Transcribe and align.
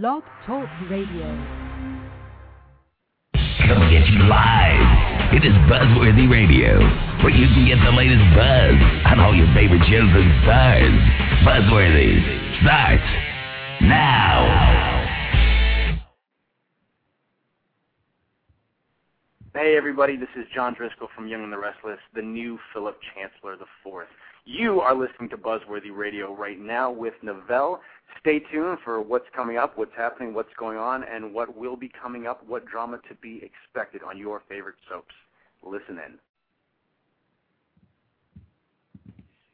Blog 0.00 0.22
Talk 0.46 0.66
Radio. 0.88 1.28
Coming 3.68 3.92
at 3.92 4.08
you 4.08 4.24
live. 4.24 5.34
It 5.36 5.44
is 5.44 5.52
Buzzworthy 5.68 6.32
Radio, 6.32 6.80
where 7.20 7.28
you 7.28 7.46
can 7.52 7.68
get 7.68 7.76
the 7.84 7.92
latest 7.92 8.24
buzz 8.32 8.72
on 9.12 9.20
all 9.20 9.36
your 9.36 9.52
favorite 9.52 9.84
shows 9.92 10.08
and 10.08 10.32
stars. 10.44 10.96
Buzzworthy 11.44 12.24
starts 12.62 13.04
now. 13.82 14.48
Hey 19.52 19.76
everybody, 19.76 20.16
this 20.16 20.32
is 20.36 20.46
John 20.54 20.72
Driscoll 20.72 21.08
from 21.14 21.28
Young 21.28 21.44
and 21.44 21.52
the 21.52 21.58
Restless, 21.58 21.98
the 22.14 22.22
new 22.22 22.58
Philip 22.72 22.96
Chancellor 23.14 23.58
IV. 23.60 24.08
You 24.44 24.80
are 24.80 24.92
listening 24.92 25.28
to 25.30 25.36
Buzzworthy 25.36 25.96
Radio 25.96 26.34
right 26.34 26.58
now 26.58 26.90
with 26.90 27.14
Novell. 27.24 27.78
Stay 28.18 28.40
tuned 28.52 28.78
for 28.84 29.00
what's 29.00 29.26
coming 29.36 29.56
up, 29.56 29.78
what's 29.78 29.94
happening, 29.96 30.34
what's 30.34 30.52
going 30.58 30.78
on, 30.78 31.04
and 31.04 31.32
what 31.32 31.56
will 31.56 31.76
be 31.76 31.88
coming 31.88 32.26
up, 32.26 32.44
what 32.48 32.66
drama 32.66 32.98
to 33.08 33.14
be 33.22 33.40
expected 33.44 34.02
on 34.02 34.18
your 34.18 34.42
favorite 34.48 34.74
soaps. 34.90 35.14
Listen 35.62 35.96
in. 35.98 36.18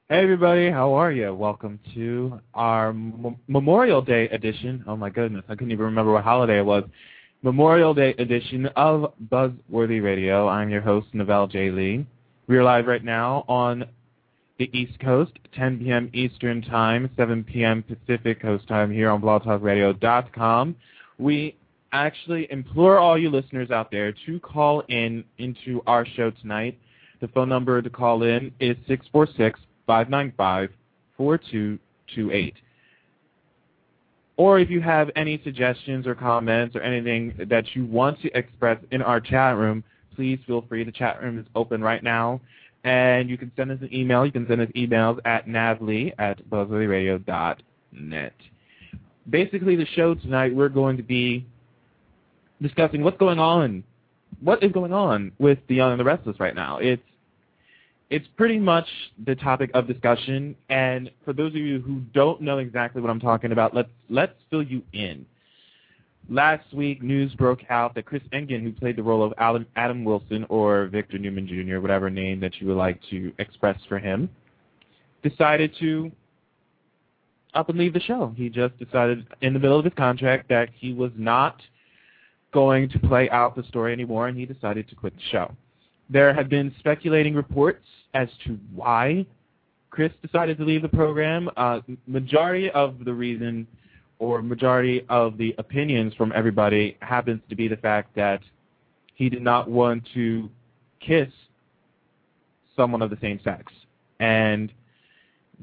Hey 0.09 0.23
everybody, 0.23 0.71
how 0.71 0.95
are 0.95 1.13
you? 1.13 1.35
Welcome 1.35 1.79
to 1.95 2.41
our 2.55 2.89
M- 2.89 3.37
Memorial 3.47 4.01
Day 4.01 4.27
edition. 4.31 4.83
Oh 4.87 4.97
my 4.97 5.11
goodness, 5.11 5.45
I 5.51 5.55
couldn't 5.55 5.73
even 5.73 5.85
remember 5.85 6.13
what 6.13 6.25
holiday 6.25 6.61
it 6.61 6.65
was. 6.65 6.85
Memorial 7.43 7.93
Day 7.93 8.15
edition 8.19 8.65
of 8.75 9.13
Buzzworthy 9.31 10.03
Radio. 10.03 10.49
I'm 10.49 10.71
your 10.71 10.81
host, 10.81 11.09
Novell 11.13 11.51
J. 11.51 11.71
Lee. 11.71 12.07
We 12.47 12.57
are 12.57 12.65
live 12.65 12.87
right 12.87 13.05
now 13.05 13.45
on 13.49 13.85
the 14.59 14.69
East 14.77 14.99
Coast, 15.01 15.33
10 15.55 15.79
p.m. 15.79 16.11
Eastern 16.13 16.63
Time, 16.63 17.09
7 17.17 17.45
p.m. 17.45 17.85
Pacific 17.85 18.43
Coast 18.43 18.67
Time 18.67 18.93
here 18.93 19.09
on 19.11 19.23
blogtalkradio.com. 19.23 20.75
We 21.19 21.57
actually 21.93 22.51
implore 22.51 22.99
all 22.99 23.17
you 23.17 23.31
listeners 23.31 23.71
out 23.71 23.91
there 23.91 24.13
to 24.27 24.41
call 24.41 24.81
in 24.89 25.25
into 25.39 25.81
our 25.87 26.05
show 26.05 26.31
tonight. 26.31 26.77
The 27.21 27.29
phone 27.29 27.49
number 27.49 27.81
to 27.81 27.91
call 27.91 28.25
in 28.25 28.53
is 28.61 28.77
646-595-4228. 29.89 30.69
Or 34.37 34.61
if 34.61 34.71
you 34.71 34.81
have 34.81 35.11
any 35.17 35.41
suggestions 35.43 36.07
or 36.07 36.15
comments 36.15 36.77
or 36.77 36.81
anything 36.83 37.35
that 37.49 37.75
you 37.75 37.85
want 37.87 38.21
to 38.23 38.31
express 38.39 38.79
in 38.93 39.03
our 39.03 39.21
chat 39.21 39.57
room, 39.57 39.83
please 40.15 40.39
feel 40.47 40.65
free. 40.69 40.85
The 40.85 40.93
chat 40.93 41.21
room 41.23 41.39
is 41.39 41.47
open 41.57 41.81
right 41.83 42.05
now. 42.05 42.41
And 42.85 43.29
you 43.29 43.37
can 43.37 43.51
send 43.57 43.71
us 43.71 43.79
an 43.81 43.93
email. 43.93 44.25
You 44.25 44.33
can 44.33 44.47
send 44.47 44.61
us 44.61 44.69
emails 44.77 45.19
at 45.25 45.47
navlee 45.47 46.13
at 46.19 46.49
buzzworthyradio.net. 46.49 48.33
Basically, 49.29 49.77
the 49.77 49.87
show 49.95 50.15
tonight, 50.15 50.55
we're 50.55 50.69
going 50.69 50.97
to 50.97 51.03
be 51.03 51.47
discussing 52.63 53.03
what's 53.03 53.19
going 53.19 53.39
on. 53.39 53.85
What 54.41 54.63
is 54.63 54.73
going 54.73 54.93
on 54.93 55.33
with 55.39 55.59
The 55.69 55.75
Young 55.75 55.91
and 55.93 56.01
the 56.01 56.05
Restless 56.05 56.39
right 56.39 56.55
now? 56.55 56.79
It's 56.79 57.03
it's 58.11 58.27
pretty 58.37 58.59
much 58.59 58.87
the 59.27 59.35
topic 59.35 59.71
of 59.75 59.87
discussion. 59.87 60.57
And 60.71 61.11
for 61.25 61.33
those 61.33 61.51
of 61.51 61.57
you 61.57 61.81
who 61.81 62.01
don't 62.15 62.41
know 62.41 62.59
exactly 62.59 63.03
what 63.03 63.11
I'm 63.11 63.21
talking 63.21 63.53
about, 63.53 63.75
let's 63.75 63.91
let's 64.09 64.33
fill 64.51 64.63
you 64.63 64.83
in. 64.93 65.27
Last 66.31 66.75
week, 66.75 67.03
news 67.03 67.33
broke 67.35 67.61
out 67.71 67.95
that 67.95 68.05
Chris 68.05 68.23
Engen, 68.33 68.63
who 68.63 68.71
played 68.73 68.97
the 68.97 69.03
role 69.03 69.23
of 69.23 69.33
Adam, 69.39 69.67
Adam 69.77 70.05
Wilson 70.05 70.45
or 70.51 70.87
Victor 70.89 71.17
Newman 71.17 71.47
Jr., 71.47 71.81
whatever 71.81 72.11
name 72.11 72.39
that 72.41 72.61
you 72.61 72.67
would 72.67 72.77
like 72.77 73.01
to 73.09 73.33
express 73.39 73.79
for 73.89 73.99
him, 73.99 74.29
decided 75.23 75.75
to 75.81 76.13
up 77.55 77.71
and 77.71 77.79
leave 77.79 77.95
the 77.95 78.01
show. 78.01 78.35
He 78.37 78.51
just 78.51 78.79
decided 78.79 79.27
in 79.41 79.55
the 79.55 79.59
middle 79.59 79.79
of 79.79 79.87
his 79.87 79.95
contract 79.95 80.51
that 80.51 80.69
he 80.75 80.93
was 80.93 81.11
not 81.17 81.63
going 82.53 82.91
to 82.91 82.99
play 82.99 83.31
out 83.31 83.57
the 83.57 83.63
story 83.65 83.95
anymore, 83.95 84.29
and 84.29 84.37
he 84.37 84.45
decided 84.45 84.87
to 84.91 84.95
quit 84.95 85.15
the 85.17 85.23
show. 85.31 85.55
There 86.11 86.35
have 86.35 86.51
been 86.51 86.75
speculating 86.79 87.35
reports 87.35 87.85
as 88.13 88.29
to 88.45 88.59
why 88.75 89.25
Chris 89.91 90.13
decided 90.23 90.59
to 90.59 90.65
leave 90.65 90.83
the 90.83 90.89
program. 90.89 91.49
Uh, 91.57 91.81
majority 92.07 92.71
of 92.71 93.05
the 93.05 93.13
reason 93.13 93.67
or 94.19 94.43
majority 94.43 95.05
of 95.09 95.39
the 95.39 95.55
opinions 95.59 96.15
from 96.15 96.33
everybody 96.35 96.97
happens 97.01 97.41
to 97.49 97.55
be 97.55 97.69
the 97.69 97.77
fact 97.77 98.15
that 98.17 98.41
he 99.15 99.29
did 99.29 99.43
not 99.43 99.69
want 99.69 100.07
to 100.15 100.51
kiss 101.01 101.29
someone 102.77 103.03
of 103.03 103.11
the 103.11 103.19
same 103.21 103.41
sex. 103.43 103.73
And 104.21 104.73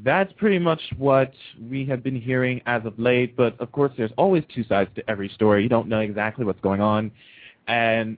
that's 0.04 0.32
pretty 0.34 0.60
much 0.60 0.82
what 0.98 1.34
we 1.70 1.86
have 1.86 2.04
been 2.04 2.20
hearing 2.20 2.62
as 2.66 2.86
of 2.86 2.98
late, 3.00 3.36
but 3.36 3.60
of 3.62 3.72
course 3.72 3.92
there's 3.98 4.12
always 4.18 4.44
two 4.54 4.64
sides 4.66 4.90
to 4.96 5.10
every 5.10 5.30
story. 5.30 5.64
You 5.64 5.70
don't 5.70 5.88
know 5.88 6.02
exactly 6.02 6.44
what's 6.46 6.60
going 6.60 6.82
on. 6.82 7.12
And 7.68 8.18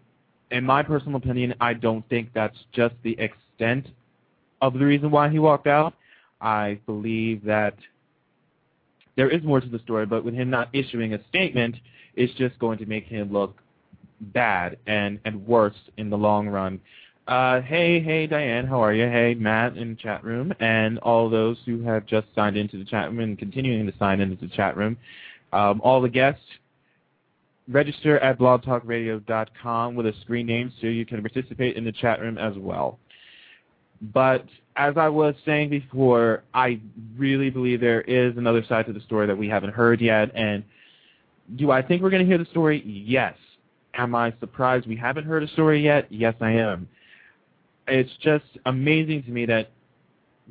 in 0.51 0.63
my 0.63 0.81
personal 0.81 1.17
opinion, 1.17 1.53
I 1.61 1.73
don't 1.73 2.07
think 2.09 2.29
that's 2.33 2.57
just 2.71 2.95
the 3.03 3.17
extent 3.19 3.87
of 4.61 4.73
the 4.73 4.85
reason 4.85 5.11
why 5.11 5.29
he 5.29 5.39
walked 5.39 5.67
out. 5.67 5.93
I 6.41 6.79
believe 6.85 7.43
that 7.45 7.75
there 9.17 9.29
is 9.29 9.43
more 9.43 9.59
to 9.59 9.67
the 9.67 9.79
story, 9.79 10.05
but 10.05 10.23
with 10.23 10.33
him 10.33 10.49
not 10.49 10.69
issuing 10.71 11.13
a 11.13 11.19
statement, 11.27 11.75
it's 12.15 12.33
just 12.35 12.57
going 12.59 12.77
to 12.77 12.85
make 12.85 13.05
him 13.05 13.33
look 13.33 13.57
bad 14.21 14.77
and, 14.87 15.19
and 15.25 15.45
worse 15.45 15.75
in 15.97 16.09
the 16.09 16.17
long 16.17 16.47
run. 16.47 16.79
Uh, 17.27 17.59
hey, 17.61 17.99
hey, 17.99 18.25
Diane, 18.25 18.65
how 18.65 18.81
are 18.81 18.93
you? 18.93 19.03
Hey, 19.03 19.33
Matt 19.33 19.75
in 19.75 19.89
the 19.89 19.95
chat 19.95 20.23
room, 20.23 20.53
and 20.61 20.97
all 20.99 21.29
those 21.29 21.57
who 21.65 21.81
have 21.81 22.05
just 22.05 22.27
signed 22.33 22.55
into 22.55 22.77
the 22.77 22.85
chat 22.85 23.09
room 23.09 23.19
and 23.19 23.37
continuing 23.37 23.85
to 23.85 23.97
sign 23.97 24.21
into 24.21 24.37
the 24.37 24.47
chat 24.55 24.77
room. 24.77 24.95
Um, 25.51 25.81
all 25.83 25.99
the 25.99 26.09
guests, 26.09 26.41
register 27.67 28.17
at 28.19 28.39
blogtalkradio.com 28.39 29.95
with 29.95 30.05
a 30.05 30.13
screen 30.21 30.45
name 30.45 30.71
so 30.79 30.87
you 30.87 31.05
can 31.05 31.21
participate 31.21 31.75
in 31.75 31.83
the 31.83 31.91
chat 31.91 32.21
room 32.21 32.37
as 32.37 32.53
well. 32.57 32.97
But 34.01 34.45
as 34.75 34.95
I 34.97 35.09
was 35.09 35.35
saying 35.45 35.69
before, 35.69 36.43
I 36.53 36.79
really 37.17 37.49
believe 37.49 37.81
there 37.81 38.01
is 38.01 38.37
another 38.37 38.63
side 38.67 38.85
to 38.85 38.93
the 38.93 39.01
story 39.01 39.27
that 39.27 39.37
we 39.37 39.49
haven't 39.49 39.73
heard 39.73 39.99
yet. 39.99 40.31
And 40.35 40.63
do 41.55 41.71
I 41.71 41.81
think 41.81 42.01
we're 42.01 42.11
going 42.11 42.23
to 42.23 42.27
hear 42.27 42.37
the 42.37 42.45
story? 42.45 42.83
Yes. 42.85 43.35
Am 43.95 44.13
I 44.13 44.33
surprised 44.39 44.87
we 44.87 44.95
haven't 44.95 45.25
heard 45.25 45.43
a 45.43 45.47
story 45.49 45.83
yet? 45.83 46.11
Yes, 46.11 46.35
I 46.39 46.51
am. 46.51 46.87
It's 47.87 48.11
just 48.21 48.45
amazing 48.65 49.23
to 49.23 49.31
me 49.31 49.45
that 49.47 49.71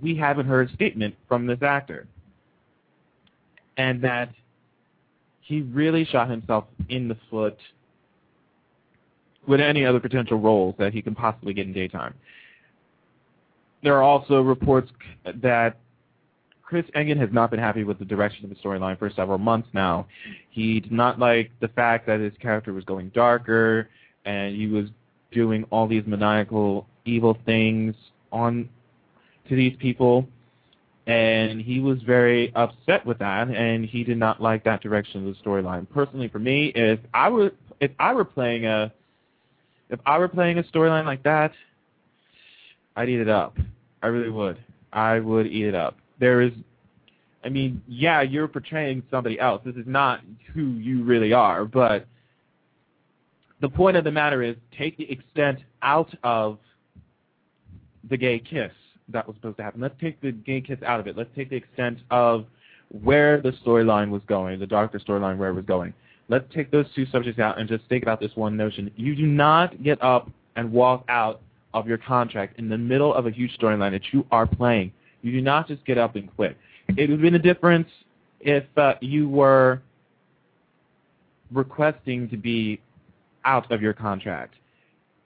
we 0.03 0.17
haven't 0.17 0.47
heard 0.47 0.71
a 0.71 0.75
statement 0.75 1.15
from 1.29 1.47
this 1.47 1.63
actor. 1.63 2.09
And 3.77 4.03
that 4.03 4.31
he 5.43 5.61
really 5.61 6.05
shot 6.07 6.29
himself 6.29 6.65
in 6.89 7.07
the 7.07 7.17
foot 7.31 7.57
with 9.47 9.61
any 9.61 9.85
other 9.85 10.01
potential 10.01 10.39
roles 10.41 10.75
that 10.79 10.93
he 10.93 11.01
can 11.01 11.15
possibly 11.15 11.55
get 11.55 11.67
in 11.67 11.73
daytime 11.73 12.15
there 13.83 13.95
are 13.95 14.03
also 14.03 14.41
reports 14.41 14.91
that 15.43 15.79
Chris 16.63 16.85
Engen 16.95 17.19
has 17.19 17.29
not 17.33 17.51
been 17.51 17.61
happy 17.61 17.85
with 17.85 17.99
the 17.99 18.05
direction 18.05 18.45
of 18.45 18.51
the 18.51 18.57
storyline 18.57 18.99
for 18.99 19.09
several 19.11 19.39
months 19.39 19.69
now. 19.73 20.07
He 20.51 20.81
did 20.81 20.93
not 20.93 21.19
like 21.19 21.51
the 21.61 21.69
fact 21.69 22.07
that 22.07 22.19
his 22.19 22.33
character 22.41 22.73
was 22.73 22.85
going 22.85 23.11
darker 23.11 23.89
and 24.25 24.55
he 24.57 24.67
was 24.67 24.87
doing 25.31 25.65
all 25.71 25.87
these 25.87 26.03
maniacal 26.07 26.87
evil 27.05 27.39
things 27.47 27.95
on 28.33 28.69
to 29.49 29.55
these 29.55 29.77
people 29.79 30.27
and 31.07 31.61
he 31.61 31.79
was 31.79 32.03
very 32.03 32.53
upset 32.57 33.07
with 33.07 33.19
that 33.19 33.49
and 33.49 33.85
he 33.87 34.03
did 34.03 34.19
not 34.19 34.43
like 34.43 34.65
that 34.65 34.83
direction 34.83 35.27
of 35.27 35.35
the 35.35 35.41
storyline. 35.41 35.89
Personally 35.89 36.29
for 36.29 36.41
me, 36.41 36.73
if 36.75 36.99
I 37.15 37.29
were 37.29 37.53
if 37.81 37.93
I 38.01 38.13
were 38.13 38.25
playing 38.25 38.67
a 38.67 38.93
if 39.89 40.01
I 40.05 40.19
were 40.19 40.29
playing 40.29 40.59
a 40.59 40.65
storyline 40.65 41.05
like 41.05 41.23
that, 41.23 41.53
I'd 42.97 43.09
eat 43.09 43.21
it 43.21 43.29
up. 43.29 43.57
I 44.03 44.09
really 44.09 44.31
would. 44.31 44.59
I 44.93 45.21
would 45.21 45.47
eat 45.47 45.67
it 45.67 45.75
up. 45.75 45.97
There 46.19 46.41
is, 46.41 46.53
I 47.45 47.49
mean, 47.51 47.83
yeah, 47.87 48.23
you're 48.23 48.49
portraying 48.49 49.03
somebody 49.11 49.39
else. 49.39 49.63
This 49.65 49.77
is 49.77 49.87
not 49.87 50.21
who 50.55 50.73
you 50.73 51.05
really 51.05 51.33
are, 51.33 51.65
but 51.65 52.07
the 53.61 53.69
point 53.69 53.97
of 53.97 54.05
the 54.05 54.11
matter 54.11 54.43
is 54.43 54.57
take 54.77 54.97
the 54.97 55.11
extent 55.11 55.61
out 55.83 56.13
of 56.23 56.59
the 58.09 58.17
gay 58.17 58.39
kiss 58.39 58.73
that 59.09 59.27
was 59.27 59.37
supposed 59.37 59.57
to 59.59 59.63
happen. 59.63 59.81
Let's 59.81 59.99
take 60.01 60.21
the 60.21 60.33
gay 60.33 60.61
kiss 60.61 60.79
out 60.85 61.01
of 61.01 61.07
it. 61.07 61.17
Let's 61.17 61.31
take 61.37 61.51
the 61.51 61.57
extent 61.57 61.99
of 62.11 62.47
where 63.03 63.41
the 63.41 63.53
storyline 63.65 64.11
was 64.11 64.23
going, 64.27 64.59
the 64.59 64.67
darker 64.67 64.99
storyline 64.99 65.37
where 65.37 65.51
it 65.51 65.55
was 65.55 65.65
going. 65.65 65.93
Let's 66.29 66.45
take 66.55 66.71
those 66.71 66.87
two 66.95 67.07
subjects 67.07 67.39
out 67.39 67.59
and 67.59 67.69
just 67.69 67.85
think 67.89 68.03
about 68.03 68.21
this 68.21 68.33
one 68.35 68.57
notion. 68.57 68.91
You 68.97 69.15
do 69.15 69.27
not 69.27 69.83
get 69.83 70.03
up 70.03 70.31
and 70.57 70.73
walk 70.73 71.05
out 71.09 71.41
of 71.77 71.87
your 71.87 71.99
contract 71.99 72.59
in 72.59 72.71
the 72.71 72.79
middle 72.79 73.13
of 73.13 73.27
a 73.27 73.31
huge 73.31 73.57
storyline 73.59 73.91
that 73.91 74.03
you 74.11 74.27
are 74.33 74.47
playing. 74.47 74.91
You 75.21 75.31
do 75.31 75.43
not 75.43 75.69
just 75.69 75.85
get 75.85 75.99
up 75.99 76.17
and 76.17 76.35
quit. 76.35 76.57
It 76.89 77.11
would 77.11 77.11
have 77.11 77.21
been 77.21 77.35
a 77.35 77.39
difference 77.39 77.89
if 78.41 78.65
uh, 78.79 78.95
you 79.03 79.29
were 79.29 79.83
requesting 81.53 82.31
to 82.31 82.37
be 82.39 82.81
out 83.45 83.71
of 83.71 83.83
your 83.83 83.93
contract. 83.93 84.55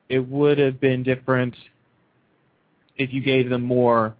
It 0.08 0.19
would 0.19 0.58
have 0.58 0.81
been 0.81 1.05
different 1.05 1.55
if 2.96 3.12
you 3.12 3.20
gave 3.20 3.49
them 3.49 3.62
more 3.62 4.17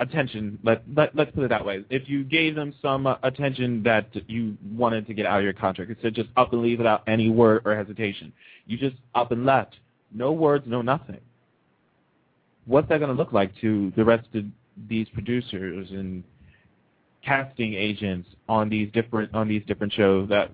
attention. 0.00 0.58
Let, 0.64 0.82
let 0.92 1.14
let's 1.14 1.30
put 1.30 1.44
it 1.44 1.50
that 1.50 1.64
way. 1.64 1.84
If 1.88 2.08
you 2.08 2.24
gave 2.24 2.56
them 2.56 2.74
some 2.82 3.06
uh, 3.06 3.14
attention 3.22 3.84
that 3.84 4.08
you 4.28 4.56
wanted 4.72 5.06
to 5.06 5.14
get 5.14 5.24
out 5.24 5.38
of 5.38 5.44
your 5.44 5.52
contract, 5.52 5.90
instead 5.90 6.14
just 6.14 6.30
up 6.36 6.52
and 6.52 6.62
leave 6.62 6.78
without 6.78 7.04
any 7.06 7.30
word 7.30 7.62
or 7.64 7.76
hesitation, 7.76 8.32
you 8.66 8.76
just 8.76 8.96
up 9.14 9.30
and 9.30 9.46
left, 9.46 9.76
no 10.12 10.32
words, 10.32 10.64
no 10.66 10.82
nothing. 10.82 11.20
What's 12.66 12.88
that 12.88 12.98
going 12.98 13.10
to 13.10 13.16
look 13.16 13.32
like 13.32 13.52
to 13.60 13.92
the 13.96 14.04
rest 14.04 14.28
of 14.34 14.44
these 14.88 15.08
producers 15.10 15.88
and 15.90 16.22
casting 17.24 17.74
agents 17.74 18.28
on 18.48 18.68
these 18.68 18.90
different 18.92 19.34
on 19.34 19.48
these 19.48 19.62
different 19.66 19.92
shows 19.92 20.28
that 20.28 20.50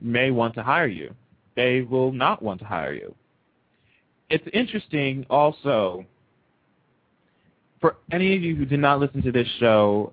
may 0.00 0.30
want 0.30 0.54
to 0.54 0.62
hire 0.62 0.86
you? 0.86 1.14
They 1.54 1.82
will 1.82 2.12
not 2.12 2.42
want 2.42 2.60
to 2.60 2.66
hire 2.66 2.92
you. 2.92 3.14
It's 4.28 4.46
interesting 4.52 5.24
also 5.30 6.04
for 7.80 7.96
any 8.10 8.34
of 8.36 8.42
you 8.42 8.56
who 8.56 8.64
did 8.64 8.80
not 8.80 9.00
listen 9.00 9.22
to 9.22 9.32
this 9.32 9.48
show, 9.58 10.12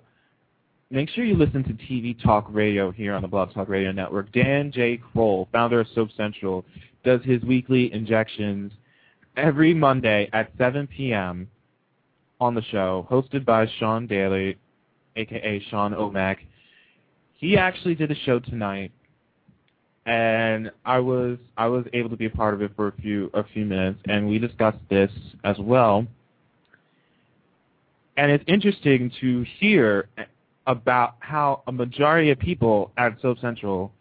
make 0.89 1.09
sure 1.09 1.23
you 1.23 1.35
listen 1.35 1.63
to 1.63 1.73
TV 1.73 2.21
Talk 2.21 2.45
Radio 2.49 2.91
here 2.91 3.13
on 3.13 3.21
the 3.21 3.27
Blog 3.27 3.53
Talk 3.53 3.69
Radio 3.69 3.91
Network. 3.91 4.31
Dan 4.31 4.71
J. 4.71 4.97
Kroll, 4.97 5.47
founder 5.51 5.79
of 5.79 5.87
Soap 5.95 6.09
Central, 6.15 6.65
does 7.03 7.21
his 7.23 7.41
weekly 7.43 7.91
injections 7.93 8.71
every 9.35 9.73
Monday 9.73 10.29
at 10.33 10.51
7 10.57 10.87
p.m. 10.87 11.49
on 12.39 12.55
the 12.55 12.63
show, 12.63 13.07
hosted 13.09 13.45
by 13.45 13.67
Sean 13.79 14.07
Daly, 14.07 14.57
aka 15.15 15.63
Sean 15.69 15.93
Omac. 15.93 16.37
He 17.37 17.57
actually 17.57 17.95
did 17.95 18.11
a 18.11 18.15
show 18.15 18.39
tonight, 18.39 18.91
and 20.05 20.71
I 20.85 20.99
was 20.99 21.37
I 21.57 21.67
was 21.67 21.85
able 21.93 22.09
to 22.09 22.17
be 22.17 22.25
a 22.25 22.29
part 22.29 22.53
of 22.53 22.61
it 22.61 22.71
for 22.75 22.87
a 22.87 22.93
few 23.01 23.29
a 23.33 23.43
few 23.43 23.65
minutes, 23.65 23.99
and 24.05 24.29
we 24.29 24.39
discussed 24.39 24.79
this 24.89 25.11
as 25.43 25.57
well. 25.59 26.05
And 28.15 28.31
it's 28.31 28.43
interesting 28.47 29.11
to 29.21 29.43
hear 29.59 30.07
about 30.67 31.15
how 31.19 31.63
a 31.67 31.71
majority 31.71 32.29
of 32.29 32.39
people 32.39 32.91
at 32.95 33.19
Soap 33.21 33.39
Central 33.39 33.91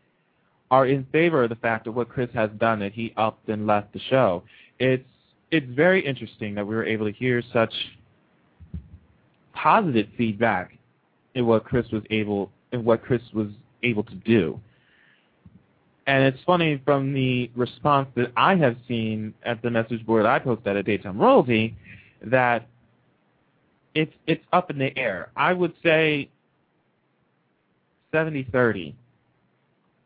are 0.71 0.87
in 0.87 1.07
favor 1.13 1.45
of 1.45 1.51
the 1.51 1.57
fact 1.57 1.87
of 1.87 1.95
what 1.95 2.09
Chris 2.09 2.31
has 2.35 2.51
done, 2.59 2.81
that 2.81 2.93
he 2.93 3.13
upped 3.17 3.49
and 3.49 3.67
left 3.67 3.93
the 3.93 4.01
show. 4.11 4.43
It's 4.79 5.05
it's 5.53 5.67
very 5.71 6.05
interesting 6.05 6.55
that 6.55 6.67
we 6.67 6.75
were 6.75 6.85
able 6.85 7.07
to 7.07 7.13
hear 7.13 7.43
such 7.53 7.73
positive 9.53 10.09
feedback 10.17 10.77
in 11.35 11.47
what 11.47 11.63
Chris 11.65 11.87
was 11.93 12.03
able 12.11 12.51
in 12.73 12.85
what 12.85 13.03
Chris 13.03 13.21
was 13.35 13.49
able 13.83 14.03
to 14.03 14.15
do. 14.15 14.59
And 16.07 16.25
it's 16.25 16.43
funny 16.45 16.81
from 16.85 17.13
the 17.13 17.51
response 17.55 18.09
that 18.17 18.33
I 18.37 18.57
have 18.57 18.77
seen 18.89 19.35
at 19.45 19.63
the 19.63 19.71
message 19.71 20.05
board 20.05 20.27
I 20.27 20.39
posted 20.39 20.77
at 20.77 20.85
Daytime 20.87 21.21
Royalty 21.21 21.77
that 22.25 22.67
it's 23.95 24.13
it's 24.27 24.45
up 24.53 24.71
in 24.71 24.79
the 24.79 24.97
air. 24.99 25.31
I 25.37 25.53
would 25.53 25.75
say 25.83 26.31
70-30 28.15 28.95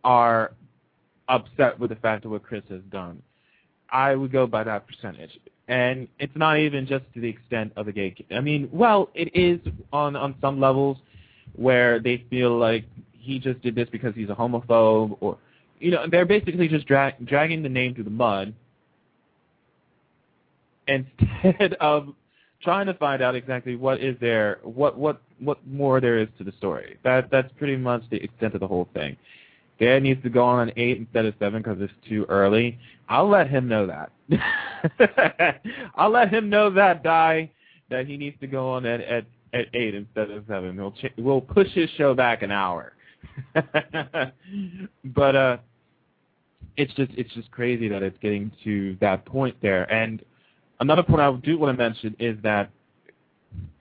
are 0.03 0.53
upset 1.29 1.79
with 1.79 1.91
the 1.91 1.97
fact 1.97 2.25
of 2.25 2.33
what 2.33 2.43
Chris 2.43 2.63
has 2.69 2.83
done. 2.91 3.23
I 3.91 4.15
would 4.15 4.33
go 4.33 4.47
by 4.47 4.65
that 4.65 4.87
percentage. 4.87 5.39
And 5.69 6.07
it's 6.19 6.37
not 6.37 6.59
even 6.59 6.87
just 6.87 7.05
to 7.15 7.21
the 7.21 7.29
extent 7.29 7.73
of 7.77 7.87
the 7.87 7.93
gay 7.93 8.15
I 8.31 8.41
mean, 8.41 8.69
well, 8.73 9.11
it 9.15 9.35
is 9.35 9.61
on 9.93 10.15
on 10.15 10.37
some 10.41 10.61
levels 10.61 10.97
where 11.57 11.99
they 11.99 12.25
feel 12.31 12.57
like 12.57 12.85
he 13.13 13.39
just 13.41 13.61
did 13.63 13.75
this 13.75 13.89
because 13.91 14.15
he's 14.15 14.31
a 14.31 14.35
homophobe 14.35 15.17
or 15.21 15.39
you 15.81 15.91
know, 15.91 16.07
they're 16.11 16.25
basically 16.25 16.69
just 16.69 16.87
dra- 16.87 17.15
dragging 17.25 17.63
the 17.63 17.69
name 17.69 17.95
through 17.95 18.05
the 18.05 18.11
mud 18.11 18.55
instead 20.87 21.75
of 21.81 22.15
trying 22.63 22.87
to 22.87 22.95
find 22.95 23.23
out 23.23 23.35
exactly 23.35 23.77
what 23.77 24.01
is 24.01 24.17
there, 24.21 24.61
what 24.63 24.97
what 24.97 25.21
what 25.39 25.59
more 25.67 26.01
there 26.01 26.19
is 26.19 26.29
to 26.39 26.45
the 26.45 26.53
story. 26.53 26.97
That 27.05 27.31
that's 27.31 27.53
pretty 27.59 27.77
much 27.77 28.03
the 28.11 28.23
extent 28.23 28.55
of 28.55 28.61
the 28.61 28.67
whole 28.67 28.89
thing. 28.95 29.17
Dad 29.79 30.03
needs 30.03 30.23
to 30.23 30.31
go 30.31 30.45
on 30.45 30.69
an 30.69 30.75
eight 30.77 30.99
instead 30.99 31.27
of 31.27 31.35
seven 31.39 31.63
because 31.63 31.81
it's 31.81 31.93
too 32.09 32.25
early. 32.29 32.79
I'll 33.09 33.29
let 33.29 33.49
him 33.49 33.69
know 33.69 33.87
that. 33.87 34.11
I'll 35.95 36.11
let 36.11 36.33
him 36.33 36.49
know 36.49 36.71
that 36.71 37.03
die 37.03 37.51
that 37.91 38.07
he 38.07 38.17
needs 38.17 38.39
to 38.41 38.47
go 38.47 38.71
on 38.71 38.87
at 38.87 39.01
at, 39.01 39.25
at 39.53 39.67
eight 39.75 39.95
instead 39.95 40.31
of 40.31 40.45
seven. 40.49 40.77
We'll 40.77 40.93
ch- 40.93 41.13
we'll 41.19 41.41
push 41.41 41.69
his 41.73 41.91
show 41.97 42.15
back 42.15 42.43
an 42.43 42.51
hour. 42.51 42.95
but 43.55 45.37
uh, 45.37 45.59
it's 46.77 46.93
just 46.95 47.13
it's 47.17 47.33
just 47.35 47.51
crazy 47.51 47.89
that 47.89 48.03
it's 48.03 48.19
getting 48.19 48.51
to 48.65 48.97
that 49.01 49.25
point 49.25 49.57
there. 49.63 49.91
And 49.93 50.23
another 50.81 51.03
point 51.03 51.21
I 51.21 51.33
do 51.33 51.59
want 51.59 51.77
to 51.77 51.83
mention 51.83 52.17
is 52.19 52.37
that 52.43 52.71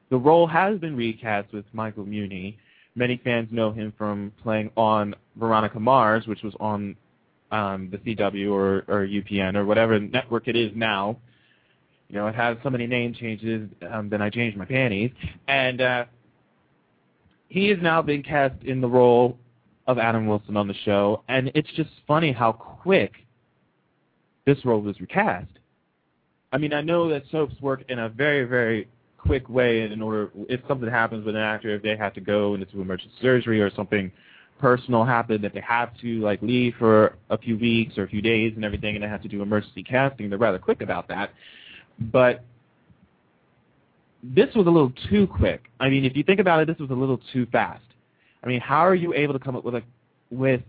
the 0.09 0.17
role 0.17 0.47
has 0.47 0.79
been 0.79 0.95
recast 0.95 1.51
with 1.53 1.65
Michael 1.73 2.05
Muhney. 2.05 2.57
Many 2.95 3.19
fans 3.23 3.49
know 3.51 3.71
him 3.71 3.93
from 3.97 4.31
playing 4.41 4.71
on 4.77 5.15
Veronica 5.35 5.79
Mars, 5.79 6.27
which 6.27 6.43
was 6.43 6.53
on 6.59 6.95
um, 7.51 7.89
the 7.91 7.97
CW 7.97 8.51
or, 8.51 8.85
or 8.87 9.05
UPN 9.05 9.55
or 9.55 9.65
whatever 9.65 9.99
network 9.99 10.47
it 10.47 10.55
is 10.55 10.71
now. 10.75 11.17
You 12.07 12.15
know, 12.15 12.27
it 12.27 12.35
has 12.35 12.57
so 12.63 12.69
many 12.69 12.87
name 12.87 13.13
changes. 13.13 13.69
Um, 13.91 14.09
then 14.09 14.21
I 14.21 14.29
changed 14.29 14.57
my 14.57 14.65
panties, 14.65 15.11
and 15.47 15.81
uh, 15.81 16.05
he 17.49 17.69
is 17.69 17.81
now 17.81 18.01
being 18.01 18.23
cast 18.23 18.61
in 18.63 18.79
the 18.79 18.87
role 18.87 19.37
of 19.87 19.97
Adam 19.97 20.27
Wilson 20.27 20.57
on 20.57 20.67
the 20.67 20.75
show. 20.85 21.23
And 21.27 21.51
it's 21.55 21.71
just 21.75 21.89
funny 22.07 22.31
how 22.31 22.51
quick 22.51 23.13
this 24.45 24.63
role 24.65 24.81
was 24.81 24.99
recast. 24.99 25.47
I 26.51 26.57
mean, 26.57 26.73
I 26.73 26.81
know 26.81 27.09
that 27.09 27.23
soaps 27.31 27.59
work 27.61 27.83
in 27.89 27.99
a 27.99 28.09
very, 28.09 28.45
very 28.45 28.87
quick 29.25 29.49
way 29.49 29.81
in 29.81 30.01
order 30.01 30.31
if 30.49 30.61
something 30.67 30.89
happens 30.89 31.25
with 31.25 31.35
an 31.35 31.41
actor, 31.41 31.73
if 31.75 31.81
they 31.81 31.95
have 31.95 32.13
to 32.13 32.21
go 32.21 32.55
into 32.55 32.81
emergency 32.81 33.13
surgery 33.21 33.61
or 33.61 33.73
something 33.75 34.11
personal 34.59 35.03
happened 35.03 35.43
that 35.43 35.53
they 35.53 35.61
have 35.61 35.89
to 35.99 36.19
like 36.21 36.41
leave 36.41 36.73
for 36.79 37.17
a 37.29 37.37
few 37.37 37.57
weeks 37.57 37.97
or 37.97 38.03
a 38.03 38.07
few 38.07 38.21
days 38.21 38.53
and 38.55 38.63
everything 38.63 38.95
and 38.95 39.03
they 39.03 39.07
have 39.07 39.21
to 39.21 39.27
do 39.27 39.41
emergency 39.41 39.83
casting, 39.83 40.29
they're 40.29 40.39
rather 40.39 40.59
quick 40.59 40.81
about 40.81 41.07
that. 41.07 41.31
But 41.99 42.43
this 44.23 44.53
was 44.55 44.67
a 44.67 44.69
little 44.69 44.93
too 45.09 45.27
quick. 45.27 45.65
I 45.79 45.89
mean, 45.89 46.05
if 46.05 46.15
you 46.15 46.23
think 46.23 46.39
about 46.39 46.61
it, 46.61 46.67
this 46.67 46.77
was 46.79 46.89
a 46.89 46.93
little 46.93 47.19
too 47.33 47.45
fast. 47.51 47.83
I 48.43 48.47
mean, 48.47 48.61
how 48.61 48.79
are 48.79 48.95
you 48.95 49.13
able 49.13 49.33
to 49.33 49.39
come 49.39 49.55
up 49.55 49.63
with 49.63 49.75
a 49.75 49.83
with 50.31 50.61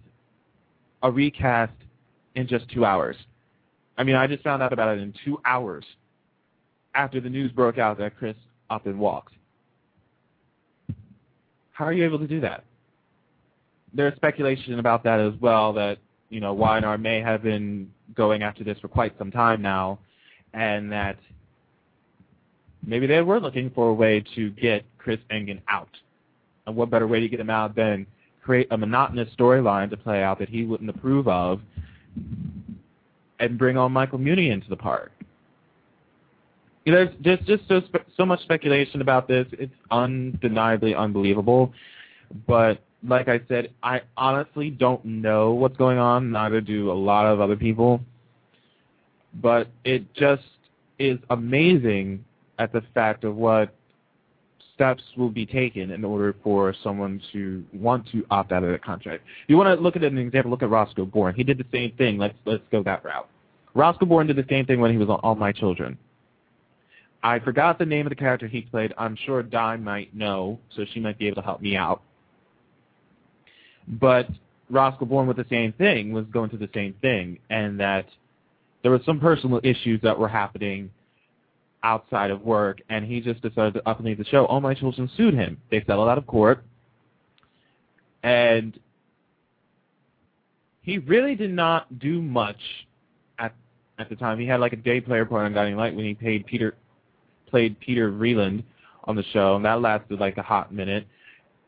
a 1.02 1.10
recast 1.10 1.72
in 2.34 2.46
just 2.46 2.68
two 2.70 2.84
hours? 2.84 3.16
I 3.98 4.04
mean, 4.04 4.16
I 4.16 4.26
just 4.26 4.42
found 4.42 4.62
out 4.62 4.72
about 4.72 4.96
it 4.96 5.00
in 5.00 5.14
two 5.24 5.38
hours 5.44 5.84
after 6.94 7.20
the 7.20 7.30
news 7.30 7.52
broke 7.52 7.78
out 7.78 7.98
that 7.98 8.16
Chris 8.16 8.36
up 8.70 8.86
and 8.86 8.98
walked. 8.98 9.34
How 11.72 11.84
are 11.84 11.92
you 11.92 12.04
able 12.04 12.18
to 12.18 12.26
do 12.26 12.40
that? 12.40 12.64
There's 13.92 14.14
speculation 14.16 14.78
about 14.78 15.04
that 15.04 15.20
as 15.20 15.34
well 15.40 15.72
that, 15.74 15.98
you 16.30 16.40
know, 16.40 16.52
Y&R 16.52 16.98
may 16.98 17.20
have 17.20 17.42
been 17.42 17.90
going 18.14 18.42
after 18.42 18.64
this 18.64 18.78
for 18.78 18.88
quite 18.88 19.16
some 19.18 19.30
time 19.30 19.62
now 19.62 19.98
and 20.54 20.90
that 20.90 21.18
maybe 22.84 23.06
they 23.06 23.20
were 23.20 23.40
looking 23.40 23.70
for 23.70 23.90
a 23.90 23.94
way 23.94 24.24
to 24.34 24.50
get 24.50 24.84
Chris 24.98 25.20
Engen 25.30 25.60
out. 25.68 25.90
And 26.66 26.74
what 26.74 26.90
better 26.90 27.06
way 27.06 27.20
to 27.20 27.28
get 27.28 27.38
him 27.38 27.50
out 27.50 27.76
than 27.76 28.06
create 28.42 28.68
a 28.70 28.76
monotonous 28.76 29.28
storyline 29.38 29.90
to 29.90 29.96
play 29.96 30.22
out 30.22 30.38
that 30.38 30.48
he 30.48 30.64
wouldn't 30.64 30.88
approve 30.88 31.28
of 31.28 31.60
and 33.38 33.58
bring 33.58 33.76
on 33.76 33.92
Michael 33.92 34.18
Muhney 34.18 34.50
into 34.50 34.68
the 34.68 34.76
part. 34.76 35.12
You 36.86 36.92
know, 36.92 37.08
there's 37.22 37.40
just 37.40 37.68
just 37.68 37.68
so 37.68 37.82
so 38.16 38.24
much 38.24 38.40
speculation 38.42 39.00
about 39.00 39.26
this. 39.26 39.46
It's 39.52 39.74
undeniably 39.90 40.94
unbelievable, 40.94 41.72
but 42.46 42.80
like 43.06 43.28
I 43.28 43.40
said, 43.48 43.72
I 43.82 44.02
honestly 44.16 44.70
don't 44.70 45.04
know 45.04 45.52
what's 45.52 45.76
going 45.76 45.98
on. 45.98 46.30
Neither 46.30 46.60
do 46.60 46.90
a 46.90 46.94
lot 46.94 47.26
of 47.26 47.40
other 47.40 47.56
people. 47.56 48.00
But 49.34 49.68
it 49.84 50.14
just 50.14 50.44
is 50.98 51.18
amazing 51.30 52.24
at 52.58 52.72
the 52.72 52.82
fact 52.94 53.24
of 53.24 53.36
what 53.36 53.74
steps 54.74 55.02
will 55.16 55.30
be 55.30 55.44
taken 55.44 55.90
in 55.90 56.04
order 56.04 56.36
for 56.44 56.74
someone 56.84 57.20
to 57.32 57.64
want 57.72 58.08
to 58.12 58.24
opt 58.30 58.52
out 58.52 58.62
of 58.62 58.70
the 58.70 58.78
contract. 58.78 59.24
You 59.48 59.56
want 59.56 59.76
to 59.76 59.82
look 59.82 59.96
at 59.96 60.04
an 60.04 60.18
example, 60.18 60.52
look 60.52 60.62
at 60.62 60.70
Roscoe 60.70 61.04
Born. 61.04 61.34
He 61.34 61.42
did 61.42 61.58
the 61.58 61.66
same 61.72 61.92
thing. 61.98 62.16
Let's 62.16 62.36
let's 62.44 62.62
go 62.70 62.82
that 62.84 63.04
route. 63.04 63.28
Roscoe 63.74 64.06
Born 64.06 64.28
did 64.28 64.36
the 64.36 64.46
same 64.48 64.66
thing 64.66 64.80
when 64.80 64.92
he 64.92 64.98
was 64.98 65.08
on 65.08 65.18
All 65.22 65.34
My 65.34 65.50
Children. 65.50 65.98
I 67.26 67.40
forgot 67.40 67.76
the 67.76 67.84
name 67.84 68.06
of 68.06 68.10
the 68.10 68.16
character 68.16 68.46
he 68.46 68.60
played. 68.60 68.94
I'm 68.96 69.16
sure 69.26 69.42
Di 69.42 69.76
might 69.78 70.14
know, 70.14 70.60
so 70.76 70.84
she 70.92 71.00
might 71.00 71.18
be 71.18 71.26
able 71.26 71.42
to 71.42 71.44
help 71.44 71.60
me 71.60 71.76
out. 71.76 72.00
But 73.88 74.28
Roscoe 74.70 75.06
Born 75.06 75.26
with 75.26 75.36
the 75.36 75.46
same 75.50 75.72
thing 75.72 76.12
was 76.12 76.24
going 76.26 76.50
through 76.50 76.60
the 76.60 76.70
same 76.72 76.94
thing, 77.02 77.40
and 77.50 77.80
that 77.80 78.06
there 78.82 78.92
were 78.92 79.00
some 79.04 79.18
personal 79.18 79.58
issues 79.64 80.00
that 80.02 80.16
were 80.16 80.28
happening 80.28 80.88
outside 81.82 82.30
of 82.30 82.42
work, 82.42 82.80
and 82.90 83.04
he 83.04 83.20
just 83.20 83.42
decided 83.42 83.74
to 83.74 83.88
up 83.88 83.98
and 83.98 84.06
leave 84.06 84.18
the 84.18 84.24
show. 84.26 84.46
All 84.46 84.60
My 84.60 84.74
Children 84.74 85.10
sued 85.16 85.34
him. 85.34 85.60
They 85.68 85.80
settled 85.80 86.08
out 86.08 86.18
of 86.18 86.28
court, 86.28 86.62
and 88.22 88.78
he 90.82 90.98
really 90.98 91.34
did 91.34 91.52
not 91.52 91.98
do 91.98 92.22
much 92.22 92.60
at 93.40 93.52
at 93.98 94.08
the 94.10 94.14
time. 94.14 94.38
He 94.38 94.46
had 94.46 94.60
like 94.60 94.74
a 94.74 94.76
day 94.76 95.00
player 95.00 95.24
part 95.24 95.44
on 95.44 95.52
Guiding 95.54 95.74
Light 95.74 95.96
when 95.96 96.04
he 96.04 96.14
played 96.14 96.46
Peter 96.46 96.76
played 97.46 97.78
Peter 97.80 98.10
Vreeland 98.10 98.62
on 99.04 99.16
the 99.16 99.24
show, 99.32 99.56
and 99.56 99.64
that 99.64 99.80
lasted 99.80 100.20
like 100.20 100.36
a 100.36 100.42
hot 100.42 100.72
minute. 100.72 101.06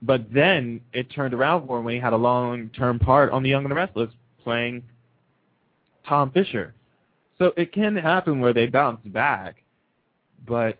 But 0.03 0.33
then 0.33 0.81
it 0.93 1.11
turned 1.11 1.35
around 1.35 1.67
for 1.67 1.79
him 1.79 1.85
when 1.85 1.95
he 1.95 2.01
had 2.01 2.13
a 2.13 2.17
long-term 2.17 3.01
part 3.01 3.33
on 3.33 3.43
The 3.43 3.49
Young 3.49 3.65
and 3.65 3.71
the 3.71 3.77
Restless 3.77 4.11
playing 4.43 4.83
Tom 6.07 6.31
Fisher. 6.31 6.75
So 7.39 7.53
it 7.57 7.73
can 7.73 7.97
happen 7.97 8.41
where 8.41 8.53
they 8.53 8.67
bounce 8.67 9.01
back, 9.05 9.63
but 10.47 10.79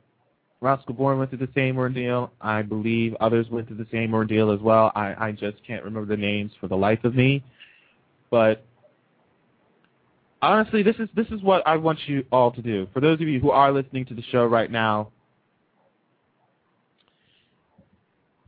Roscoe 0.61 0.93
Born 0.93 1.19
went 1.19 1.31
through 1.31 1.47
the 1.47 1.53
same 1.55 1.79
ordeal. 1.79 2.33
I 2.41 2.63
believe 2.63 3.15
others 3.21 3.47
went 3.49 3.69
through 3.69 3.77
the 3.77 3.87
same 3.93 4.13
ordeal 4.13 4.51
as 4.51 4.61
well. 4.61 4.91
I, 4.97 5.15
I 5.29 5.33
just 5.33 5.57
can't 5.65 5.85
remember 5.85 6.17
the 6.17 6.21
names 6.21 6.53
for 6.61 6.67
the 6.67 6.77
life 6.77 7.05
of 7.05 7.15
me. 7.15 7.45
But 8.31 8.65
honestly, 10.43 10.83
this 10.83 10.97
is 10.97 11.09
this 11.15 11.27
is 11.29 11.43
what 11.43 11.67
I 11.67 11.77
want 11.77 11.99
you 12.07 12.25
all 12.31 12.51
to 12.53 12.63
do. 12.63 12.89
For 12.93 13.01
those 13.01 13.21
of 13.21 13.29
you 13.29 13.41
who 13.41 13.51
are 13.51 13.73
listening 13.73 14.05
to 14.07 14.15
the 14.15 14.23
show 14.31 14.45
right 14.45 14.71
now, 14.71 15.11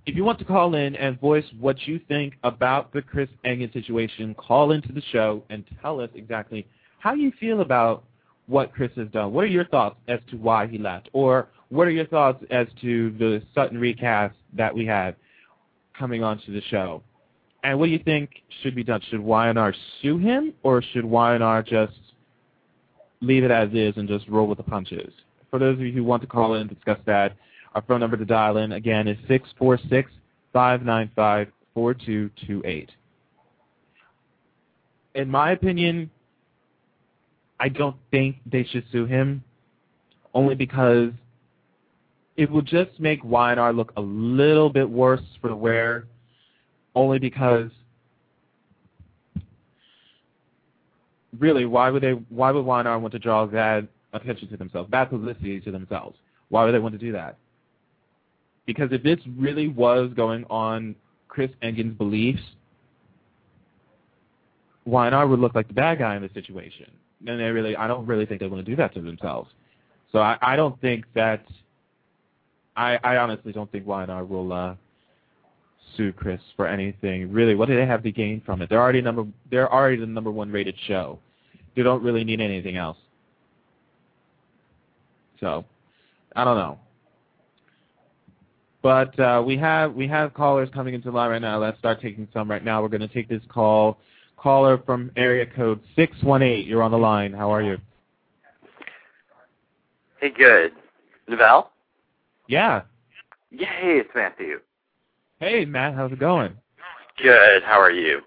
if 0.07 0.17
you 0.17 0.25
want 0.25 0.39
to 0.41 0.45
call 0.45 0.75
in 0.75 0.97
and 0.97 1.21
voice 1.21 1.45
what 1.59 1.87
you 1.87 2.01
think 2.09 2.35
about 2.43 2.93
the 2.93 3.03
Chris 3.03 3.29
Engen 3.45 3.71
situation, 3.73 4.35
call 4.35 4.73
into 4.73 4.93
the 4.93 5.03
show 5.13 5.43
and 5.51 5.65
tell 5.81 6.01
us 6.01 6.11
exactly 6.15 6.67
how 6.99 7.15
you 7.15 7.33
feel 7.39 7.61
about 7.61 8.05
what 8.47 8.73
Chris 8.73 8.91
has 8.97 9.09
done. 9.09 9.33
What 9.33 9.45
are 9.45 9.49
your 9.49 9.67
thoughts 9.67 9.97
as 10.09 10.19
to 10.31 10.37
why 10.37 10.67
he 10.67 10.79
left? 10.79 11.09
Or 11.13 11.49
what 11.69 11.87
are 11.87 11.93
your 11.93 12.07
thoughts 12.07 12.45
as 12.51 12.67
to 12.81 13.11
the 13.19 13.43
Sutton 13.55 13.79
recast 13.79 14.35
that 14.55 14.75
we 14.75 14.85
had 14.85 15.15
coming 15.97 16.25
onto 16.25 16.53
the 16.53 16.63
show? 16.63 17.03
And 17.63 17.79
what 17.79 17.87
do 17.87 17.93
you 17.93 17.99
think 17.99 18.31
should 18.63 18.75
be 18.75 18.83
done? 18.83 19.01
Should 19.11 19.21
Y&R 19.21 19.75
sue 20.01 20.19
him, 20.19 20.55
or 20.63 20.83
should 20.83 21.05
Y&R 21.05 21.63
just 21.63 21.99
leave 23.21 23.45
it 23.45 23.51
as 23.51 23.69
is 23.75 23.95
and 23.97 24.09
just 24.09 24.27
roll 24.29 24.47
with 24.47 24.59
the 24.59 24.65
punches? 24.65 25.13
For 25.51 25.59
those 25.59 25.75
of 25.75 25.81
you 25.81 25.93
who 25.93 26.05
want 26.05 26.23
to 26.23 26.29
call 26.29 26.55
in 26.55 26.63
and 26.63 26.71
discuss 26.71 26.99
that, 27.07 27.37
our 27.75 27.83
phone 27.83 28.01
number 28.01 28.17
to 28.17 28.25
dial 28.25 28.57
in, 28.57 28.73
again, 28.73 29.07
is 29.07 29.19
646-595-4228. 30.55 32.89
In 35.15 35.29
my 35.29 35.51
opinion, 35.51 36.11
I 37.59 37.69
don't 37.69 37.97
think 38.11 38.37
they 38.47 38.65
should 38.65 38.85
sue 38.91 39.07
him, 39.07 39.45
only 40.33 40.55
because 40.55 41.11
it 42.37 42.51
will 42.51 42.63
just 42.63 42.99
make 42.99 43.23
Y&R 43.23 43.73
look 43.73 43.93
a 43.97 44.01
little 44.01 44.71
bit 44.71 44.89
worse 44.89 45.21
for 45.43 45.49
the 45.49 45.57
wear, 45.57 46.07
only 46.95 47.19
because 47.19 47.71
really, 51.39 51.65
why 51.65 51.91
would 51.91 52.03
they? 52.03 52.13
Why 52.13 52.51
would 52.51 52.65
Y&R 52.65 52.99
want 52.99 53.13
to 53.13 53.19
draw 53.19 53.47
that 53.47 53.87
attention 54.13 54.49
to 54.49 54.57
themselves, 54.57 54.91
bad 54.91 55.11
publicity 55.11 55.61
to 55.61 55.71
themselves? 55.71 56.17
Why 56.49 56.65
would 56.65 56.73
they 56.73 56.79
want 56.79 56.95
to 56.95 56.99
do 56.99 57.13
that? 57.13 57.39
Because 58.67 58.91
if 58.93 59.03
this 59.03 59.19
really 59.37 59.69
was 59.69 60.11
going 60.15 60.45
on 60.51 60.95
Chris 61.29 61.51
Engen's 61.63 61.97
beliefs, 61.97 62.43
Y&R 64.85 65.27
would 65.27 65.39
look 65.41 65.55
like 65.55 65.69
the 65.69 65.75
bad 65.75 65.99
guy 65.99 66.17
in 66.17 66.23
the 66.23 66.31
situation. 66.35 66.91
And 67.27 67.39
they 67.39 67.45
really, 67.45 67.77
I 67.77 67.87
don't 67.87 68.07
really 68.07 68.27
think 68.27 68.41
they 68.41 68.47
want 68.47 68.65
to 68.65 68.71
do 68.71 68.77
that 68.77 68.95
to 68.95 69.01
themselves. 69.01 69.51
So 70.13 70.19
I, 70.19 70.37
I 70.43 70.57
don't 70.57 70.81
think 70.81 71.05
that 71.15 71.45
I, 72.77 72.99
I 73.05 73.17
honestly 73.19 73.53
don't 73.53 73.71
think 73.71 73.87
Y&R 73.87 74.25
will 74.25 74.53
uh, 74.53 74.75
sue 75.97 76.13
Chris 76.13 76.41
for 76.57 76.67
anything. 76.67 77.33
Really, 77.33 77.55
what 77.55 77.69
do 77.69 77.77
they 77.77 77.87
have 77.87 78.03
to 78.03 78.13
gain 78.13 78.43
from 78.45 78.63
it? 78.63 78.69
They're 78.69 78.81
already 78.81 79.01
number. 79.01 79.25
They're 79.51 79.73
already 79.73 79.97
the 79.97 80.07
number 80.07 80.31
one 80.31 80.51
rated 80.51 80.77
show. 80.87 81.19
They 81.77 81.83
don't 81.83 82.03
really 82.03 82.25
need 82.25 82.41
anything 82.41 82.77
else. 82.77 82.99
So, 85.41 85.65
I 86.37 86.45
don't 86.45 86.57
know. 86.57 86.79
But 88.83 89.19
uh, 89.19 89.43
we 89.45 89.57
have 89.59 89.95
we 89.95 90.09
have 90.09 90.35
callers 90.35 90.69
coming 90.73 90.95
into 90.95 91.11
line 91.11 91.31
right 91.31 91.43
now. 91.43 91.59
Let's 91.59 91.79
start 91.79 92.01
taking 92.01 92.29
some 92.33 92.51
right 92.51 92.65
now. 92.65 92.83
We're 92.83 92.89
going 92.89 93.01
to 93.01 93.09
take 93.09 93.29
this 93.29 93.43
call. 93.49 93.99
Caller 94.37 94.79
from 94.87 95.11
area 95.17 95.45
code 95.45 95.81
618. 95.97 96.67
You're 96.67 96.83
on 96.83 96.91
the 96.91 96.99
line. 96.99 97.33
How 97.33 97.53
are 97.53 97.63
you? 97.63 97.77
Hey, 100.19 100.31
good. 100.31 100.73
Novell? 101.29 101.67
Yeah. 102.49 102.83
Yay, 103.51 103.67
it's 104.01 104.11
Matthew. 104.15 104.61
Hey, 105.41 105.65
Matt. 105.65 105.95
How's 105.95 106.13
it 106.13 106.19
going? 106.19 106.53
Good. 107.17 107.63
How 107.63 107.81
are 107.81 107.91
you? 107.91 108.21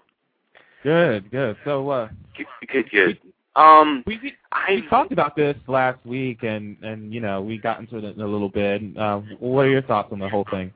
Good, 0.82 1.30
good. 1.30 1.56
So, 1.64 1.88
uh, 1.88 2.08
good, 2.36 2.46
good. 2.68 2.90
good. 2.90 3.18
Um, 3.54 4.02
we, 4.04 4.18
we, 4.20 4.32
we 4.68 4.88
talked 4.88 5.12
about 5.12 5.36
this 5.36 5.56
last 5.68 6.04
week, 6.04 6.42
and 6.42 6.76
and 6.82 7.14
you 7.14 7.20
know 7.20 7.40
we 7.40 7.56
got 7.56 7.78
into 7.78 7.98
it 7.98 8.18
a 8.18 8.26
little 8.26 8.48
bit. 8.48 8.82
Uh, 8.98 9.20
what 9.38 9.66
are 9.66 9.70
your 9.70 9.82
thoughts 9.82 10.08
on 10.10 10.18
the 10.18 10.28
whole 10.28 10.44
thing? 10.50 10.72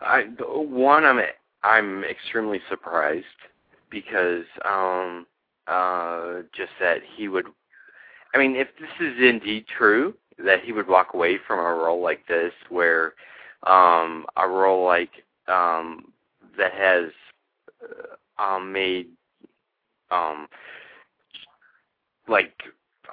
I 0.00 0.22
one, 0.40 1.04
I'm 1.04 1.20
I'm 1.62 2.04
extremely 2.04 2.60
surprised 2.70 3.26
because 3.90 4.44
um 4.64 5.26
uh 5.66 6.40
just 6.56 6.72
that 6.80 7.00
he 7.16 7.28
would. 7.28 7.44
I 8.34 8.38
mean, 8.38 8.56
if 8.56 8.68
this 8.80 8.88
is 9.06 9.22
indeed 9.22 9.66
true, 9.76 10.14
that 10.42 10.62
he 10.64 10.72
would 10.72 10.88
walk 10.88 11.12
away 11.12 11.38
from 11.46 11.58
a 11.58 11.74
role 11.74 12.02
like 12.02 12.26
this, 12.28 12.52
where 12.70 13.12
um 13.64 14.26
a 14.36 14.48
role 14.48 14.84
like 14.84 15.24
um 15.48 16.12
that 16.56 16.72
has 16.72 17.10
um 18.38 18.72
made 18.72 19.08
um 20.10 20.48
like 22.28 22.62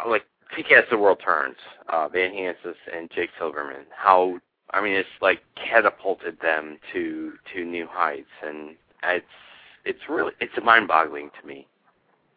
like 0.08 0.26
take 0.56 0.72
as 0.72 0.84
the 0.90 0.98
world 0.98 1.20
turns, 1.24 1.58
uh, 1.90 2.08
Van 2.08 2.32
Hansis 2.32 2.76
and 2.94 3.10
Jake 3.12 3.30
Silbermann. 3.40 3.86
How 3.96 4.40
I 4.72 4.82
mean, 4.82 4.94
it's 4.94 5.10
like 5.22 5.42
catapulted 5.56 6.40
them 6.42 6.78
to 6.94 7.34
to 7.54 7.66
new 7.66 7.88
heights, 7.90 8.30
and 8.46 8.76
it's 9.04 9.26
it's 9.86 10.10
really 10.10 10.34
it's 10.40 10.54
mind-boggling 10.64 11.32
to 11.42 11.48
me. 11.48 11.68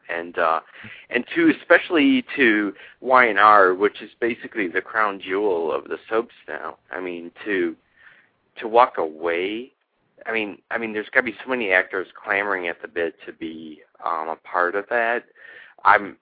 And 0.08 0.38
uh, 0.38 0.60
and 1.10 1.24
to 1.34 1.52
especially 1.60 2.24
to 2.36 2.72
Y&R, 3.00 3.74
which 3.74 4.00
is 4.00 4.10
basically 4.20 4.66
the 4.68 4.80
crown 4.80 5.20
jewel 5.20 5.70
of 5.72 5.84
the 5.84 5.98
soaps 6.08 6.34
now. 6.48 6.78
I 6.90 7.00
mean, 7.00 7.30
to 7.44 7.76
to 8.60 8.68
walk 8.68 8.98
away. 8.98 9.72
I 10.26 10.32
mean, 10.32 10.58
I 10.70 10.78
mean, 10.78 10.92
there's 10.92 11.08
got 11.10 11.20
to 11.20 11.26
be 11.26 11.34
so 11.44 11.50
many 11.50 11.72
actors 11.72 12.08
clamoring 12.22 12.68
at 12.68 12.82
the 12.82 12.88
bit 12.88 13.14
to 13.26 13.32
be 13.32 13.80
um, 14.04 14.28
a 14.28 14.36
part 14.36 14.74
of 14.74 14.84
that. 14.90 15.24
I'm 15.84 16.16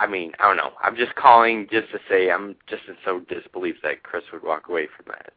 I 0.00 0.06
mean, 0.06 0.32
I 0.40 0.48
don't 0.48 0.56
know. 0.56 0.72
I'm 0.82 0.96
just 0.96 1.14
calling 1.14 1.68
just 1.70 1.92
to 1.92 1.98
say 2.08 2.30
I'm 2.30 2.56
just 2.66 2.82
in 2.88 2.96
so 3.04 3.20
disbelief 3.20 3.76
that 3.82 4.02
Chris 4.02 4.24
would 4.32 4.42
walk 4.42 4.68
away 4.70 4.88
from 4.96 5.06
that. 5.08 5.34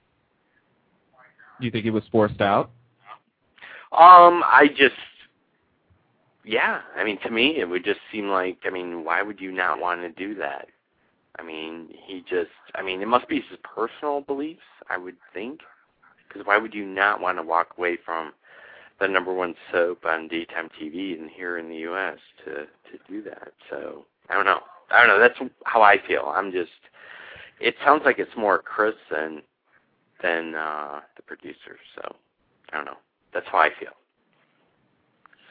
Do 1.59 1.65
you 1.65 1.71
think 1.71 1.85
it 1.85 1.91
was 1.91 2.03
forced 2.11 2.39
out? 2.39 2.71
Um, 3.91 4.41
I 4.45 4.69
just, 4.69 4.95
yeah. 6.45 6.79
I 6.95 7.03
mean, 7.03 7.19
to 7.23 7.29
me, 7.29 7.57
it 7.59 7.67
would 7.67 7.83
just 7.83 7.99
seem 8.09 8.29
like, 8.29 8.59
I 8.65 8.69
mean, 8.69 9.03
why 9.03 9.21
would 9.21 9.41
you 9.41 9.51
not 9.51 9.81
want 9.81 10.01
to 10.01 10.09
do 10.09 10.33
that? 10.35 10.69
I 11.37 11.43
mean, 11.43 11.89
he 12.05 12.21
just, 12.21 12.51
I 12.73 12.81
mean, 12.81 13.01
it 13.01 13.07
must 13.07 13.27
be 13.27 13.41
his 13.41 13.59
personal 13.63 14.21
beliefs, 14.21 14.61
I 14.89 14.97
would 14.97 15.17
think. 15.33 15.59
Because 16.33 16.47
why 16.47 16.57
would 16.57 16.73
you 16.73 16.85
not 16.85 17.21
want 17.21 17.37
to 17.37 17.43
walk 17.43 17.75
away 17.77 17.97
from 18.03 18.33
the 18.99 19.07
number 19.07 19.33
one 19.33 19.55
soap 19.71 20.05
on 20.05 20.27
daytime 20.27 20.69
TV 20.81 21.19
and 21.19 21.29
here 21.29 21.57
in 21.57 21.69
the 21.69 21.77
U.S. 21.77 22.17
to 22.45 22.53
to 22.53 22.99
do 23.07 23.21
that? 23.23 23.53
So 23.69 24.05
I 24.29 24.33
don't 24.33 24.45
know. 24.45 24.61
I 24.91 25.05
don't 25.05 25.09
know. 25.09 25.19
That's 25.19 25.39
how 25.65 25.81
I 25.81 25.97
feel. 26.07 26.31
I'm 26.35 26.51
just. 26.51 26.71
It 27.59 27.75
sounds 27.85 28.01
like 28.05 28.19
it's 28.19 28.35
more 28.35 28.59
Chris 28.59 28.95
than 29.11 29.41
than 30.21 30.55
uh, 30.55 31.01
the 31.15 31.21
producer. 31.21 31.77
So 31.95 32.15
I 32.71 32.77
don't 32.77 32.85
know. 32.85 32.97
That's 33.33 33.47
how 33.51 33.59
I 33.59 33.69
feel. 33.79 33.91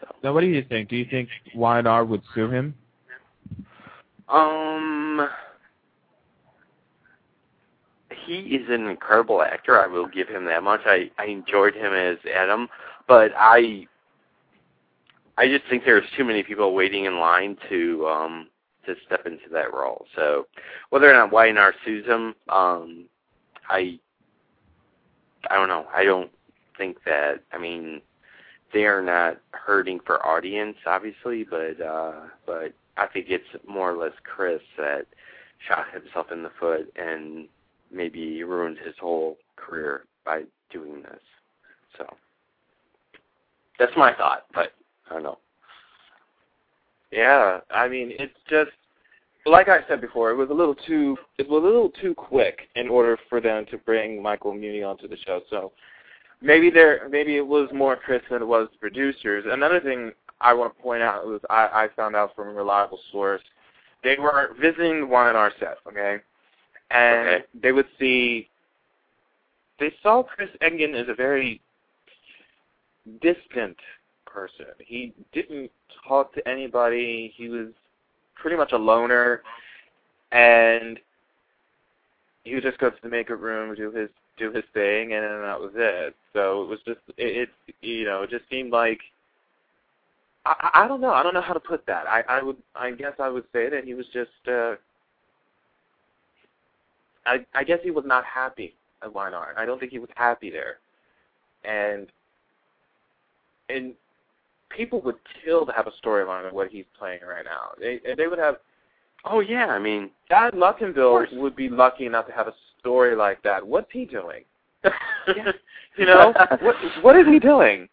So. 0.00 0.14
Now, 0.24 0.32
what 0.32 0.40
do 0.40 0.48
you 0.48 0.64
think? 0.68 0.88
Do 0.88 0.96
you 0.96 1.06
think 1.08 1.28
Y&R 1.54 2.04
would 2.04 2.22
sue 2.34 2.50
him? 2.50 2.74
Um, 4.28 5.28
he 8.24 8.56
is 8.56 8.68
an 8.68 8.86
incredible 8.86 9.42
actor. 9.42 9.80
I 9.80 9.86
will 9.86 10.06
give 10.06 10.28
him 10.28 10.44
that 10.46 10.62
much. 10.62 10.80
I 10.84 11.10
I 11.18 11.26
enjoyed 11.26 11.74
him 11.74 11.92
as 11.92 12.18
Adam, 12.34 12.68
but 13.08 13.32
I 13.36 13.86
I 15.38 15.48
just 15.48 15.64
think 15.68 15.84
there's 15.84 16.04
too 16.16 16.24
many 16.24 16.42
people 16.42 16.74
waiting 16.74 17.04
in 17.06 17.18
line 17.18 17.56
to 17.68 18.06
um 18.06 18.48
to 18.86 18.94
step 19.06 19.26
into 19.26 19.48
that 19.52 19.72
role. 19.72 20.06
So 20.16 20.46
whether 20.90 21.08
or 21.08 21.14
not 21.14 21.32
Y&R 21.32 21.74
sues 21.84 22.06
um, 22.48 23.04
I 23.68 23.98
I 25.50 25.56
don't 25.56 25.68
know. 25.68 25.86
I 25.94 26.04
don't 26.04 26.30
think 26.78 26.98
that. 27.04 27.40
I 27.52 27.58
mean, 27.58 28.00
they 28.72 28.86
are 28.86 29.02
not 29.02 29.38
hurting 29.52 30.00
for 30.04 30.24
audience, 30.24 30.76
obviously, 30.86 31.44
but 31.44 31.80
uh, 31.80 32.12
but 32.46 32.72
I 32.96 33.06
think 33.06 33.26
it's 33.28 33.44
more 33.68 33.92
or 33.92 33.96
less 33.96 34.12
Chris 34.24 34.62
that 34.78 35.06
shot 35.66 35.86
himself 35.92 36.32
in 36.32 36.42
the 36.42 36.50
foot 36.58 36.92
and 36.96 37.48
maybe 37.92 38.42
ruined 38.42 38.78
his 38.84 38.94
whole 39.00 39.36
career 39.56 40.04
by 40.24 40.42
doing 40.70 41.02
this. 41.02 41.20
So 41.98 42.06
that's 43.78 43.92
my 43.96 44.14
thought, 44.14 44.46
but 44.54 44.72
I 45.10 45.14
don't 45.14 45.22
know. 45.22 45.38
Yeah, 47.10 47.60
I 47.70 47.88
mean, 47.88 48.12
it's 48.18 48.32
just 48.48 48.70
like 49.44 49.68
I 49.68 49.80
said 49.88 50.00
before, 50.00 50.30
it 50.30 50.36
was 50.36 50.50
a 50.50 50.54
little 50.54 50.74
too 50.74 51.16
it 51.38 51.48
was 51.48 51.62
a 51.62 51.66
little 51.66 51.90
too 51.90 52.14
quick 52.14 52.68
in 52.76 52.88
order 52.88 53.18
for 53.28 53.40
them 53.40 53.66
to 53.70 53.78
bring 53.78 54.22
Michael 54.22 54.52
Muhney 54.52 54.86
onto 54.86 55.08
the 55.08 55.16
show. 55.26 55.42
So 55.50 55.72
maybe 56.40 56.70
there 56.70 57.08
maybe 57.10 57.36
it 57.36 57.46
was 57.46 57.68
more 57.74 57.96
Chris 57.96 58.22
than 58.30 58.42
it 58.42 58.46
was 58.46 58.68
the 58.72 58.78
producers. 58.78 59.44
Another 59.48 59.80
thing 59.80 60.12
I 60.40 60.54
want 60.54 60.76
to 60.76 60.82
point 60.82 61.02
out 61.02 61.26
was 61.26 61.40
I, 61.50 61.66
I 61.66 61.88
found 61.94 62.16
out 62.16 62.34
from 62.34 62.48
a 62.48 62.52
reliable 62.52 63.00
source 63.10 63.42
they 64.02 64.16
were 64.18 64.54
visiting 64.60 64.98
in 64.98 65.12
our 65.12 65.52
set, 65.60 65.78
okay, 65.86 66.16
and 66.92 67.28
Okay. 67.28 67.44
they 67.54 67.72
would 67.72 67.88
see 67.98 68.48
they 69.78 69.92
saw 70.02 70.22
Chris 70.22 70.50
Engen 70.60 70.94
as 70.94 71.08
a 71.08 71.14
very 71.14 71.60
distant 73.20 73.76
person. 74.26 74.66
He 74.78 75.12
didn't 75.32 75.70
talk 76.06 76.32
to 76.34 76.48
anybody. 76.48 77.32
He 77.36 77.48
was 77.48 77.68
pretty 78.34 78.56
much 78.56 78.72
a 78.72 78.76
loner, 78.78 79.42
and 80.30 81.00
he 82.44 82.54
would 82.54 82.62
just 82.62 82.78
go 82.78 82.90
to 82.90 82.96
the 83.02 83.08
makeup 83.08 83.40
room, 83.40 83.74
do 83.74 83.90
his 83.90 84.08
do 84.38 84.52
his 84.52 84.64
thing, 84.72 85.12
and 85.12 85.24
then 85.24 85.42
that 85.42 85.60
was 85.60 85.72
it. 85.74 86.14
So 86.32 86.62
it 86.62 86.68
was 86.68 86.78
just 86.86 87.00
it, 87.16 87.48
it 87.68 87.74
you 87.80 88.04
know 88.04 88.22
it 88.22 88.30
just 88.30 88.48
seemed 88.50 88.70
like 88.72 89.00
I, 90.44 90.70
I 90.74 90.84
I 90.84 90.88
don't 90.88 91.00
know 91.00 91.12
I 91.12 91.22
don't 91.22 91.34
know 91.34 91.40
how 91.42 91.54
to 91.54 91.60
put 91.60 91.86
that. 91.86 92.06
I 92.06 92.22
I 92.28 92.42
would 92.42 92.56
I 92.74 92.90
guess 92.92 93.14
I 93.18 93.28
would 93.28 93.44
say 93.52 93.68
that 93.68 93.84
he 93.84 93.94
was 93.94 94.06
just 94.12 94.30
uh 94.48 94.74
I 97.26 97.44
I 97.54 97.64
guess 97.64 97.78
he 97.82 97.90
was 97.90 98.04
not 98.06 98.24
happy 98.24 98.74
at 99.02 99.12
Y&R. 99.12 99.54
I 99.56 99.66
don't 99.66 99.78
think 99.78 99.92
he 99.92 99.98
was 99.98 100.10
happy 100.16 100.50
there, 100.50 100.78
and 101.64 102.08
and 103.68 103.94
people 104.68 105.00
would 105.02 105.16
kill 105.44 105.66
to 105.66 105.72
have 105.72 105.86
a 105.86 106.06
storyline 106.06 106.46
of 106.46 106.52
what 106.52 106.68
he's 106.68 106.84
playing 106.98 107.20
right 107.26 107.44
now. 107.44 107.70
They 107.78 108.00
they 108.16 108.26
would 108.26 108.38
have 108.38 108.56
Oh 109.24 109.40
yeah, 109.40 109.66
I 109.66 109.78
mean, 109.78 110.10
Thad 110.28 110.54
Luckinbill 110.54 111.36
would 111.36 111.54
be 111.54 111.68
lucky 111.68 112.06
enough 112.06 112.26
to 112.26 112.32
have 112.32 112.48
a 112.48 112.54
story 112.80 113.14
like 113.14 113.42
that. 113.42 113.64
What's 113.64 113.90
he 113.92 114.04
doing? 114.04 114.44
you 115.96 116.06
know, 116.06 116.32
what 116.60 116.76
what 117.02 117.16
is 117.16 117.26
he 117.26 117.38
doing? 117.38 117.88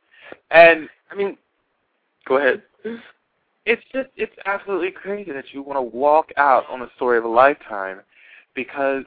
And 0.49 0.89
I 1.11 1.15
mean, 1.15 1.37
go 2.27 2.37
ahead. 2.37 2.63
it's 3.65 3.83
just 3.93 4.09
it's 4.15 4.35
absolutely 4.45 4.91
crazy 4.91 5.31
that 5.31 5.53
you 5.53 5.61
want 5.61 5.77
to 5.77 5.97
walk 5.97 6.31
out 6.37 6.63
on 6.67 6.79
the 6.79 6.89
story 6.95 7.19
of 7.19 7.25
a 7.25 7.29
lifetime 7.29 7.99
because 8.55 9.03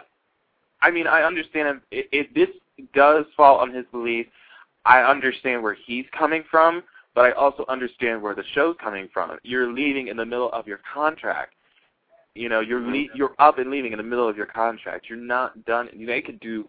I 0.83 0.91
mean 0.91 1.07
I 1.07 1.23
understand 1.23 1.81
if, 1.91 2.07
if 2.13 2.35
this 2.35 2.49
does 2.95 3.25
fall 3.37 3.59
on 3.59 3.73
his 3.73 3.87
belief, 3.93 4.27
I 4.85 5.03
understand 5.03 5.63
where 5.63 5.77
he's 5.87 6.07
coming 6.17 6.45
from, 6.51 6.83
but 7.15 7.25
I 7.25 7.33
also 7.33 7.65
understand 7.69 8.21
where 8.21 8.35
the 8.35 8.45
show's 8.55 8.77
coming 8.83 9.09
from. 9.13 9.37
You're 9.43 9.73
leaving 9.73 10.09
in 10.09 10.17
the 10.17 10.27
middle 10.27 10.51
of 10.53 10.67
your 10.67 10.81
contract. 10.93 11.55
You 12.35 12.49
know, 12.49 12.61
you're 12.61 12.81
le- 12.81 13.15
you're 13.15 13.35
up 13.39 13.59
and 13.59 13.71
leaving 13.71 13.93
in 13.93 13.99
the 13.99 14.05
middle 14.05 14.29
of 14.29 14.37
your 14.37 14.47
contract. 14.47 15.07
You're 15.09 15.19
not 15.19 15.65
done. 15.67 15.89
They 16.07 16.23
could 16.23 16.41
do 16.41 16.69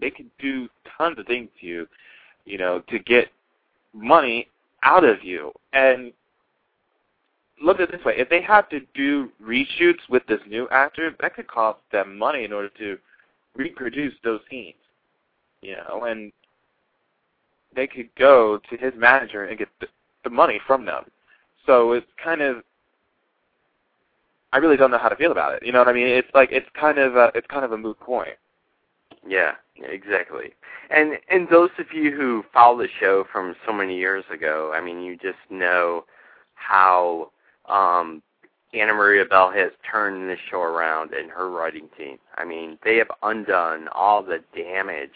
they 0.00 0.10
could 0.10 0.30
do 0.38 0.68
tons 0.96 1.18
of 1.18 1.26
things 1.26 1.48
to 1.60 1.66
you, 1.66 1.86
you 2.44 2.58
know, 2.58 2.82
to 2.88 2.98
get 2.98 3.28
money 3.92 4.48
out 4.82 5.04
of 5.04 5.22
you. 5.22 5.52
And 5.72 6.12
look 7.62 7.78
at 7.78 7.88
it 7.88 7.92
this 7.92 8.04
way: 8.04 8.14
if 8.16 8.28
they 8.28 8.42
have 8.42 8.68
to 8.70 8.80
do 8.94 9.30
reshoots 9.42 10.00
with 10.08 10.26
this 10.26 10.40
new 10.48 10.68
actor, 10.70 11.14
that 11.20 11.34
could 11.36 11.46
cost 11.46 11.78
them 11.92 12.18
money 12.18 12.44
in 12.44 12.52
order 12.52 12.70
to 12.78 12.98
reproduce 13.56 14.14
those 14.24 14.40
scenes. 14.50 14.74
You 15.62 15.76
know, 15.76 16.04
and 16.04 16.32
they 17.74 17.86
could 17.86 18.08
go 18.16 18.60
to 18.70 18.76
his 18.76 18.92
manager 18.96 19.44
and 19.44 19.58
get 19.58 19.68
the, 19.80 19.86
the 20.24 20.30
money 20.30 20.60
from 20.66 20.84
them. 20.84 21.04
So 21.66 21.92
it's 21.92 22.06
kind 22.22 22.40
of 22.40 22.62
I 24.52 24.58
really 24.58 24.76
don't 24.76 24.90
know 24.90 24.98
how 24.98 25.08
to 25.08 25.16
feel 25.16 25.32
about 25.32 25.54
it. 25.54 25.64
You 25.64 25.72
know 25.72 25.78
what 25.78 25.88
I 25.88 25.92
mean? 25.92 26.08
It's 26.08 26.28
like 26.34 26.50
it's 26.50 26.68
kind 26.74 26.98
of 26.98 27.16
a, 27.16 27.30
it's 27.34 27.46
kind 27.46 27.64
of 27.64 27.72
a 27.72 27.78
moot 27.78 27.98
point. 28.00 28.36
Yeah, 29.26 29.52
exactly. 29.76 30.54
And 30.90 31.18
and 31.28 31.48
those 31.48 31.70
of 31.78 31.86
you 31.92 32.16
who 32.16 32.44
follow 32.52 32.78
the 32.78 32.88
show 32.98 33.24
from 33.30 33.54
so 33.66 33.72
many 33.72 33.96
years 33.96 34.24
ago, 34.32 34.72
I 34.74 34.80
mean, 34.80 35.02
you 35.02 35.16
just 35.16 35.38
know 35.50 36.04
how 36.54 37.30
um, 37.68 38.22
Anna 38.72 38.94
Maria 38.94 39.24
Bell 39.24 39.50
has 39.50 39.72
turned 39.90 40.28
this 40.28 40.38
show 40.48 40.60
around 40.60 41.12
and 41.12 41.30
her 41.30 41.50
writing 41.50 41.88
team. 41.98 42.18
I 42.36 42.44
mean, 42.44 42.78
they 42.84 42.96
have 42.96 43.10
undone 43.22 43.88
all 43.88 44.22
the 44.22 44.38
damage 44.54 45.10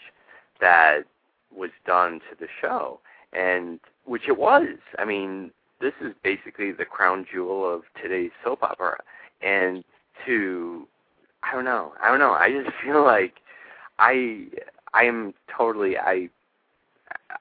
that 0.59 1.03
was 1.55 1.71
done 1.85 2.19
to 2.29 2.35
the 2.39 2.47
show, 2.61 2.99
and 3.31 3.79
which 4.05 4.27
it 4.27 4.37
was. 4.37 4.77
I 4.99 5.05
mean, 5.05 5.51
this 5.79 5.93
is 6.01 6.13
basically 6.23 6.71
the 6.71 6.85
crown 6.85 7.25
jewel 7.31 7.73
of 7.73 7.83
today's 8.01 8.31
soap 8.43 8.63
opera, 8.63 8.97
and 9.41 9.83
to 10.25 10.87
I 11.43 11.53
don't 11.53 11.65
know, 11.65 11.93
I 12.01 12.09
don't 12.09 12.19
know. 12.19 12.33
I 12.33 12.51
just 12.51 12.75
feel 12.83 13.03
like 13.03 13.35
I 13.99 14.47
I 14.93 15.03
am 15.03 15.33
totally 15.55 15.97
I 15.97 16.29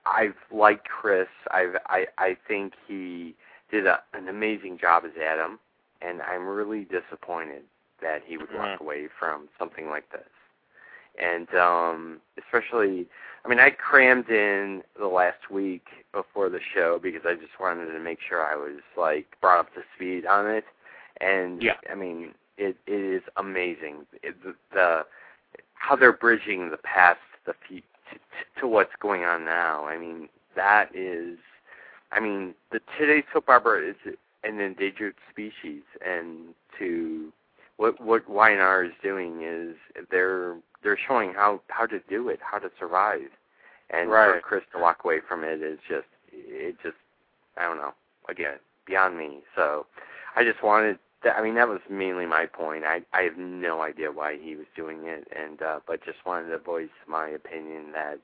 I've 0.07 0.37
liked 0.53 0.89
Chris. 0.89 1.29
I've 1.51 1.77
I 1.87 2.07
I 2.19 2.37
think 2.47 2.75
he 2.87 3.35
did 3.71 3.87
a, 3.87 4.01
an 4.13 4.29
amazing 4.29 4.79
job 4.79 5.05
as 5.05 5.13
Adam, 5.21 5.59
and 6.05 6.23
I'm 6.23 6.47
really 6.47 6.85
disappointed 6.85 7.63
that 8.03 8.23
he 8.27 8.37
would 8.39 8.53
walk 8.53 8.79
Mhm. 8.79 8.81
away 8.81 9.09
from 9.19 9.49
something 9.59 9.89
like 9.89 10.11
this. 10.11 10.29
And 11.19 11.53
um 11.55 12.21
especially 12.39 13.07
I 13.45 13.49
mean 13.49 13.61
I 13.61 13.71
crammed 13.71 14.29
in 14.31 14.83
the 14.99 15.07
last 15.07 15.51
week 15.51 15.87
before 16.13 16.49
the 16.49 16.61
show 16.75 16.99
because 17.03 17.23
I 17.27 17.35
just 17.35 17.59
wanted 17.61 17.87
to 17.93 17.99
make 18.01 18.21
sure 18.21 18.43
I 18.45 18.57
was 18.57 18.81
like 18.97 19.27
brought 19.41 19.61
up 19.61 19.75
to 19.75 19.83
speed 19.97 20.27
on 20.27 20.47
it. 20.49 20.65
And 21.21 21.63
Yeah. 21.63 21.77
I 21.91 21.95
mean 21.95 22.35
it 22.59 22.77
it 22.87 23.01
is 23.01 23.23
amazing. 23.37 24.07
It, 24.23 24.43
the, 24.43 24.55
the 24.73 25.07
how 25.75 25.97
they're 25.97 26.13
bridging 26.13 26.71
the 26.71 26.79
past 26.79 27.21
the 27.47 27.55
fe- 27.69 27.85
to, 28.13 28.61
to 28.61 28.67
what's 28.69 28.95
going 29.01 29.25
on 29.25 29.45
now. 29.45 29.85
I 29.87 29.99
mean, 29.99 30.29
that 30.57 30.95
is, 30.95 31.39
I 32.13 32.21
mean, 32.21 32.55
the 32.73 32.81
today's 32.99 33.25
soap 33.33 33.49
opera 33.49 33.89
is 33.91 33.97
an 34.47 34.61
endangered 34.61 35.15
species, 35.31 35.83
and 36.07 36.55
to 36.79 37.33
what 37.77 38.01
what 38.01 38.29
YNR 38.29 38.87
is 38.87 38.93
doing 39.03 39.43
is 39.43 39.77
they're 40.11 40.57
they're 40.83 40.99
showing 41.09 41.33
how 41.35 41.61
how 41.69 41.87
to 41.87 42.01
do 42.09 42.29
it, 42.29 42.41
how 42.43 42.59
to 42.59 42.71
survive, 42.79 43.31
and 43.91 44.09
for 44.09 44.41
Chris 44.43 44.63
to 44.73 44.81
walk 44.81 45.05
away 45.05 45.19
from 45.27 45.45
it 45.45 45.63
is 45.63 45.79
just 45.89 46.07
it 46.33 46.77
just 46.83 46.97
I 47.57 47.63
don't 47.63 47.77
know 47.77 47.95
again 48.29 48.59
beyond 48.87 49.17
me. 49.17 49.41
So 49.57 49.87
I 50.37 50.45
just 50.45 50.63
wanted 50.63 50.99
that, 51.25 51.37
I 51.37 51.43
mean 51.43 51.55
that 51.57 51.69
was 51.69 51.81
mainly 51.91 52.27
my 52.27 52.47
point. 52.47 52.85
I 52.85 53.03
I 53.13 53.23
have 53.23 53.37
no 53.37 53.83
idea 53.83 54.13
why 54.13 54.37
he 54.41 54.57
was 54.57 54.67
doing 54.77 55.07
it, 55.07 55.27
and 55.37 55.63
uh, 55.63 55.81
but 55.87 56.05
just 56.05 56.19
wanted 56.27 56.51
to 56.51 56.59
voice 56.59 56.89
my 57.09 57.29
opinion 57.29 57.93
that 57.93 58.19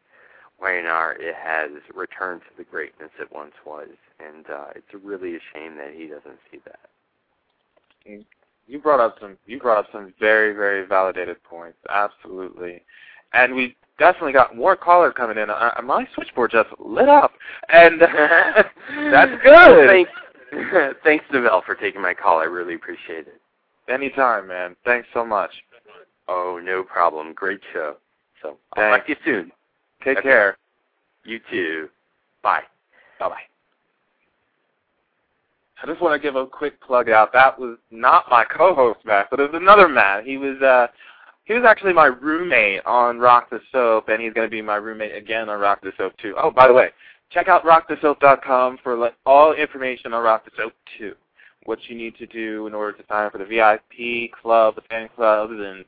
YNR 0.62 1.14
it 1.18 1.34
has 1.34 1.70
returned 1.94 2.42
to 2.42 2.56
the 2.56 2.64
greatness 2.64 3.10
it 3.20 3.30
once 3.32 3.54
was, 3.64 3.88
and 4.18 4.46
uh, 4.50 4.66
it's 4.74 4.86
really 5.02 5.36
a 5.36 5.40
shame 5.54 5.76
that 5.76 5.92
he 5.94 6.06
doesn't 6.06 6.38
see 6.50 6.58
that. 6.64 8.24
You 8.66 8.78
brought 8.78 9.00
up 9.00 9.16
some 9.20 9.36
you 9.46 9.58
brought 9.58 9.78
up 9.78 9.86
some 9.92 10.14
very 10.20 10.52
very 10.52 10.86
validated 10.86 11.42
points. 11.44 11.78
Absolutely, 11.88 12.82
and 13.32 13.54
we 13.54 13.76
definitely 13.98 14.32
got 14.32 14.56
more 14.56 14.76
callers 14.76 15.14
coming 15.16 15.38
in. 15.38 15.50
Uh, 15.50 15.72
my 15.84 16.06
switchboard 16.14 16.50
just 16.50 16.68
lit 16.78 17.08
up, 17.08 17.32
and 17.68 18.00
that's 19.12 19.42
good. 19.42 20.06
Thanks, 20.50 20.96
thanks, 21.04 21.24
Novell, 21.32 21.64
for 21.64 21.76
taking 21.76 22.02
my 22.02 22.12
call. 22.12 22.40
I 22.40 22.44
really 22.44 22.74
appreciate 22.74 23.28
it. 23.28 23.40
Anytime, 23.88 24.48
man. 24.48 24.74
Thanks 24.84 25.06
so 25.14 25.24
much. 25.24 25.50
Oh, 26.28 26.60
no 26.62 26.82
problem. 26.82 27.32
Great 27.34 27.60
show. 27.72 27.96
So 28.42 28.56
I'll 28.74 28.90
talk 28.90 29.06
to 29.06 29.12
you 29.12 29.16
soon. 29.24 29.52
Take 30.02 30.18
Okay. 30.18 30.28
care. 30.28 30.56
You 31.24 31.40
too. 31.50 31.88
Bye. 32.42 32.62
Bye 33.18 33.28
bye. 33.28 33.42
I 35.82 35.86
just 35.86 36.00
want 36.00 36.14
to 36.14 36.18
give 36.18 36.36
a 36.36 36.46
quick 36.46 36.80
plug 36.80 37.08
out. 37.08 37.32
That 37.32 37.58
was 37.58 37.78
not 37.90 38.30
my 38.30 38.44
co-host 38.44 39.00
Matt, 39.04 39.28
but 39.30 39.40
it 39.40 39.50
was 39.50 39.60
another 39.60 39.88
Matt. 39.88 40.24
He 40.24 40.36
was 40.36 40.60
uh 40.62 40.88
he 41.44 41.54
was 41.54 41.64
actually 41.64 41.92
my 41.92 42.06
roommate 42.06 42.84
on 42.86 43.18
Rock 43.18 43.50
the 43.50 43.60
Soap, 43.72 44.08
and 44.08 44.22
he's 44.22 44.32
going 44.32 44.46
to 44.46 44.50
be 44.50 44.62
my 44.62 44.76
roommate 44.76 45.16
again 45.16 45.48
on 45.48 45.58
Rock 45.58 45.80
the 45.82 45.92
Soap 45.98 46.16
too. 46.18 46.34
Oh, 46.38 46.50
by 46.50 46.68
the 46.68 46.72
way, 46.74 46.90
check 47.30 47.48
out 47.48 47.64
rockthesoap.com 47.64 48.78
for 48.84 48.94
like, 48.94 49.14
all 49.26 49.52
information 49.54 50.12
on 50.12 50.22
Rock 50.22 50.44
the 50.44 50.52
Soap 50.56 50.74
too. 50.96 51.14
What 51.64 51.78
you 51.88 51.96
need 51.96 52.16
to 52.18 52.26
do 52.26 52.66
in 52.68 52.74
order 52.74 52.96
to 52.96 53.04
sign 53.08 53.26
up 53.26 53.32
for 53.32 53.38
the 53.38 53.44
VIP 53.44 54.32
club, 54.40 54.76
the 54.76 54.82
fan 54.82 55.08
clubs, 55.16 55.54
and 55.56 55.84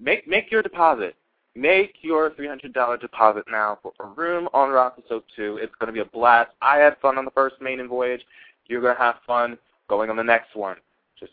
make 0.00 0.26
make 0.26 0.50
your 0.50 0.62
deposit. 0.62 1.16
Make 1.54 1.96
your 2.00 2.30
$300 2.30 3.00
deposit 3.00 3.44
now 3.50 3.78
for 3.82 3.92
a 4.00 4.06
room 4.06 4.48
on 4.54 4.70
Rock 4.70 4.96
the 4.96 5.02
Soap 5.08 5.24
2. 5.36 5.58
It's 5.60 5.74
going 5.78 5.88
to 5.88 5.92
be 5.92 6.00
a 6.00 6.04
blast. 6.04 6.50
I 6.62 6.78
had 6.78 6.96
fun 7.02 7.18
on 7.18 7.24
the 7.26 7.30
first 7.32 7.56
maiden 7.60 7.88
voyage. 7.88 8.22
You're 8.66 8.80
going 8.80 8.96
to 8.96 9.02
have 9.02 9.16
fun 9.26 9.58
going 9.88 10.08
on 10.08 10.16
the 10.16 10.22
next 10.22 10.56
one. 10.56 10.76
Just 11.20 11.32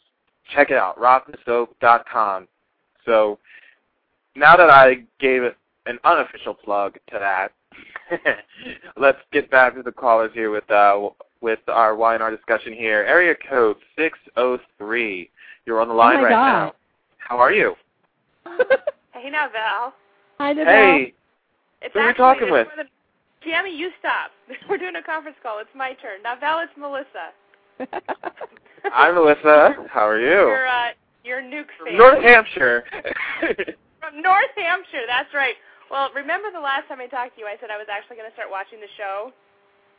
check 0.54 0.72
it 0.72 0.78
out, 0.78 1.00
rockthesoap.com. 1.00 2.48
So 3.06 3.40
now 4.36 4.58
that 4.58 4.70
I 4.70 5.04
gave 5.20 5.44
it 5.44 5.56
an 5.86 6.00
unofficial 6.04 6.54
plug 6.54 6.96
to 7.12 7.20
that, 7.20 7.54
let's 8.98 9.20
get 9.32 9.50
back 9.50 9.76
to 9.76 9.84
the 9.84 9.92
callers 9.92 10.32
here 10.34 10.52
with 10.52 10.70
uh, 10.70 11.10
with 11.42 11.60
our 11.70 11.96
Y&R 11.96 12.36
discussion 12.36 12.74
here. 12.74 13.06
Area 13.06 13.36
code 13.50 13.78
603. 13.98 15.30
You're 15.66 15.80
on 15.80 15.88
the 15.88 15.94
line 15.94 16.18
oh 16.18 16.22
my 16.22 16.24
right 16.26 16.32
God. 16.32 16.66
now. 16.66 16.74
How 17.20 17.38
are 17.38 17.54
you? 17.54 17.76
Hey, 19.22 19.30
now, 19.30 19.50
Val. 19.52 19.94
Hi, 20.40 20.54
Nabel. 20.54 20.66
Hey, 20.74 21.14
It's 21.82 21.94
Who 21.94 22.00
are 22.00 22.10
you 22.10 22.14
talking 22.16 22.44
it's 22.44 22.52
with? 22.52 22.68
more 22.68 22.78
than- 22.78 22.90
Jamie, 23.44 23.76
you 23.76 23.90
stop. 24.00 24.32
We're 24.70 24.78
doing 24.78 24.96
a 24.96 25.04
conference 25.04 25.38
call. 25.44 25.60
It's 25.60 25.70
my 25.76 25.94
turn. 26.02 26.22
Now, 26.24 26.36
Val, 26.40 26.60
it's 26.60 26.72
Melissa. 26.78 27.32
I'm 28.94 29.16
Melissa. 29.16 29.76
How 29.90 30.08
are 30.08 30.20
you? 30.20 30.28
You're, 30.28 30.68
uh, 30.68 30.90
you're 31.24 31.42
Nuke 31.42 31.72
fan. 31.86 31.98
North 31.98 32.22
Hampshire. 32.24 32.84
From 34.00 34.22
North 34.22 34.52
Hampshire, 34.56 35.04
that's 35.08 35.34
right. 35.34 35.56
Well, 35.92 36.10
remember 36.16 36.52
the 36.52 36.60
last 36.60 36.88
time 36.88 37.00
I 37.00 37.08
talked 37.08 37.36
to 37.36 37.42
you, 37.42 37.48
I 37.48 37.56
said 37.60 37.70
I 37.72 37.78
was 37.78 37.88
actually 37.92 38.18
going 38.18 38.30
to 38.30 38.34
start 38.36 38.50
watching 38.52 38.80
the 38.80 38.92
show? 38.98 39.32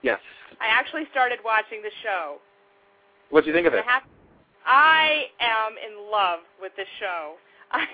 yes. 0.03 0.19
I 0.61 0.67
actually 0.69 1.05
started 1.11 1.39
watching 1.45 1.81
the 1.83 1.91
show. 2.03 2.37
What 3.31 3.45
do 3.45 3.49
you 3.51 3.55
think 3.55 3.67
of 3.67 3.75
I, 3.75 3.79
it? 3.79 3.85
have, 3.85 4.03
I 4.67 5.25
am 5.41 5.73
in 5.79 6.11
love 6.11 6.41
with 6.61 6.73
the 6.77 6.85
show. 6.99 7.35
I 7.73 7.85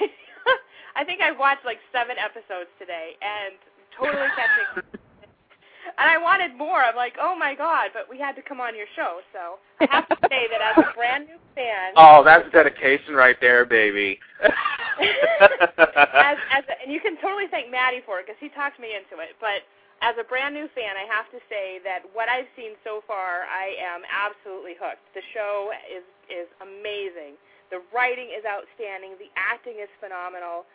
I 0.96 1.04
think 1.04 1.20
I've 1.20 1.38
watched 1.38 1.64
like 1.64 1.78
seven 1.92 2.16
episodes 2.18 2.70
today 2.78 3.16
and 3.20 3.54
totally 3.96 4.28
catching. 4.34 4.82
and 5.98 6.08
I 6.10 6.18
wanted 6.18 6.56
more. 6.56 6.82
I'm 6.82 6.96
like, 6.96 7.14
oh 7.20 7.36
my 7.36 7.54
god! 7.54 7.90
But 7.92 8.08
we 8.10 8.18
had 8.18 8.34
to 8.36 8.42
come 8.42 8.60
on 8.60 8.76
your 8.76 8.86
show, 8.96 9.20
so 9.32 9.58
I 9.80 9.86
have 9.90 10.08
to 10.08 10.16
say 10.30 10.48
that 10.50 10.60
as 10.60 10.84
a 10.84 10.92
brand 10.96 11.26
new 11.26 11.38
fan, 11.54 11.92
Oh, 11.96 12.22
that's 12.24 12.50
dedication 12.52 13.14
right 13.14 13.36
there, 13.40 13.64
baby. 13.64 14.18
as 14.42 16.36
as 16.50 16.64
a, 16.68 16.74
and 16.82 16.92
you 16.92 17.00
can 17.00 17.16
totally 17.20 17.46
thank 17.50 17.70
Maddie 17.70 18.02
for 18.04 18.20
it 18.20 18.26
because 18.26 18.40
he 18.40 18.48
talked 18.50 18.80
me 18.80 18.96
into 18.96 19.22
it. 19.22 19.36
But 19.40 19.62
as 20.02 20.14
a 20.20 20.24
brand 20.24 20.52
new 20.54 20.68
fan, 20.76 20.92
I 20.96 21.08
have 21.08 21.30
to 21.32 21.40
say 21.48 21.80
that 21.84 22.04
what 22.12 22.28
I've 22.28 22.48
seen 22.56 22.76
so 22.84 23.00
far, 23.08 23.48
I 23.48 23.72
am 23.80 24.04
absolutely 24.04 24.76
hooked. 24.76 25.04
The 25.14 25.24
show 25.32 25.72
is 25.88 26.04
is 26.28 26.48
amazing. 26.60 27.36
The 27.70 27.82
writing 27.90 28.30
is 28.30 28.46
outstanding. 28.46 29.18
The 29.18 29.30
acting 29.34 29.82
is 29.82 29.90
phenomenal. 29.98 30.66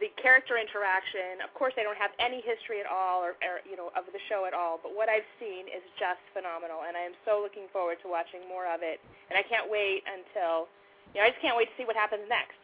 The 0.00 0.10
character 0.20 0.54
interaction, 0.54 1.42
of 1.42 1.50
course, 1.58 1.74
I 1.74 1.82
don't 1.82 1.98
have 1.98 2.14
any 2.22 2.38
history 2.40 2.78
at 2.78 2.86
all, 2.86 3.24
or, 3.24 3.34
or 3.42 3.64
you 3.66 3.74
know, 3.74 3.90
of 3.98 4.06
the 4.10 4.22
show 4.30 4.46
at 4.46 4.54
all. 4.54 4.78
But 4.78 4.94
what 4.94 5.10
I've 5.10 5.26
seen 5.42 5.66
is 5.66 5.82
just 5.98 6.22
phenomenal, 6.30 6.86
and 6.86 6.94
I 6.94 7.02
am 7.02 7.18
so 7.26 7.42
looking 7.42 7.66
forward 7.74 7.98
to 8.04 8.08
watching 8.08 8.46
more 8.46 8.68
of 8.70 8.80
it. 8.86 9.02
And 9.30 9.34
I 9.34 9.42
can't 9.42 9.66
wait 9.66 10.06
until, 10.06 10.70
you 11.14 11.18
know, 11.18 11.26
I 11.26 11.34
just 11.34 11.42
can't 11.42 11.58
wait 11.58 11.66
to 11.72 11.74
see 11.74 11.86
what 11.86 11.98
happens 11.98 12.26
next. 12.30 12.58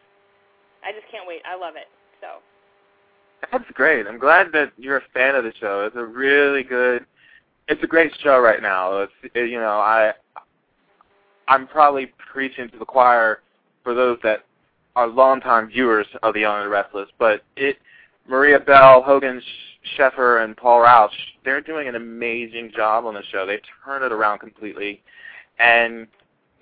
I 0.87 0.93
just 0.93 1.11
can't 1.11 1.27
wait. 1.27 1.43
I 1.43 1.59
love 1.59 1.75
it. 1.75 1.91
So. 2.21 2.39
That's 3.51 3.71
great. 3.75 4.07
I'm 4.07 4.19
glad 4.19 4.53
that 4.53 4.73
you're 4.77 4.99
a 4.99 5.09
fan 5.13 5.35
of 5.35 5.45
the 5.45 5.53
show. 5.61 5.85
It's 5.87 5.97
a 5.97 6.05
really 6.05 6.63
good. 6.63 7.05
It's 7.69 7.83
a 7.83 7.87
great 7.87 8.13
show 8.23 8.39
right 8.39 8.63
now. 8.63 9.03
It's 9.03 9.13
it, 9.35 9.51
you 9.51 9.59
know 9.59 9.79
I. 9.81 10.13
I'm 11.49 11.67
probably 11.67 12.13
preaching 12.33 12.71
to 12.71 12.79
the 12.79 12.85
choir 12.85 13.41
for 13.85 13.95
those 13.95 14.19
that 14.23 14.45
are 14.97 15.07
longtime 15.07 15.69
viewers 15.69 16.07
of 16.23 16.35
The 16.35 16.41
Young 16.41 16.57
and 16.57 16.67
the 16.67 16.71
Restless, 16.71 17.09
but 17.19 17.43
it. 17.57 17.77
Maria 18.27 18.59
Bell, 18.59 19.03
Hogan 19.03 19.39
Sh- 19.39 19.99
Sheffer, 19.99 20.43
and 20.43 20.57
Paul 20.57 20.81
Rauch, 20.81 21.13
they're 21.45 21.61
doing 21.61 21.89
an 21.89 21.95
amazing 21.95 22.73
job 22.75 23.05
on 23.05 23.13
the 23.13 23.23
show. 23.31 23.45
They 23.45 23.61
turn 23.85 24.03
it 24.03 24.13
around 24.13 24.39
completely. 24.39 25.03
And 25.59 26.07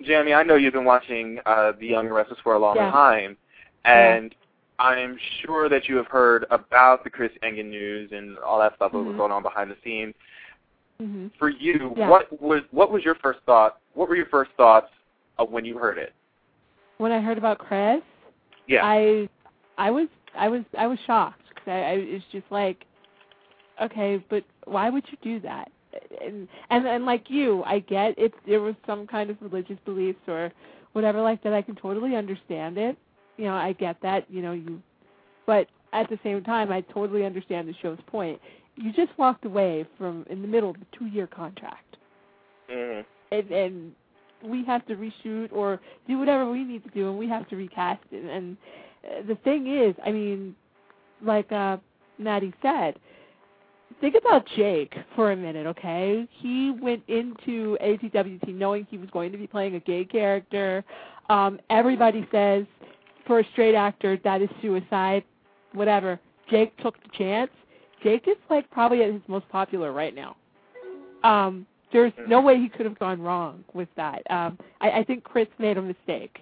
Jamie, 0.01 0.33
I 0.33 0.43
know 0.43 0.55
you've 0.55 0.73
been 0.73 0.83
watching 0.83 1.39
uh, 1.45 1.71
The 1.79 1.87
Young 1.87 2.01
and 2.01 2.09
the 2.09 2.13
Restless 2.15 2.39
for 2.43 2.55
a 2.55 2.59
long 2.59 2.75
Yeah. 2.75 2.91
time, 2.91 3.37
and 3.85 4.35
I'm 4.77 5.17
sure 5.39 5.69
that 5.69 5.87
you 5.87 5.95
have 5.95 6.07
heard 6.07 6.45
about 6.51 7.05
the 7.05 7.09
Chris 7.09 7.31
Engen 7.43 7.69
news 7.69 8.11
and 8.11 8.37
all 8.39 8.59
that 8.59 8.75
stuff 8.75 8.91
that 8.91 8.97
was 8.97 9.13
Mhm. 9.13 9.17
going 9.17 9.31
on 9.31 9.41
behind 9.41 9.71
the 9.71 9.77
scenes. 9.85 10.15
hmm 10.99 11.27
For 11.39 11.47
you, 11.47 11.93
Yeah. 11.95 12.09
what 12.09 12.41
was 12.41 12.63
what 12.71 12.91
was 12.91 13.05
your 13.05 13.15
first 13.15 13.39
thought? 13.45 13.79
What 13.93 14.09
were 14.09 14.17
your 14.17 14.25
first 14.25 14.51
thoughts 14.57 14.91
of 15.37 15.49
when 15.49 15.63
you 15.63 15.77
heard 15.77 15.97
it? 15.97 16.13
When 17.03 17.11
I 17.11 17.19
heard 17.19 17.37
about 17.37 17.57
Chris, 17.57 18.01
Yeah. 18.67 18.79
I, 18.85 19.27
I 19.77 19.91
was, 19.91 20.07
I 20.35 20.47
was, 20.47 20.63
I 20.77 20.87
was 20.87 20.97
shocked. 21.05 21.41
'cause 21.53 21.67
I, 21.67 21.71
I 21.71 21.91
it's 22.15 22.23
just 22.31 22.45
like, 22.49 22.85
okay, 23.81 24.23
but 24.29 24.43
why 24.65 24.89
would 24.89 25.03
you 25.11 25.17
do 25.21 25.39
that? 25.41 25.69
And 26.25 26.47
and 26.69 26.87
and 26.87 27.05
like 27.05 27.25
you, 27.29 27.61
I 27.65 27.79
get 27.79 28.15
if 28.17 28.31
there 28.47 28.61
was 28.61 28.75
some 28.87 29.05
kind 29.05 29.29
of 29.29 29.35
religious 29.41 29.77
beliefs 29.83 30.19
or 30.29 30.51
whatever 30.93 31.21
like 31.21 31.43
that. 31.43 31.53
I 31.53 31.61
can 31.61 31.75
totally 31.75 32.15
understand 32.15 32.77
it. 32.77 32.97
You 33.37 33.45
know, 33.45 33.55
I 33.55 33.73
get 33.73 33.97
that. 34.01 34.25
You 34.29 34.41
know, 34.41 34.53
you, 34.53 34.81
but 35.45 35.67
at 35.91 36.09
the 36.09 36.17
same 36.23 36.41
time, 36.41 36.71
I 36.71 36.79
totally 36.81 37.25
understand 37.25 37.67
the 37.67 37.75
show's 37.81 37.99
point. 38.07 38.39
You 38.77 38.93
just 38.93 39.11
walked 39.17 39.43
away 39.45 39.85
from 39.97 40.25
in 40.29 40.41
the 40.41 40.47
middle 40.47 40.69
of 40.69 40.77
a 40.77 40.97
two-year 40.97 41.27
contract. 41.27 41.97
Mhm. 42.71 43.03
and, 43.31 43.51
and 43.51 43.91
we 44.43 44.63
have 44.65 44.85
to 44.87 44.95
reshoot 44.95 45.51
or 45.51 45.79
do 46.07 46.17
whatever 46.17 46.49
we 46.49 46.63
need 46.63 46.83
to 46.83 46.89
do, 46.89 47.09
and 47.09 47.17
we 47.17 47.27
have 47.29 47.47
to 47.49 47.55
recast 47.55 48.03
it. 48.11 48.29
And 48.29 48.57
uh, 49.05 49.27
the 49.27 49.35
thing 49.43 49.67
is, 49.67 49.95
I 50.05 50.11
mean, 50.11 50.55
like 51.21 51.51
uh, 51.51 51.77
Maddie 52.17 52.53
said, 52.61 52.95
think 54.01 54.15
about 54.15 54.45
Jake 54.55 54.93
for 55.15 55.31
a 55.31 55.35
minute, 55.35 55.65
okay? 55.67 56.27
He 56.39 56.71
went 56.81 57.03
into 57.07 57.77
ATWT 57.81 58.53
knowing 58.53 58.87
he 58.89 58.97
was 58.97 59.09
going 59.11 59.31
to 59.31 59.37
be 59.37 59.47
playing 59.47 59.75
a 59.75 59.79
gay 59.79 60.05
character. 60.05 60.83
Um, 61.29 61.59
everybody 61.69 62.27
says 62.31 62.65
for 63.25 63.39
a 63.39 63.43
straight 63.53 63.75
actor 63.75 64.19
that 64.23 64.41
is 64.41 64.49
suicide. 64.61 65.23
Whatever. 65.73 66.19
Jake 66.49 66.75
took 66.83 67.01
the 67.01 67.09
chance. 67.17 67.49
Jake 68.03 68.27
is 68.27 68.35
like 68.49 68.69
probably 68.69 69.01
at 69.01 69.11
his 69.11 69.21
most 69.27 69.47
popular 69.49 69.91
right 69.93 70.13
now. 70.13 70.35
Um, 71.23 71.65
there's 71.93 72.11
no 72.27 72.41
way 72.41 72.57
he 72.57 72.67
could 72.67 72.85
have 72.85 72.99
gone 72.99 73.21
wrong 73.21 73.63
with 73.73 73.87
that. 73.95 74.21
Um, 74.29 74.57
I, 74.81 74.89
I 74.89 75.03
think 75.03 75.23
Chris 75.23 75.47
made 75.59 75.77
a 75.77 75.81
mistake 75.81 76.39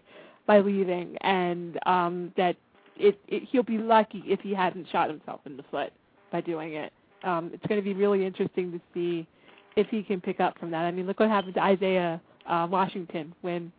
by 0.48 0.60
leaving, 0.60 1.18
and 1.22 1.78
um, 1.86 2.32
that 2.38 2.56
it, 2.98 3.20
it 3.28 3.44
he'll 3.52 3.62
be 3.64 3.78
lucky 3.78 4.24
if 4.26 4.40
he 4.40 4.54
hadn't 4.54 4.88
shot 4.92 5.10
himself 5.10 5.42
in 5.46 5.58
the 5.58 5.64
foot 5.70 5.92
by 6.32 6.42
doing 6.42 6.74
it. 6.74 6.92
Um, 7.24 7.52
it's 7.54 7.66
going 7.68 7.80
to 7.80 7.84
be 7.84 7.94
really 7.94 8.26
interesting 8.26 8.72
to 8.72 8.82
see 8.94 9.28
if 9.76 9.88
he 9.88 10.02
can 10.02 10.20
pick 10.20 10.40
up 10.40 10.58
from 10.58 10.72
that. 10.72 10.86
I 10.86 10.92
mean, 10.92 11.06
look 11.06 11.20
what 11.20 11.30
happened 11.30 11.54
to 11.56 11.62
Isaiah 11.62 12.20
uh, 12.48 12.68
Washington 12.70 13.34
when 13.42 13.72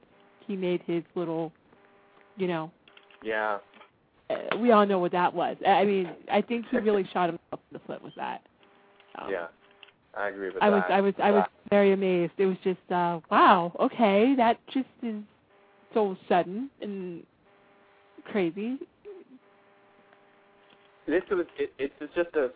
he 0.46 0.56
made 0.56 0.82
his 0.86 1.02
little, 1.14 1.52
you 2.36 2.46
know, 2.46 2.70
Yeah. 3.22 3.58
uh, 4.30 4.56
we 4.58 4.70
all 4.70 4.86
know 4.86 4.98
what 4.98 5.12
that 5.12 5.32
was. 5.34 5.56
I 5.66 5.84
mean, 5.84 6.10
I 6.30 6.40
think 6.40 6.66
he 6.70 6.78
really 6.78 7.08
shot 7.12 7.28
himself 7.30 7.60
in 7.70 7.72
the 7.72 7.80
foot 7.80 8.02
with 8.02 8.14
that. 8.16 8.42
Um, 9.18 9.30
Yeah. 9.30 9.46
I 10.14 10.28
agree 10.28 10.48
with 10.50 10.62
I 10.62 10.70
that. 10.70 10.76
was 10.76 10.84
I 10.90 11.00
was 11.00 11.14
I 11.22 11.30
was 11.30 11.46
very 11.70 11.92
amazed. 11.92 12.32
It 12.38 12.46
was 12.46 12.56
just 12.62 12.80
uh 12.90 13.20
wow, 13.30 13.72
okay, 13.80 14.34
that 14.36 14.58
just 14.72 14.88
is 15.02 15.16
so 15.94 16.16
sudden 16.28 16.70
and 16.80 17.22
crazy. 18.30 18.78
This 21.06 21.22
was 21.30 21.46
it, 21.58 21.72
it's 21.78 21.94
just 22.14 22.34
a 22.36 22.50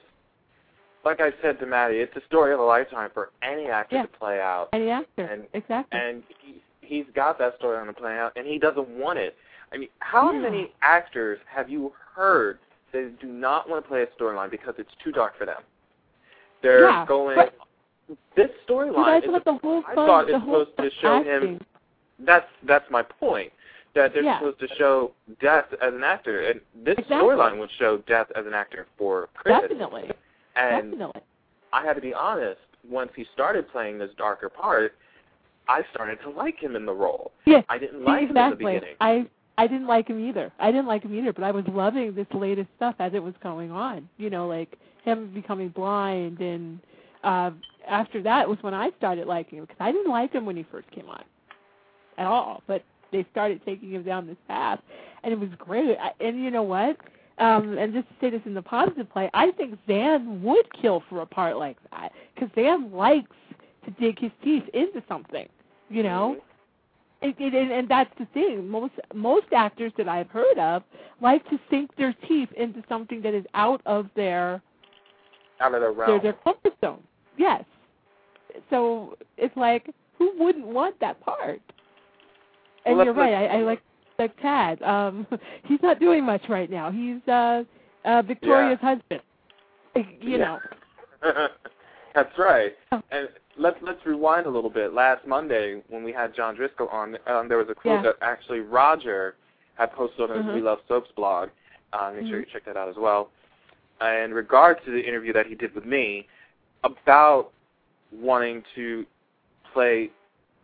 like 1.05 1.21
I 1.21 1.31
said 1.40 1.59
to 1.61 1.66
Maddie, 1.66 1.99
it's 1.99 2.14
a 2.16 2.25
story 2.27 2.53
of 2.53 2.59
a 2.61 2.64
lifetime 2.64 3.11
for 3.14 3.31
any 3.42 3.66
actor 3.66 3.97
Yeah. 3.97 4.03
to 4.03 4.09
play 4.09 4.40
out. 4.40 4.69
Any 4.73 4.90
actor. 4.90 5.25
And- 5.25 5.47
exactly. 5.55 5.99
and 6.01 6.23
he, 6.40 6.61
he's 6.81 7.07
got 7.14 7.38
that 7.38 7.57
story 7.59 7.79
on 7.79 7.87
the 7.87 7.92
play 7.92 8.19
out, 8.19 8.33
and 8.35 8.45
he 8.45 8.59
doesn't 8.59 8.88
want 8.88 9.19
it. 9.19 9.37
I 9.73 9.77
mean, 9.77 9.88
how 10.01 10.33
Yeah. 10.33 10.40
many 10.40 10.73
actors 10.83 11.38
have 11.47 11.71
you 11.71 11.92
heard 12.14 12.59
that 12.92 13.21
do 13.21 13.29
not 13.29 13.69
want 13.69 13.85
to 13.85 13.88
play 13.88 14.03
a 14.03 14.07
storyline 14.21 14.51
because 14.51 14.75
it's 14.79 14.90
too 15.03 15.12
dark 15.12 15.38
for 15.38 15.47
them? 15.47 15.62
They're 16.62 16.88
Yeah, 16.88 17.07
going. 17.07 17.38
this 18.37 18.51
storyline 18.69 19.23
guys 19.23 19.23
is. 19.25 19.45
the 19.45 19.55
whole 19.55 19.83
I 19.87 19.95
thought 19.95 20.31
it's 20.31 20.38
supposed 20.40 20.77
to 20.79 20.90
show 21.01 21.23
him. 21.23 21.61
That's 22.21 22.47
that's 22.64 22.88
my 22.90 23.03
point. 23.03 23.53
That 23.95 24.12
they're 24.12 24.23
Yeah. 24.23 24.38
supposed 24.38 24.59
to 24.61 24.69
show 24.77 25.12
death 25.40 25.66
as 25.81 25.95
an 25.95 26.05
actor, 26.05 26.40
and 26.42 26.61
this 26.75 26.99
Exactly. 26.99 27.16
storyline 27.16 27.59
would 27.59 27.71
show 27.73 27.99
death 27.99 28.31
as 28.37 28.47
an 28.47 28.53
actor 28.55 28.87
for 28.99 29.29
Chris. 29.35 29.59
Definitely. 29.61 30.11
And 30.55 30.92
Definitely. 30.92 31.23
I 31.73 31.85
had 31.85 31.95
to 31.95 32.01
be 32.03 32.14
honest. 32.14 32.61
Once 32.88 33.11
he 33.16 33.25
started 33.35 33.69
playing 33.69 33.99
this 33.99 34.11
darker 34.16 34.49
part, 34.49 34.95
I 35.69 35.83
started 35.92 36.21
to 36.23 36.31
like 36.31 36.59
him 36.59 36.77
in 36.77 36.87
the 36.87 36.92
role. 36.92 37.33
Yeah. 37.45 37.62
I 37.69 37.79
didn't 37.79 38.05
like 38.05 38.29
him 38.31 38.37
in 38.37 38.51
the 38.51 38.57
beginning. 38.57 38.95
I 39.01 39.27
I 39.59 39.66
didn't 39.66 39.87
like 39.87 40.09
him 40.09 40.21
either. 40.21 40.53
I 40.59 40.71
didn't 40.71 40.87
like 40.87 41.03
him 41.03 41.14
either, 41.14 41.33
but 41.33 41.42
I 41.42 41.51
was 41.51 41.66
loving 41.69 42.14
this 42.14 42.27
latest 42.35 42.69
stuff 42.77 42.95
as 42.99 43.14
it 43.14 43.23
was 43.23 43.35
going 43.42 43.71
on. 43.73 44.07
You 44.19 44.29
know, 44.31 44.47
like 44.47 44.79
him 45.07 45.31
becoming 45.33 45.69
blind 45.71 46.40
and 46.40 46.79
uh 47.25 47.51
after 47.88 48.21
that 48.23 48.49
was 48.49 48.59
when 48.62 48.75
I 48.75 48.90
started 48.99 49.27
liking 49.27 49.59
him 49.59 49.64
because 49.64 49.81
I 49.81 49.92
didn't 49.92 50.11
like 50.11 50.33
him 50.33 50.45
when 50.45 50.57
he 50.57 50.66
first 50.71 50.90
came 50.90 51.09
on 51.09 51.23
at 52.19 52.27
all, 52.27 52.62
but 52.66 52.83
they 53.12 53.25
started 53.31 53.61
taking 53.64 53.92
him 53.92 54.03
down 54.03 54.27
this 54.27 54.37
path 54.49 54.81
and 55.23 55.33
it 55.33 55.38
was 55.38 55.49
great. 55.57 55.97
I, 55.99 56.11
and 56.21 56.42
you 56.42 56.51
know 56.51 56.64
what? 56.64 56.99
Um 57.38 57.79
and 57.79 57.95
just 57.95 58.09
to 58.09 58.14
say 58.21 58.31
this 58.31 58.42
in 58.45 58.55
the 58.55 58.62
positive 58.62 59.09
play, 59.11 59.31
I 59.33 59.53
think 59.53 59.79
Zan 59.87 60.42
would 60.42 60.66
kill 60.81 61.03
for 61.09 61.23
a 61.23 61.27
part 61.27 61.57
like 61.57 61.79
that 61.92 62.12
cuz 62.38 62.51
Zan 62.55 62.92
likes 62.92 63.31
to 63.85 63.90
dig 63.92 64.19
his 64.19 64.33
teeth 64.42 64.64
into 64.75 65.03
something, 65.09 65.49
you 65.88 66.03
know? 66.03 66.37
It, 67.23 67.35
it, 67.38 67.55
and, 67.55 67.71
and 67.71 67.88
that's 67.88 68.11
the 68.19 68.27
thing. 68.35 68.69
Most 68.69 68.92
most 69.14 69.47
actors 69.53 69.92
that 69.97 70.09
I've 70.09 70.29
heard 70.31 70.59
of 70.59 70.83
like 71.23 71.49
to 71.49 71.59
sink 71.71 71.95
their 71.97 72.14
teeth 72.29 72.51
into 72.57 72.83
something 72.88 73.23
that 73.23 73.33
is 73.33 73.45
out 73.55 73.81
of 73.87 74.09
their 74.16 74.61
out 75.61 75.75
of 75.75 75.81
their, 75.81 75.92
realm. 75.92 76.23
their 76.23 76.33
comfort 76.35 76.75
zone. 76.81 77.03
Yes. 77.37 77.64
So 78.71 79.16
it's 79.37 79.57
like, 79.57 79.90
who 80.19 80.33
wouldn't 80.38 80.66
want 80.66 80.99
that 81.01 81.21
part? 81.21 81.61
And 82.85 82.97
Well, 82.97 83.05
you're 83.07 83.14
right. 83.14 83.35
I, 83.35 83.59
I 83.59 83.62
like 83.62 83.83
like 84.19 84.38
Thad. 84.40 84.81
Um, 84.83 85.27
he's 85.64 85.81
not 85.83 86.01
doing 86.01 86.25
much 86.25 86.42
right 86.49 86.71
now. 86.71 86.90
He's 86.90 87.27
uh, 87.29 87.64
uh, 88.05 88.23
Victoria's 88.23 88.79
husband. 88.81 89.21
Like, 89.95 90.07
You 90.21 90.38
Yeah. 90.38 90.59
know. 91.23 91.49
That's 92.14 92.38
right. 92.38 92.73
Oh. 92.92 93.03
And 93.11 93.29
let's 93.59 93.77
let's 93.83 93.99
rewind 94.07 94.47
a 94.47 94.51
little 94.51 94.71
bit. 94.71 94.95
Last 94.95 95.27
Monday 95.27 95.83
when 95.88 96.03
we 96.03 96.12
had 96.12 96.35
John 96.35 96.55
Driscoll 96.55 96.88
on, 96.88 97.19
um, 97.27 97.49
there 97.49 97.59
was 97.59 97.66
a 97.69 97.75
quote 97.75 97.97
Yeah. 97.97 98.03
that 98.03 98.14
actually 98.23 98.61
Roger 98.61 99.35
had 99.75 99.92
posted 99.92 100.31
on 100.31 100.37
his 100.38 100.47
Mhm. 100.47 100.55
We 100.55 100.61
Love 100.62 100.79
Soaps 100.88 101.11
blog. 101.14 101.51
Uh, 101.92 102.12
make 102.16 102.27
sure 102.27 102.38
Mhm. 102.38 102.40
you 102.40 102.47
check 102.53 102.64
that 102.64 102.77
out 102.79 102.88
as 102.88 102.97
well. 102.97 103.31
In 104.01 104.35
regard 104.35 104.79
to 104.85 104.91
the 104.91 105.01
interview 105.01 105.33
that 105.33 105.47
he 105.47 105.55
did 105.55 105.75
with 105.75 105.87
me 105.87 106.27
about 106.85 107.51
wanting 108.13 108.63
to 108.75 109.07
play 109.73 110.11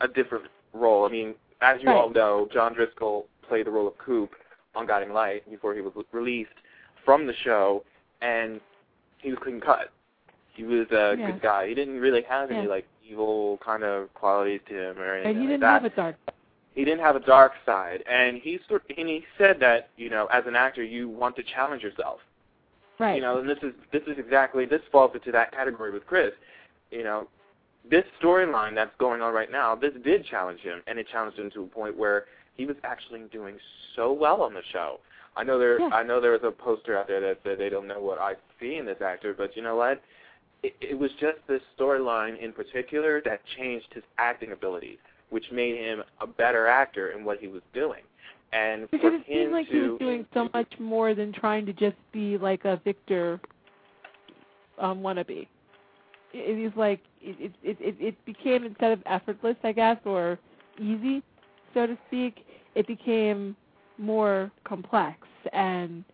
a 0.00 0.08
different 0.08 0.44
role. 0.74 1.06
I 1.06 1.08
mean, 1.08 1.34
as 1.60 1.80
you 1.82 1.88
Right. 1.88 1.96
all 1.96 2.10
know, 2.10 2.48
John 2.52 2.74
Driscoll 2.74 3.26
played 3.42 3.66
the 3.66 3.70
role 3.70 3.86
of 3.88 3.96
Coop 3.98 4.34
on 4.74 4.86
Guiding 4.86 5.12
Light 5.12 5.48
before 5.50 5.74
he 5.74 5.80
was 5.80 5.92
released 6.12 6.50
from 7.04 7.26
the 7.26 7.34
show, 7.34 7.84
and 8.20 8.60
he 9.18 9.30
was 9.30 9.38
clean 9.38 9.60
cut. 9.60 9.90
He 10.54 10.64
was 10.64 10.90
a 10.92 11.16
Yeah. 11.18 11.30
good 11.32 11.40
guy. 11.40 11.68
He 11.68 11.74
didn't 11.74 12.00
really 12.00 12.22
have 12.22 12.50
any 12.50 12.62
Yeah. 12.64 12.68
like 12.68 12.86
evil 13.02 13.58
kind 13.58 13.82
of 13.82 14.12
qualities 14.14 14.60
to 14.66 14.74
him 14.74 14.98
or 14.98 15.14
anything 15.14 15.30
And 15.36 15.40
he 15.40 15.46
didn't 15.46 15.60
that. 15.60 15.82
have 15.82 15.84
a 15.84 15.90
dark. 15.90 16.16
he 16.74 16.84
didn't 16.84 17.00
have 17.00 17.16
a 17.16 17.20
dark 17.20 17.52
side, 17.66 18.02
and 18.06 18.38
he 18.38 18.58
sort 18.68 18.82
and 18.96 19.08
he 19.08 19.26
said 19.36 19.60
that 19.60 19.90
you 19.96 20.08
know 20.10 20.26
as 20.26 20.46
an 20.46 20.56
actor 20.56 20.82
you 20.82 21.08
want 21.08 21.36
to 21.36 21.42
challenge 21.42 21.82
yourself. 21.82 22.20
Right. 23.02 23.16
You 23.16 23.22
know, 23.22 23.38
and 23.38 23.48
this 23.48 23.58
is 23.62 23.72
this 23.92 24.02
is 24.06 24.16
exactly 24.16 24.64
this 24.64 24.80
falls 24.92 25.10
into 25.14 25.32
that 25.32 25.50
category 25.50 25.90
with 25.90 26.06
Chris. 26.06 26.30
You 26.92 27.02
know, 27.02 27.26
this 27.90 28.04
storyline 28.22 28.76
that's 28.76 28.94
going 29.00 29.20
on 29.20 29.34
right 29.34 29.50
now, 29.50 29.74
this 29.74 29.92
did 30.04 30.24
challenge 30.24 30.60
him, 30.60 30.82
and 30.86 31.00
it 31.00 31.08
challenged 31.10 31.36
him 31.36 31.50
to 31.50 31.64
a 31.64 31.66
point 31.66 31.96
where 31.96 32.26
he 32.54 32.64
was 32.64 32.76
actually 32.84 33.22
doing 33.32 33.56
so 33.96 34.12
well 34.12 34.40
on 34.40 34.54
the 34.54 34.62
show. 34.72 35.00
I 35.36 35.42
know 35.42 35.58
there 35.58 35.80
Yeah. 35.80 35.88
I 35.88 36.04
know 36.04 36.20
there 36.20 36.30
was 36.30 36.44
a 36.44 36.52
poster 36.52 36.96
out 36.96 37.08
there 37.08 37.20
that 37.20 37.38
said 37.42 37.58
they 37.58 37.70
don't 37.70 37.88
know 37.88 38.00
what 38.00 38.18
I 38.20 38.34
see 38.60 38.76
in 38.76 38.86
this 38.86 39.00
actor, 39.00 39.34
but 39.36 39.56
you 39.56 39.62
know 39.62 39.74
what? 39.74 40.00
It, 40.62 40.76
it 40.80 40.96
was 40.96 41.10
just 41.18 41.38
this 41.48 41.62
storyline 41.76 42.38
in 42.38 42.52
particular 42.52 43.20
that 43.24 43.40
changed 43.56 43.88
his 43.92 44.04
acting 44.18 44.52
abilities, 44.52 44.98
which 45.30 45.50
made 45.50 45.76
him 45.76 46.04
a 46.20 46.26
better 46.26 46.68
actor 46.68 47.10
in 47.10 47.24
what 47.24 47.40
he 47.40 47.48
was 47.48 47.62
doing. 47.74 48.02
And 48.52 48.90
because 48.90 49.12
it 49.14 49.22
seemed 49.26 49.52
like 49.52 49.66
to 49.68 49.72
he 49.72 49.78
was 49.80 49.98
doing 49.98 50.26
so 50.34 50.48
much 50.52 50.70
more 50.78 51.14
than 51.14 51.32
trying 51.32 51.64
to 51.66 51.72
just 51.72 51.96
be 52.12 52.36
like 52.36 52.64
a 52.64 52.80
Victor 52.84 53.40
um, 54.78 55.00
wannabe. 55.00 55.46
It, 56.32 56.58
it 56.58 56.62
was 56.62 56.72
like 56.76 57.00
it, 57.20 57.52
it 57.62 57.78
it 57.80 57.96
it 57.98 58.24
became 58.24 58.64
instead 58.64 58.92
of 58.92 59.02
effortless, 59.06 59.56
I 59.64 59.72
guess, 59.72 59.96
or 60.04 60.38
easy, 60.78 61.22
so 61.74 61.86
to 61.86 61.96
speak, 62.08 62.44
it 62.74 62.86
became 62.86 63.56
more 63.98 64.50
complex, 64.64 65.18
and 65.52 66.04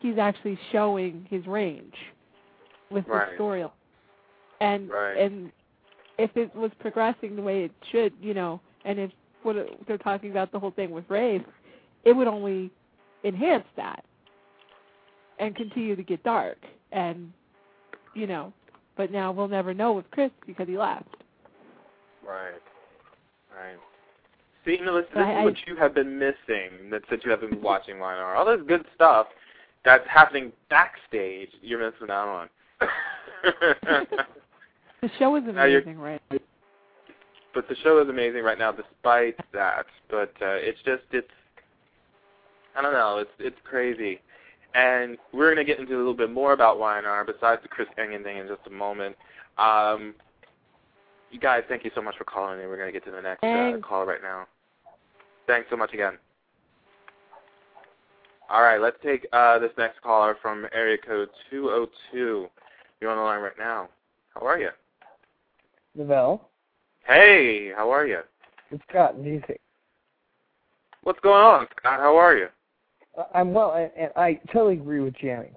he's 0.00 0.18
actually 0.18 0.58
showing 0.72 1.26
his 1.30 1.46
range 1.46 1.94
with 2.90 3.06
Right. 3.06 3.30
the 3.30 3.34
story. 3.36 3.64
And 4.60 4.90
Right. 4.90 5.16
and 5.16 5.52
if 6.18 6.36
it 6.36 6.54
was 6.54 6.70
progressing 6.80 7.36
the 7.36 7.42
way 7.42 7.64
it 7.64 7.72
should, 7.90 8.12
you 8.20 8.34
know, 8.34 8.60
and 8.84 8.98
if 8.98 9.10
what 9.42 9.56
they're 9.86 9.98
talking 9.98 10.30
about 10.30 10.50
the 10.50 10.58
whole 10.58 10.72
thing 10.72 10.90
with 10.90 11.08
Rafe, 11.08 11.42
it 12.04 12.12
would 12.12 12.28
only 12.28 12.70
enhance 13.24 13.66
that 13.76 14.04
and 15.38 15.54
continue 15.56 15.96
to 15.96 16.02
get 16.02 16.22
dark 16.22 16.58
and 16.92 17.32
you 18.14 18.26
know 18.26 18.52
but 18.96 19.10
now 19.10 19.30
we'll 19.32 19.48
never 19.48 19.74
know 19.74 19.92
with 19.92 20.10
chris 20.10 20.30
because 20.46 20.66
he 20.68 20.76
left 20.78 21.08
Right. 22.28 22.60
Right. 23.56 23.78
See, 24.66 24.78
Melissa, 24.84 25.06
this 25.08 25.14
But 25.14 25.22
I- 25.22 25.38
is 25.40 25.44
what 25.44 25.66
you 25.66 25.76
have 25.76 25.94
been 25.94 26.18
missing. 26.18 26.90
That 26.90 27.02
that 27.08 27.24
you 27.24 27.30
have 27.30 27.40
been 27.40 27.62
watching 27.62 27.96
YNR. 27.96 28.36
All 28.36 28.44
this 28.44 28.60
good 28.66 28.84
stuff 28.94 29.28
that's 29.82 30.06
happening 30.06 30.52
backstage, 30.68 31.50
you're 31.62 31.78
missing 31.78 32.10
out 32.10 32.28
on. 32.28 32.48
the 35.00 35.10
show 35.18 35.34
is 35.36 35.44
amazing 35.48 35.98
right 35.98 36.20
but 37.54 37.66
the 37.68 37.74
show 37.82 38.00
is 38.00 38.08
amazing 38.08 38.44
right 38.44 38.58
now, 38.58 38.70
despite 38.70 39.36
that. 39.52 39.86
But 40.08 40.32
uh, 40.40 40.60
it's 40.60 40.78
just 40.84 41.02
it's 41.10 41.26
I 42.78 42.82
don't 42.82 42.92
know, 42.92 43.18
it's 43.18 43.30
it's 43.40 43.56
crazy. 43.64 44.20
And 44.74 45.18
we're 45.32 45.50
gonna 45.50 45.64
get 45.64 45.80
into 45.80 45.96
a 45.96 45.98
little 45.98 46.14
bit 46.14 46.30
more 46.30 46.52
about 46.52 46.76
YNR 46.78 47.26
besides 47.26 47.60
the 47.62 47.68
Chris 47.68 47.88
Engen 47.98 48.22
thing 48.22 48.36
in 48.38 48.46
just 48.46 48.60
a 48.66 48.70
moment. 48.70 49.16
Um, 49.58 50.14
you 51.32 51.40
guys, 51.40 51.64
thank 51.68 51.84
you 51.84 51.90
so 51.94 52.00
much 52.00 52.16
for 52.16 52.24
calling 52.24 52.60
in. 52.60 52.68
We're 52.68 52.78
gonna 52.78 52.92
get 52.92 53.04
to 53.06 53.10
the 53.10 53.20
next 53.20 53.42
uh, 53.42 53.76
call 53.82 54.06
right 54.06 54.22
now. 54.22 54.46
Thanks 55.48 55.68
so 55.70 55.76
much 55.76 55.92
again. 55.92 56.18
All 58.48 58.62
right, 58.62 58.80
let's 58.80 58.96
take 59.02 59.26
uh, 59.32 59.58
this 59.58 59.72
next 59.76 60.00
caller 60.00 60.36
from 60.40 60.66
area 60.72 60.96
code 60.98 61.28
202. 61.50 62.46
You're 63.00 63.10
on 63.10 63.16
the 63.16 63.22
line 63.22 63.40
right 63.42 63.58
now. 63.58 63.88
How 64.34 64.46
are 64.46 64.58
you? 64.58 64.70
Novell, 65.98 66.40
Hey, 67.06 67.72
how 67.76 67.90
are 67.90 68.06
you? 68.06 68.20
it's 68.70 68.82
Scott 68.88 69.16
in 69.16 69.24
DC. 69.24 69.56
What's 71.02 71.20
going 71.20 71.42
on, 71.42 71.66
Scott? 71.78 71.98
How 72.00 72.16
are 72.16 72.36
you? 72.36 72.46
I'm 73.34 73.52
well, 73.52 73.72
and, 73.72 73.90
and 73.96 74.10
I 74.16 74.40
totally 74.52 74.74
agree 74.74 75.00
with 75.00 75.14
Jamie. 75.14 75.50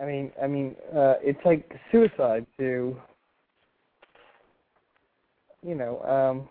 I 0.00 0.04
mean, 0.04 0.30
I 0.42 0.46
mean, 0.46 0.76
uh, 0.94 1.14
it's 1.22 1.40
like 1.44 1.70
suicide 1.90 2.46
to, 2.58 2.96
you 5.62 5.74
know, 5.74 6.02
um, 6.02 6.48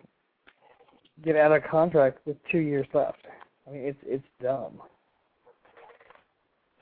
get 1.24 1.36
out 1.36 1.52
of 1.52 1.64
contract 1.64 2.20
with 2.26 2.38
two 2.52 2.60
years 2.60 2.88
left. 2.94 3.20
I 3.68 3.72
mean, 3.72 3.82
it's 3.82 4.00
it's 4.04 4.26
dumb. 4.42 4.82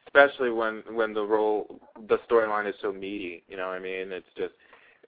Especially 0.08 0.52
when 0.52 0.84
when 0.92 1.14
the 1.14 1.24
role, 1.24 1.80
the 2.08 2.18
storyline 2.30 2.68
is 2.68 2.76
so 2.82 2.92
meaty. 2.92 3.44
You 3.48 3.58
know 3.58 3.68
what 3.68 3.76
I 3.76 3.80
mean? 3.80 4.12
It's 4.12 4.26
just 4.38 4.54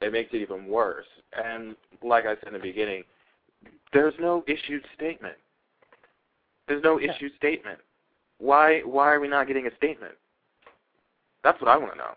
it 0.01 0.11
makes 0.11 0.33
it 0.33 0.37
even 0.37 0.67
worse. 0.67 1.05
And 1.33 1.75
like 2.03 2.25
I 2.25 2.35
said 2.35 2.47
in 2.47 2.53
the 2.53 2.59
beginning, 2.59 3.03
there's 3.93 4.13
no 4.19 4.43
issued 4.47 4.83
statement. 4.95 5.35
There's 6.67 6.83
no 6.83 6.99
Yeah. 6.99 7.11
issued 7.11 7.35
statement. 7.35 7.79
Why 8.37 8.81
why 8.81 9.13
are 9.13 9.19
we 9.19 9.27
not 9.27 9.47
getting 9.47 9.67
a 9.67 9.75
statement? 9.75 10.17
That's 11.43 11.59
what 11.61 11.69
I 11.69 11.77
want 11.77 11.93
to 11.93 11.97
know. 11.97 12.15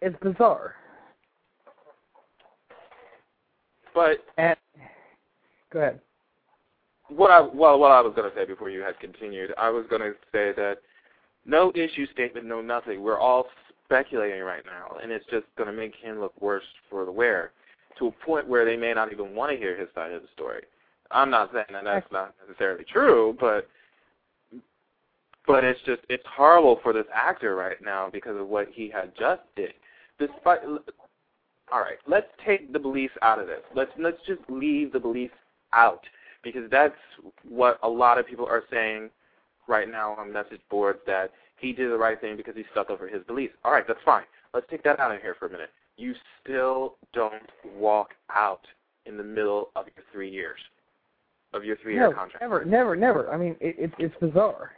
It's 0.00 0.16
bizarre. 0.20 0.76
But 3.94 4.22
And 4.36 4.56
go 5.70 5.80
ahead. 5.80 6.00
what 7.08 7.30
I 7.30 7.40
well 7.40 7.78
what 7.78 7.92
I 7.92 8.00
was 8.00 8.14
going 8.14 8.30
to 8.30 8.36
say 8.36 8.44
before 8.44 8.68
you 8.68 8.80
had 8.82 8.98
continued, 9.00 9.54
I 9.56 9.70
was 9.70 9.86
going 9.86 10.02
to 10.02 10.14
say 10.32 10.52
that 10.52 10.82
no 11.44 11.72
issue 11.74 12.06
statement, 12.12 12.46
no 12.46 12.60
nothing. 12.60 13.02
We're 13.02 13.18
all 13.18 13.48
speculating 13.84 14.42
right 14.42 14.64
now, 14.66 14.98
and 15.02 15.10
it's 15.12 15.24
just 15.26 15.46
going 15.56 15.68
to 15.68 15.72
make 15.72 15.94
him 15.94 16.20
look 16.20 16.34
worse 16.40 16.64
for 16.90 17.04
the 17.04 17.12
wearer 17.12 17.52
to 17.98 18.08
a 18.08 18.12
point 18.12 18.46
where 18.46 18.64
they 18.64 18.76
may 18.76 18.92
not 18.92 19.12
even 19.12 19.34
want 19.34 19.52
to 19.52 19.56
hear 19.56 19.76
his 19.76 19.88
side 19.94 20.12
of 20.12 20.22
the 20.22 20.28
story. 20.34 20.62
I'm 21.10 21.30
not 21.30 21.50
saying 21.52 21.66
that 21.72 21.84
that's 21.84 22.10
not 22.12 22.34
necessarily 22.46 22.84
true, 22.84 23.36
but 23.38 23.68
but 25.46 25.64
it's 25.64 25.80
just 25.86 26.02
it's 26.08 26.24
horrible 26.26 26.80
for 26.82 26.92
this 26.92 27.06
actor 27.14 27.54
right 27.54 27.76
now 27.82 28.10
because 28.12 28.36
of 28.38 28.48
what 28.48 28.68
he 28.72 28.90
had 28.90 29.12
just 29.18 29.42
did. 29.54 29.74
Despite 30.18 30.60
all 31.72 31.80
right, 31.80 31.98
let's 32.06 32.26
take 32.44 32.72
the 32.72 32.78
beliefs 32.78 33.14
out 33.22 33.38
of 33.38 33.46
this. 33.46 33.62
Let's 33.74 33.90
let's 33.98 34.18
just 34.26 34.40
leave 34.48 34.92
the 34.92 35.00
beliefs 35.00 35.34
out 35.72 36.04
because 36.42 36.70
that's 36.70 36.94
what 37.48 37.78
a 37.82 37.88
lot 37.88 38.18
of 38.18 38.26
people 38.26 38.46
are 38.46 38.64
saying 38.70 39.10
right 39.68 39.90
now 39.90 40.14
on 40.14 40.32
message 40.32 40.60
boards 40.70 41.00
that 41.06 41.32
he 41.58 41.72
did 41.72 41.90
the 41.90 41.96
right 41.96 42.20
thing 42.20 42.36
because 42.36 42.54
he 42.54 42.64
stuck 42.72 42.90
over 42.90 43.08
his 43.08 43.22
beliefs. 43.24 43.54
All 43.64 43.72
right, 43.72 43.86
that's 43.86 44.00
fine. 44.04 44.24
Let's 44.54 44.66
take 44.70 44.82
that 44.84 45.00
out 45.00 45.14
of 45.14 45.20
here 45.20 45.34
for 45.38 45.46
a 45.46 45.50
minute. 45.50 45.70
You 45.96 46.14
still 46.42 46.96
don't 47.12 47.50
walk 47.76 48.10
out 48.30 48.60
in 49.06 49.16
the 49.16 49.24
middle 49.24 49.70
of 49.76 49.86
your 49.86 50.04
three 50.12 50.30
years 50.30 50.58
of 51.52 51.64
your 51.64 51.76
three-year 51.76 52.10
no, 52.10 52.12
contract. 52.12 52.42
never, 52.42 52.64
never, 52.64 52.96
never. 52.96 53.32
I 53.32 53.36
mean, 53.36 53.56
it, 53.60 53.76
it, 53.78 53.90
it's 53.98 54.14
bizarre. 54.20 54.72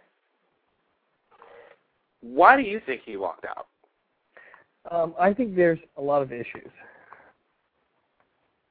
Why 2.21 2.57
do 2.57 2.63
you 2.63 2.81
think 2.85 3.03
he 3.05 3.17
walked 3.17 3.45
out? 3.45 3.67
Um, 4.91 5.15
I 5.19 5.33
think 5.35 5.55
there's 5.55 5.79
a 5.97 6.03
lot 6.03 6.23
of 6.23 6.33
issues, 6.33 6.71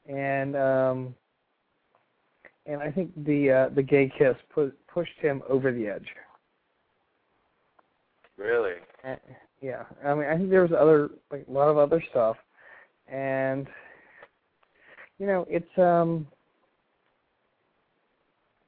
and 0.08 0.56
um, 0.56 1.16
and 2.66 2.82
I 2.82 2.92
think 2.92 3.12
the 3.26 3.52
uh, 3.52 3.70
the 3.76 3.84
gay 3.84 4.12
kiss 4.18 4.36
pu- 4.54 4.72
pushed 4.92 5.18
him 5.22 5.44
over 5.48 5.72
the 5.72 5.88
edge. 5.88 6.08
Really? 8.38 8.76
Uh, 9.08 9.16
yeah, 9.62 9.84
I 10.06 10.14
mean, 10.14 10.28
I 10.28 10.38
think 10.38 10.50
there 10.50 10.62
was 10.62 10.72
other 10.72 11.10
like 11.32 11.46
a 11.48 11.52
lot 11.52 11.70
of 11.70 11.78
other 11.78 12.04
stuff, 12.10 12.38
and 13.08 13.68
you 15.20 15.28
know, 15.28 15.46
it's 15.50 15.78
um, 15.78 16.28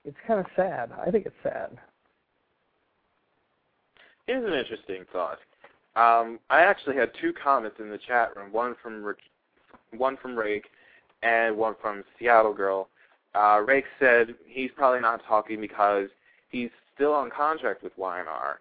it's 0.09 0.17
kind 0.25 0.39
of 0.39 0.47
sad. 0.55 0.91
I 1.05 1.11
think 1.11 1.27
it's 1.27 1.35
sad. 1.43 1.77
Here's 4.25 4.43
an 4.43 4.57
interesting 4.57 5.05
thought. 5.13 5.37
Um, 5.95 6.39
I 6.49 6.61
actually 6.61 6.95
had 6.95 7.11
two 7.21 7.31
comments 7.31 7.77
in 7.79 7.89
the 7.89 7.99
chat 7.99 8.35
room, 8.35 8.51
one 8.51 8.75
from 8.81 9.03
Rick, 9.03 9.19
one 9.95 10.17
from 10.17 10.35
Rake, 10.35 10.65
and 11.21 11.55
one 11.55 11.75
from 11.79 12.03
Seattle 12.17 12.53
Girl. 12.53 12.89
uh, 13.35 13.61
Rake 13.65 13.85
said 13.99 14.33
he's 14.47 14.71
probably 14.75 14.99
not 14.99 15.21
talking 15.27 15.61
because 15.61 16.09
he's 16.49 16.69
still 16.95 17.13
on 17.13 17.29
contract 17.29 17.83
with 17.83 17.95
YNR, 17.97 18.55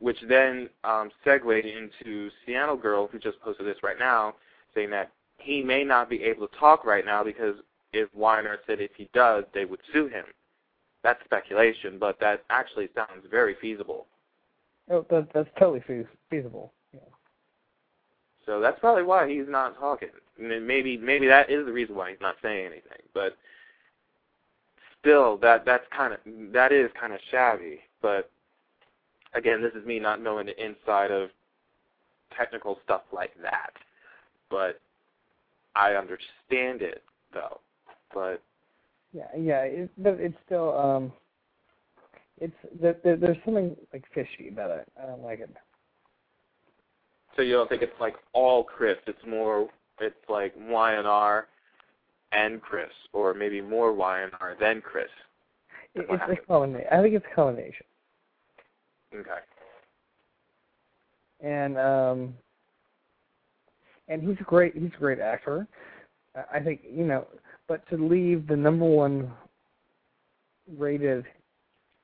which 0.00 0.18
then 0.28 0.68
um, 0.84 1.10
segued 1.24 1.64
into 1.64 2.30
Seattle 2.44 2.76
Girl, 2.76 3.08
who 3.10 3.18
just 3.18 3.40
posted 3.40 3.66
this 3.66 3.82
right 3.82 3.98
now, 3.98 4.34
saying 4.74 4.90
that 4.90 5.10
he 5.38 5.62
may 5.62 5.82
not 5.82 6.10
be 6.10 6.22
able 6.24 6.46
to 6.46 6.56
talk 6.58 6.84
right 6.84 7.06
now 7.06 7.24
because 7.24 7.56
if 7.94 8.08
YNR 8.14 8.56
said 8.66 8.80
if 8.80 8.90
he 8.96 9.08
does, 9.14 9.44
they 9.54 9.64
would 9.64 9.80
sue 9.92 10.08
him. 10.08 10.24
That's 11.02 11.22
speculation, 11.24 11.98
but 11.98 12.20
that 12.20 12.44
actually 12.50 12.88
sounds 12.94 13.24
very 13.30 13.56
feasible. 13.60 14.06
Oh, 14.90 15.06
that, 15.10 15.28
that's 15.32 15.48
totally 15.58 15.82
fe- 15.86 16.06
feasible. 16.28 16.72
Yeah. 16.92 17.00
So 18.44 18.60
that's 18.60 18.78
probably 18.80 19.04
why 19.04 19.28
he's 19.28 19.48
not 19.48 19.78
talking. 19.78 20.10
Maybe 20.38 20.96
maybe 20.96 21.26
that 21.26 21.50
is 21.50 21.66
the 21.66 21.72
reason 21.72 21.94
why 21.94 22.10
he's 22.10 22.20
not 22.20 22.36
saying 22.42 22.66
anything. 22.66 23.02
But 23.14 23.36
still, 25.00 25.36
that 25.38 25.64
that's 25.64 25.84
kind 25.94 26.12
of 26.12 26.20
that 26.52 26.72
is 26.72 26.90
kind 26.98 27.12
of 27.12 27.20
shabby. 27.30 27.80
But 28.02 28.30
again, 29.34 29.62
this 29.62 29.72
is 29.74 29.86
me 29.86 29.98
not 29.98 30.22
knowing 30.22 30.46
the 30.46 30.64
inside 30.64 31.10
of 31.10 31.30
technical 32.36 32.78
stuff 32.84 33.02
like 33.12 33.32
that. 33.42 33.72
But 34.50 34.80
I 35.76 35.94
understand 35.94 36.82
it 36.82 37.02
though. 37.32 37.60
But 38.12 38.42
yeah, 39.12 39.24
yeah, 39.36 39.62
it, 39.62 39.90
but 39.98 40.14
it's 40.18 40.36
still 40.46 40.76
um, 40.78 41.12
it's 42.40 42.54
there, 42.80 42.96
there, 43.04 43.16
there's 43.16 43.36
something 43.44 43.76
like 43.92 44.04
fishy 44.14 44.48
about 44.48 44.70
it. 44.70 44.88
I 45.00 45.06
don't 45.06 45.22
like 45.22 45.40
it. 45.40 45.50
So 47.36 47.42
you 47.42 47.52
don't 47.52 47.68
think 47.68 47.82
it's 47.82 48.00
like 48.00 48.16
all 48.32 48.64
Chris? 48.64 48.96
It's 49.06 49.24
more, 49.26 49.68
it's 50.00 50.16
like 50.28 50.52
Y 50.58 50.92
and 50.94 51.06
R 51.06 51.46
and 52.32 52.60
Chris, 52.60 52.90
or 53.12 53.34
maybe 53.34 53.60
more 53.60 53.92
Y 53.92 54.20
and 54.22 54.32
R 54.40 54.56
than 54.58 54.80
Chris. 54.80 55.08
It, 55.94 56.06
it's 56.08 56.40
a 56.42 56.46
combination. 56.46 56.88
I 56.92 57.02
think 57.02 57.14
it's 57.14 57.26
a 57.30 57.34
combination. 57.34 57.86
Okay. 59.14 59.30
And 61.42 61.78
um, 61.78 62.34
and 64.08 64.22
he's 64.22 64.36
a 64.40 64.44
great 64.44 64.74
he's 64.74 64.92
a 64.94 64.98
great 64.98 65.18
actor. 65.18 65.66
I 66.52 66.60
think 66.60 66.82
you 66.88 67.04
know, 67.04 67.26
but 67.70 67.88
to 67.88 67.96
leave 67.96 68.48
the 68.48 68.56
number 68.56 68.84
one 68.84 69.30
rated 70.76 71.24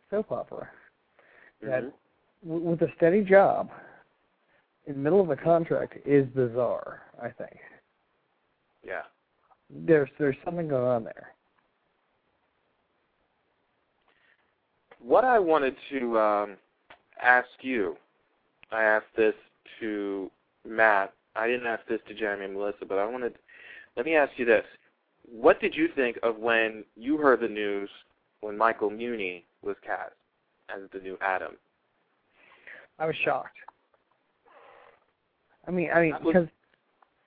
soap 0.09 0.31
opera 0.31 0.69
mm-hmm. 1.61 1.69
that 1.69 1.93
w- 2.47 2.71
with 2.71 2.81
a 2.83 2.89
steady 2.97 3.23
job 3.23 3.69
in 4.87 4.95
the 4.95 5.01
middle 5.01 5.21
of 5.21 5.29
a 5.31 5.37
contract 5.37 5.95
is 6.07 6.25
bizarre. 6.29 7.03
I 7.21 7.31
think. 7.31 7.57
Yeah. 8.87 9.03
There's 9.69 10.09
there's 10.21 10.37
something 10.45 10.69
going 10.69 10.85
on 10.85 11.03
there. 11.03 11.33
What 15.03 15.25
I 15.25 15.41
wanted 15.41 15.75
to 15.91 16.17
um, 16.17 16.57
ask 17.21 17.49
you, 17.63 17.97
I 18.71 18.85
asked 18.85 19.17
this 19.17 19.35
to 19.81 20.31
Matt. 20.65 21.13
I 21.35 21.49
didn't 21.49 21.67
ask 21.67 21.85
this 21.89 22.01
to 22.07 22.15
Jeremy 22.15 22.45
and 22.45 22.55
Melissa, 22.55 22.85
but 22.89 22.99
I 22.99 23.07
wanted. 23.07 23.35
Let 23.97 24.07
me 24.07 24.15
ask 24.15 24.31
you 24.37 24.45
this: 24.45 24.65
What 25.31 25.61
did 25.61 25.75
you 25.75 25.89
think 25.95 26.19
of 26.23 26.37
when 26.39 26.85
you 26.97 27.17
heard 27.19 27.41
the 27.41 27.49
news 27.49 27.91
when 28.41 28.57
Michael 28.57 28.91
Muhney 28.91 29.43
was 29.63 29.77
cast 29.85 30.13
as 30.69 30.83
the 30.93 31.01
new 31.01 31.17
Adam? 31.21 31.57
I 32.99 33.07
was 33.07 33.17
shocked. 33.25 33.57
I 35.67 35.71
mean, 35.71 35.91
I 35.93 36.01
mean, 36.01 36.15
because 36.25 36.47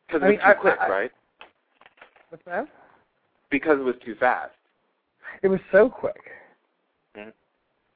because 0.07 0.21
it 0.21 0.25
I 0.25 0.27
was 0.27 0.31
mean, 0.31 0.39
too 0.39 0.45
I- 0.45 0.53
quick, 0.53 0.77
I- 0.79 0.89
right? 0.89 1.11
what's 2.29 2.45
that? 2.45 2.67
Because 3.49 3.79
it 3.79 3.83
was 3.83 3.95
too 4.05 4.15
fast. 4.15 4.53
It 5.41 5.47
was 5.49 5.59
so 5.71 5.89
quick. 5.89 6.21
Mhm. 7.15 7.33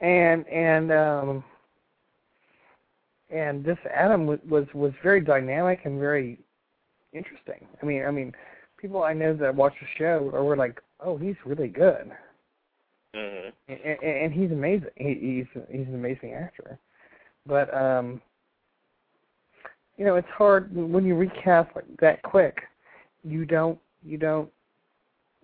And 0.02 0.48
and 0.48 0.92
um 0.92 1.44
and 3.30 3.64
this 3.64 3.78
Adam 3.92 4.28
was, 4.28 4.40
was 4.48 4.68
was 4.74 4.92
very 5.02 5.22
dynamic 5.22 5.86
and 5.86 6.00
very 6.00 6.40
interesting. 7.14 7.66
I 7.82 7.86
mean, 7.86 8.06
I 8.06 8.12
mean, 8.12 8.34
people 8.84 9.04
I 9.04 9.14
know 9.14 9.34
that 9.34 9.56
watch 9.56 9.74
the 9.80 9.88
show 9.98 10.30
are 10.34 10.44
were 10.44 10.58
like, 10.58 10.82
"Oh, 11.00 11.18
he's 11.18 11.36
really 11.46 11.70
good," 11.70 12.12
hmm 13.16 13.50
and, 13.68 13.80
and, 13.80 14.04
and 14.04 14.34
he's 14.34 14.52
amazing. 14.52 14.90
He, 14.98 15.46
he's 15.54 15.64
he's 15.72 15.88
an 15.88 15.96
amazing 15.96 16.34
actor. 16.34 16.78
But 17.48 17.74
um, 17.74 18.22
you 19.98 20.06
know, 20.06 20.16
it's 20.16 20.28
hard 20.30 20.76
when 20.76 21.06
you 21.06 21.16
recast 21.16 21.70
like 21.76 21.86
that 22.02 22.22
quick. 22.24 22.58
You 23.24 23.46
don't 23.46 23.80
you 24.04 24.18
don't 24.18 24.50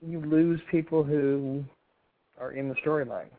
you 0.05 0.19
lose 0.19 0.59
people 0.69 1.03
who 1.03 1.63
are 2.39 2.51
in 2.51 2.69
the 2.69 2.75
storyline. 2.85 3.29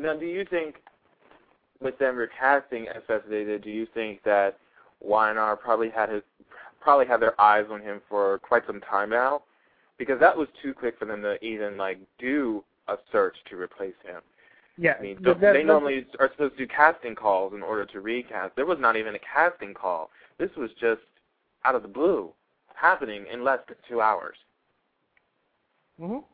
Now, 0.00 0.14
do 0.16 0.24
you 0.24 0.46
think, 0.48 0.76
with 1.82 1.98
them 1.98 2.16
recasting 2.16 2.86
SS 2.88 3.20
Data, 3.28 3.58
do 3.58 3.68
you 3.68 3.86
think 3.92 4.22
that 4.24 4.56
Y&R 5.00 5.56
probably 5.56 5.90
had 5.90 6.08
his 6.08 6.22
probably 6.80 7.06
had 7.06 7.20
their 7.20 7.38
eyes 7.40 7.66
on 7.70 7.80
him 7.80 8.00
for 8.08 8.38
quite 8.40 8.66
some 8.66 8.80
time 8.80 9.10
now? 9.10 9.42
Because 9.98 10.18
that 10.20 10.36
was 10.36 10.48
too 10.62 10.72
quick 10.72 10.98
for 10.98 11.04
them 11.04 11.22
to 11.22 11.42
even 11.44 11.76
like 11.76 11.98
do 12.18 12.64
a 12.88 12.96
search 13.12 13.36
to 13.50 13.56
replace 13.56 13.94
him. 14.04 14.20
Yeah, 14.78 14.94
I 14.98 15.02
mean, 15.02 15.22
that- 15.22 15.40
they 15.40 15.62
normally 15.62 16.06
are 16.18 16.30
supposed 16.30 16.56
to 16.56 16.66
do 16.66 16.66
casting 16.66 17.14
calls 17.14 17.52
in 17.52 17.62
order 17.62 17.84
to 17.84 18.00
recast. 18.00 18.56
There 18.56 18.64
was 18.66 18.78
not 18.78 18.96
even 18.96 19.14
a 19.14 19.18
casting 19.18 19.74
call. 19.74 20.10
This 20.38 20.54
was 20.56 20.70
just 20.80 21.02
out 21.64 21.74
of 21.74 21.82
the 21.82 21.88
blue, 21.88 22.32
happening 22.74 23.26
in 23.26 23.44
less 23.44 23.60
than 23.68 23.76
two 23.86 24.00
hours. 24.00 24.36
Mhm. 26.00 26.24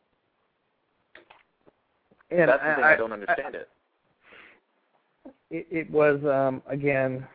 And 2.29 2.49
That's 2.49 2.63
the 2.63 2.75
thing 2.75 2.83
I, 2.83 2.93
I, 2.93 2.95
don't 2.95 3.11
understand 3.11 3.55
it. 3.55 3.69
it. 5.49 5.67
It 5.69 5.89
was 5.91 6.23
um 6.25 6.61
again 6.67 7.27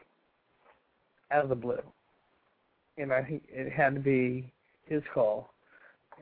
out 1.31 1.45
of 1.45 1.49
the 1.51 1.55
blue, 1.55 1.83
and 2.99 3.13
I 3.13 3.23
think 3.23 3.43
it 3.49 3.73
had 3.73 3.95
to 3.95 4.01
be 4.01 4.51
his 4.87 5.03
call, 5.13 5.51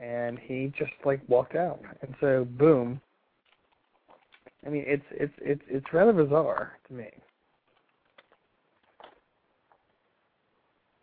and 0.01 0.39
he 0.39 0.71
just 0.77 0.91
like 1.05 1.21
walked 1.27 1.55
out, 1.55 1.81
and 2.01 2.15
so 2.19 2.45
boom. 2.57 3.01
I 4.65 4.69
mean, 4.69 4.83
it's 4.87 5.05
it's 5.11 5.33
it's 5.39 5.61
it's 5.67 5.93
rather 5.93 6.13
bizarre 6.13 6.77
to 6.87 6.93
me. 6.93 7.09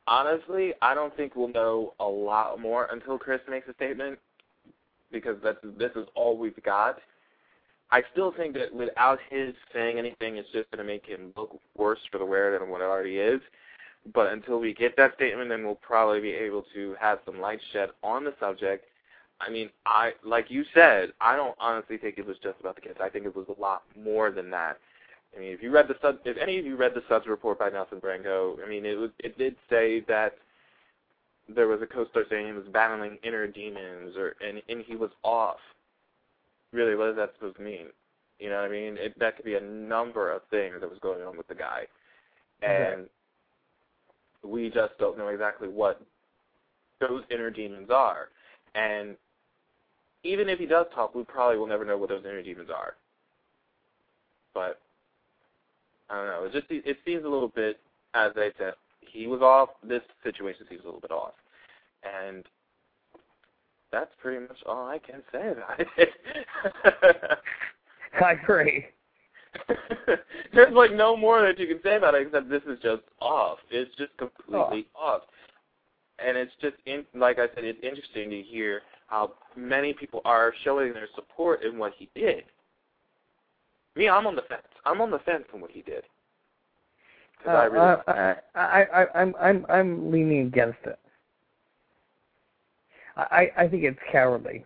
Honestly, 0.07 0.73
I 0.81 0.95
don't 0.95 1.15
think 1.17 1.37
we'll 1.37 1.49
know 1.49 1.93
a 2.01 2.05
lot 2.05 2.59
more 2.59 2.89
until 2.91 3.19
Chris 3.19 3.41
makes 3.49 3.69
a 3.69 3.75
statement, 3.75 4.19
because 5.13 5.37
that's 5.43 5.59
this 5.79 5.91
is 5.97 6.07
all 6.15 6.37
we've 6.39 6.63
got. 6.63 6.99
I 7.91 8.03
still 8.13 8.33
think 8.33 8.55
that 8.55 8.73
without 8.73 9.19
his 9.31 9.55
saying 9.73 9.99
anything, 9.99 10.37
it's 10.37 10.51
just 10.53 10.71
going 10.71 10.79
to 10.79 10.85
make 10.85 11.07
him 11.07 11.33
look 11.37 11.59
worse 11.77 11.99
for 12.13 12.19
the 12.19 12.25
wearer 12.25 12.59
than 12.59 12.69
what 12.69 12.81
it 12.81 12.85
already 12.85 13.19
is. 13.19 13.41
But 14.15 14.33
until 14.33 14.59
we 14.59 14.73
get 14.73 14.97
that 14.97 15.15
statement, 15.15 15.51
then 15.51 15.65
we'll 15.65 15.75
probably 15.75 16.21
be 16.21 16.31
able 16.31 16.65
to 16.75 16.97
have 17.01 17.19
some 17.27 17.41
light 17.41 17.61
shed 17.73 17.91
on 18.03 18.25
the 18.25 18.35
subject. 18.41 18.87
I 19.41 19.51
mean, 19.51 19.71
I 19.87 20.13
like 20.25 20.51
you 20.51 20.65
said, 20.75 21.13
I 21.21 21.37
don't 21.37 21.55
honestly 21.61 21.99
think 21.99 22.19
it 22.19 22.27
was 22.27 22.37
just 22.43 22.59
about 22.61 22.75
the 22.75 22.81
kids. 22.81 22.99
I 23.03 23.09
think 23.09 23.27
it 23.27 23.37
was 23.37 23.47
a 23.49 23.61
lot 23.61 23.83
more 24.03 24.31
than 24.31 24.51
that. 24.51 24.79
I 25.37 25.41
mean, 25.41 25.53
if 25.53 25.63
you 25.63 25.71
read 25.71 25.89
the 25.89 25.97
sub, 26.01 26.19
if 26.25 26.37
any 26.39 26.59
of 26.59 26.67
you 26.67 26.77
read 26.77 26.95
the 26.95 27.03
subs 27.09 27.27
report 27.27 27.59
by 27.59 27.69
Nelson 27.69 27.99
Branco, 27.99 28.57
I 28.65 28.69
mean, 28.69 28.85
it 28.85 28.99
was 28.99 29.11
it 29.19 29.37
did 29.39 29.57
say 29.69 30.01
that 30.09 30.35
there 31.49 31.69
was 31.69 31.81
a 31.83 31.87
co-star 31.87 32.25
saying 32.29 32.47
he 32.47 32.53
was 32.53 32.67
battling 32.73 33.19
inner 33.23 33.47
demons, 33.47 34.17
or 34.17 34.35
and 34.47 34.63
and 34.69 34.85
he 34.87 34.97
was 34.97 35.11
off. 35.23 35.59
Really, 36.73 36.97
what 36.97 37.11
is 37.11 37.17
that 37.17 37.33
supposed 37.35 37.57
to 37.57 37.63
mean? 37.63 37.87
You 38.39 38.51
know 38.51 38.57
what 38.57 38.67
I 38.67 38.73
mean? 38.73 38.97
It, 38.99 39.19
that 39.19 39.37
could 39.37 39.45
be 39.45 39.55
a 39.55 39.61
number 39.61 40.31
of 40.31 40.43
things 40.51 40.77
that 40.81 40.89
was 40.91 40.99
going 41.01 41.23
on 41.23 41.37
with 41.37 41.49
the 41.49 41.55
guy, 41.55 41.87
and 42.63 43.09
we 44.45 44.71
just 44.71 44.97
don't 44.99 45.19
know 45.19 45.29
exactly 45.29 45.69
what 45.69 46.01
those 47.01 47.23
inner 47.31 47.51
demons 47.51 47.91
are. 47.91 48.29
And 48.75 49.17
even 50.25 50.49
if 50.49 50.59
he 50.59 50.67
does 50.67 50.87
talk, 50.95 51.15
we 51.15 51.25
probably 51.25 51.59
will 51.59 51.67
never 51.67 51.85
know 51.85 51.97
what 51.97 52.09
those 52.09 52.25
inner 52.25 52.43
demons 52.43 52.71
are. 52.75 52.95
But 54.55 54.81
I 56.11 56.17
don't 56.17 56.27
know. 56.27 56.45
It 56.45 56.53
just 56.53 56.67
it 56.71 56.97
seems 57.05 57.25
a 57.25 57.29
little 57.29 57.49
bit, 57.49 57.81
as 58.15 58.33
I 58.37 58.51
said, 58.59 58.75
he 59.01 59.27
was 59.27 59.41
off. 59.41 59.71
This 59.83 60.03
situation 60.25 60.67
seems 60.69 60.83
a 60.83 60.87
little 60.87 61.01
bit 61.01 61.11
off, 61.11 61.35
and 62.03 62.45
that's 63.93 64.11
pretty 64.21 64.41
much 64.41 64.59
all 64.67 64.89
I 64.89 64.99
can 64.99 65.23
say 65.33 65.51
about 65.51 65.81
it. 65.97 66.09
I 68.21 68.33
agree. 68.33 68.87
There's 70.55 70.73
like 70.75 70.93
no 70.93 71.17
more 71.17 71.43
that 71.43 71.59
you 71.59 71.67
can 71.67 71.81
say 71.83 71.97
about 71.97 72.15
it 72.15 72.27
except 72.27 72.49
this 72.51 72.63
is 72.69 72.79
just 72.83 73.03
off. 73.21 73.59
It's 73.71 73.95
just 73.97 74.17
completely 74.17 74.87
off. 74.95 75.23
And 76.19 76.37
it's 76.37 76.53
just 76.61 76.77
in, 76.87 77.05
like 77.15 77.39
I 77.39 77.47
said, 77.55 77.65
it's 77.65 77.79
interesting 77.83 78.31
to 78.31 78.43
hear 78.43 78.83
how 79.07 79.33
many 79.57 79.93
people 79.93 80.21
are 80.25 80.53
showing 80.65 80.93
their 80.93 81.09
support 81.15 81.63
in 81.63 81.79
what 81.79 81.93
he 81.97 82.09
did. 82.15 82.45
Me, 83.95 84.09
I'm 84.09 84.27
on 84.27 84.35
the 84.37 84.43
fence. 84.43 84.63
I'm 84.85 85.01
on 85.01 85.11
the 85.11 85.19
fence 85.21 85.45
on 85.55 85.61
what 85.61 85.71
he 85.71 85.83
did. 85.83 86.05
'Cause 87.45 87.55
I 87.55 87.65
really, 87.67 87.87
uh, 87.87 88.35
I, 88.57 88.61
I, 88.61 89.03
I, 89.05 89.21
I'm, 89.23 89.35
I'm, 89.41 89.67
I'm 89.69 90.11
leaning 90.11 90.47
against 90.49 90.79
it. 90.87 90.99
I 93.17 93.51
I 93.57 93.69
think 93.69 93.85
it's 93.85 93.99
cowardly. 94.13 94.65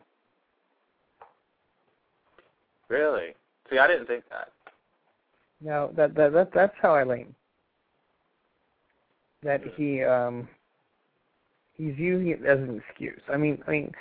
Really? 2.89 3.35
See, 3.71 3.79
I 3.79 3.87
didn't 3.87 4.07
think 4.07 4.25
that. 4.31 4.49
No, 5.63 5.93
that 5.97 6.15
that, 6.15 6.33
that 6.33 6.51
that's 6.53 6.75
how 6.81 6.95
I 6.95 7.05
lean. 7.05 7.35
That 9.43 9.61
he 9.77 10.03
um 10.03 10.49
he's 11.75 11.97
using 11.97 12.29
it 12.29 12.45
as 12.45 12.59
an 12.59 12.83
excuse. 12.89 13.21
I 13.33 13.37
mean, 13.37 13.63
I 13.67 13.71
mean, 13.71 13.93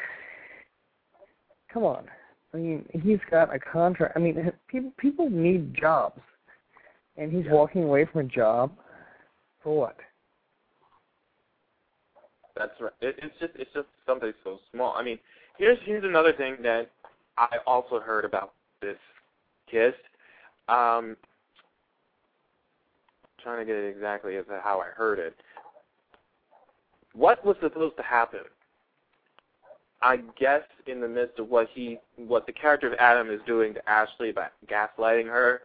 come 1.71 1.83
on. 1.83 2.05
I 2.53 2.57
mean, 2.57 2.85
he's 2.91 3.19
got 3.29 3.53
a 3.53 3.59
contract. 3.59 4.13
I 4.15 4.19
mean, 4.19 4.51
people 4.67 4.91
people 4.97 5.29
need 5.29 5.73
jobs, 5.75 6.21
and 7.17 7.31
he's 7.31 7.45
Yeah. 7.45 7.53
walking 7.53 7.83
away 7.83 8.05
from 8.05 8.21
a 8.21 8.29
job 8.29 8.71
for 9.63 9.77
what? 9.77 9.97
That's 12.55 12.79
right. 12.81 12.91
It, 13.01 13.15
it's 13.21 13.39
just 13.39 13.53
it's 13.55 13.71
just 13.73 13.87
something 14.05 14.33
so 14.43 14.59
small. 14.71 14.95
I 14.95 15.03
mean, 15.03 15.19
here's 15.57 15.77
here's 15.85 16.03
another 16.03 16.33
thing 16.33 16.57
that 16.63 16.91
I 17.37 17.57
also 17.65 17.99
heard 17.99 18.25
about 18.25 18.53
this 18.81 18.97
kiss. 19.69 19.93
Um, 20.67 21.15
trying 23.43 23.59
to 23.59 23.65
get 23.65 23.75
it 23.75 23.87
exactly 23.87 24.35
as 24.37 24.45
how 24.63 24.79
I 24.79 24.87
heard 24.87 25.19
it. 25.19 25.35
What 27.13 27.45
was 27.45 27.55
supposed 27.61 27.97
to 27.97 28.03
happen? 28.03 28.41
I 30.01 30.17
guess 30.39 30.63
in 30.87 30.99
the 30.99 31.07
midst 31.07 31.39
of 31.39 31.49
what 31.49 31.67
he, 31.73 31.99
what 32.15 32.45
the 32.45 32.51
character 32.51 32.87
of 32.87 32.93
Adam 32.99 33.29
is 33.29 33.39
doing 33.45 33.73
to 33.75 33.89
Ashley 33.89 34.31
by 34.31 34.47
gaslighting 34.67 35.27
her, 35.27 35.61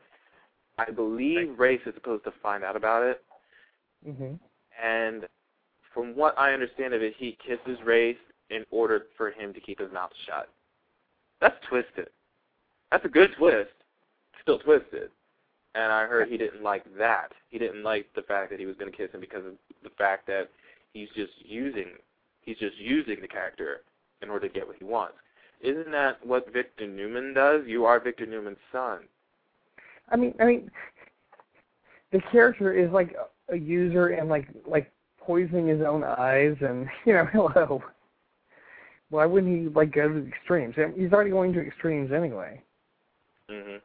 I 0.78 0.90
believe 0.90 1.58
Rafe 1.58 1.86
is 1.86 1.94
supposed 1.94 2.24
to 2.24 2.32
find 2.42 2.62
out 2.62 2.76
about 2.76 3.02
it 3.02 3.24
Mhm. 4.06 4.38
and 4.78 5.26
from 5.94 6.14
what 6.14 6.38
I 6.38 6.52
understand 6.52 6.92
of 6.92 7.02
it, 7.02 7.14
he 7.16 7.32
kisses 7.36 7.82
Rafe 7.82 8.20
in 8.50 8.66
order 8.70 9.06
for 9.16 9.30
him 9.30 9.54
to 9.54 9.60
keep 9.60 9.78
his 9.80 9.90
mouth 9.90 10.12
shut. 10.26 10.50
That's 11.40 11.58
twisted. 11.66 12.10
That's 12.90 13.04
a 13.06 13.08
good 13.08 13.32
twist. 13.32 13.72
Still 14.42 14.58
twisted. 14.58 15.10
And 15.76 15.92
I 15.92 16.06
heard 16.06 16.28
he 16.28 16.38
didn't 16.38 16.62
like 16.62 16.84
that. 16.96 17.32
He 17.50 17.58
didn't 17.58 17.82
like 17.82 18.06
the 18.14 18.22
fact 18.22 18.50
that 18.50 18.58
he 18.58 18.64
was 18.64 18.76
going 18.76 18.90
to 18.90 18.96
kiss 18.96 19.12
him 19.12 19.20
because 19.20 19.44
of 19.44 19.52
the 19.82 19.90
fact 19.90 20.26
that 20.26 20.48
he's 20.94 21.08
just 21.14 21.32
using 21.44 21.88
he's 22.40 22.56
just 22.58 22.78
using 22.78 23.20
the 23.20 23.28
character 23.28 23.82
in 24.22 24.30
order 24.30 24.48
to 24.48 24.54
get 24.54 24.66
what 24.66 24.76
he 24.76 24.84
wants. 24.84 25.16
Isn't 25.60 25.90
that 25.90 26.24
what 26.24 26.50
Victor 26.52 26.86
Newman 26.86 27.34
does? 27.34 27.62
You 27.66 27.84
are 27.84 28.00
Victor 28.00 28.24
Newman's 28.24 28.58
son. 28.72 29.00
I 30.10 30.16
mean, 30.16 30.34
I 30.40 30.44
mean, 30.44 30.70
the 32.12 32.20
character 32.32 32.72
is 32.72 32.90
like 32.90 33.14
a- 33.50 33.56
user 33.56 34.08
and 34.08 34.28
like 34.28 34.48
like 34.66 34.90
poisoning 35.20 35.66
his 35.68 35.82
own 35.82 36.04
eyes, 36.04 36.56
and 36.60 36.88
you 37.04 37.12
know, 37.12 37.26
hello. 37.26 37.82
Why 39.10 39.26
wouldn't 39.26 39.54
he 39.54 39.68
like 39.68 39.92
go 39.92 40.08
to 40.08 40.20
the 40.22 40.26
extremes? 40.26 40.74
He's 40.96 41.12
already 41.12 41.30
going 41.30 41.52
to 41.52 41.60
extremes 41.60 42.12
anyway. 42.12 42.62
Mhm. 43.50 43.80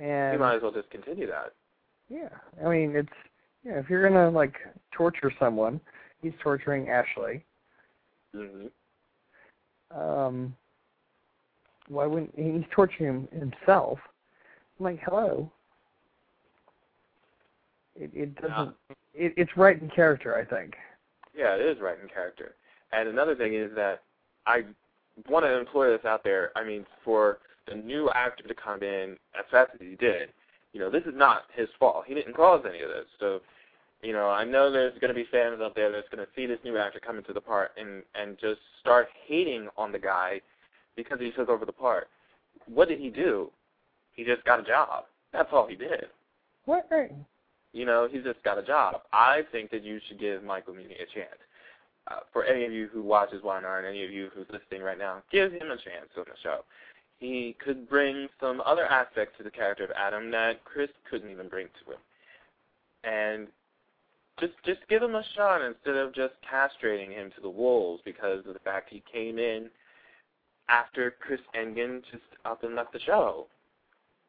And 0.00 0.40
might 0.40 0.56
as 0.56 0.62
well 0.62 0.72
just 0.72 0.90
continue 0.90 1.26
that. 1.28 1.52
yeah, 2.08 2.28
I 2.64 2.68
mean, 2.68 2.96
it's 2.96 3.08
yeah. 3.64 3.78
If 3.78 3.88
you're 3.88 4.08
gonna 4.08 4.30
like 4.30 4.54
torture 4.92 5.32
someone, 5.38 5.80
he's 6.22 6.32
torturing 6.42 6.88
Ashley. 6.88 7.44
Mhm. 8.34 8.70
Um, 9.90 10.56
why 11.88 12.06
wouldn't 12.06 12.34
he's 12.36 12.64
torturing 12.72 13.28
him 13.30 13.50
himself? 13.52 13.98
I'm 14.78 14.84
like, 14.84 15.00
hello. 15.04 15.50
It 17.94 18.10
it 18.12 18.34
doesn't. 18.40 18.74
It, 19.14 19.32
it's 19.36 19.56
right 19.56 19.80
in 19.80 19.88
character, 19.90 20.36
I 20.36 20.44
think. 20.44 20.74
Yeah, 21.36 21.54
it 21.54 21.60
is 21.60 21.80
right 21.80 21.96
in 22.02 22.08
character. 22.08 22.56
And 22.92 23.08
another 23.08 23.36
thing 23.36 23.54
is 23.54 23.70
that 23.76 24.02
I 24.46 24.64
want 25.28 25.44
to 25.44 25.56
employ 25.58 25.90
this 25.90 26.04
out 26.04 26.24
there. 26.24 26.50
I 26.56 26.64
mean, 26.64 26.84
for 27.04 27.38
the 27.66 27.74
new 27.74 28.10
actor 28.14 28.46
to 28.46 28.54
come 28.54 28.82
in 28.82 29.16
as 29.38 29.44
fast 29.50 29.70
as 29.74 29.80
he 29.80 29.96
did, 29.96 30.30
you 30.72 30.80
know, 30.80 30.90
this 30.90 31.04
is 31.04 31.14
not 31.14 31.44
his 31.54 31.68
fault. 31.78 32.04
He 32.06 32.14
didn't 32.14 32.34
cause 32.34 32.64
any 32.68 32.80
of 32.80 32.88
this. 32.88 33.06
So, 33.20 33.40
you 34.02 34.12
know, 34.12 34.28
I 34.28 34.44
know 34.44 34.70
there's 34.70 34.98
going 35.00 35.08
to 35.08 35.14
be 35.14 35.26
fans 35.30 35.60
out 35.62 35.74
there 35.74 35.90
that's 35.90 36.08
going 36.08 36.24
to 36.24 36.30
see 36.36 36.46
this 36.46 36.58
new 36.64 36.76
actor 36.76 37.00
come 37.00 37.16
into 37.16 37.32
the 37.32 37.40
part 37.40 37.70
and 37.78 38.02
and 38.14 38.36
just 38.38 38.60
start 38.80 39.08
hating 39.26 39.68
on 39.76 39.92
the 39.92 39.98
guy 39.98 40.40
because 40.96 41.18
he 41.20 41.30
took 41.30 41.48
over 41.48 41.64
the 41.64 41.72
part. 41.72 42.08
What 42.66 42.88
did 42.88 43.00
he 43.00 43.08
do? 43.08 43.50
He 44.14 44.24
just 44.24 44.44
got 44.44 44.60
a 44.60 44.62
job. 44.62 45.04
That's 45.32 45.48
all 45.52 45.66
he 45.66 45.76
did. 45.76 46.06
What? 46.66 46.88
You 47.72 47.84
know, 47.84 48.08
he 48.10 48.20
just 48.20 48.42
got 48.44 48.58
a 48.58 48.62
job. 48.62 49.02
I 49.12 49.42
think 49.52 49.70
that 49.70 49.82
you 49.82 50.00
should 50.06 50.20
give 50.20 50.44
Michael 50.44 50.74
Muhney 50.74 50.94
a 50.94 51.06
chance. 51.14 51.40
Uh, 52.06 52.20
for 52.32 52.44
any 52.44 52.64
of 52.64 52.72
you 52.72 52.88
who 52.92 53.02
watches 53.02 53.42
Y&R 53.42 53.78
and 53.78 53.86
any 53.86 54.04
of 54.04 54.10
you 54.10 54.28
who's 54.34 54.46
listening 54.52 54.82
right 54.82 54.98
now, 54.98 55.22
give 55.32 55.52
him 55.52 55.70
a 55.70 55.76
chance 55.76 56.10
on 56.16 56.24
the 56.26 56.36
show. 56.42 56.60
He 57.24 57.56
could 57.64 57.88
bring 57.88 58.28
some 58.38 58.60
other 58.66 58.84
aspects 58.84 59.38
to 59.38 59.44
the 59.44 59.50
character 59.50 59.84
of 59.84 59.90
Adam 59.96 60.30
that 60.32 60.62
Chris 60.64 60.90
couldn't 61.10 61.30
even 61.30 61.48
bring 61.48 61.68
to 61.68 61.92
him. 61.92 61.98
And 63.02 63.48
just 64.38 64.52
just 64.66 64.80
give 64.90 65.02
him 65.02 65.14
a 65.14 65.24
shot 65.34 65.62
instead 65.62 65.96
of 65.96 66.14
just 66.14 66.34
castrating 66.44 67.10
him 67.10 67.30
to 67.34 67.40
the 67.40 67.48
wolves 67.48 68.02
because 68.04 68.44
of 68.46 68.52
the 68.52 68.60
fact 68.60 68.90
he 68.90 69.02
came 69.10 69.38
in 69.38 69.70
after 70.68 71.14
Chris 71.18 71.40
Engen 71.54 72.02
just 72.10 72.24
up 72.44 72.62
and 72.62 72.74
left 72.74 72.92
the 72.92 73.00
show. 73.00 73.46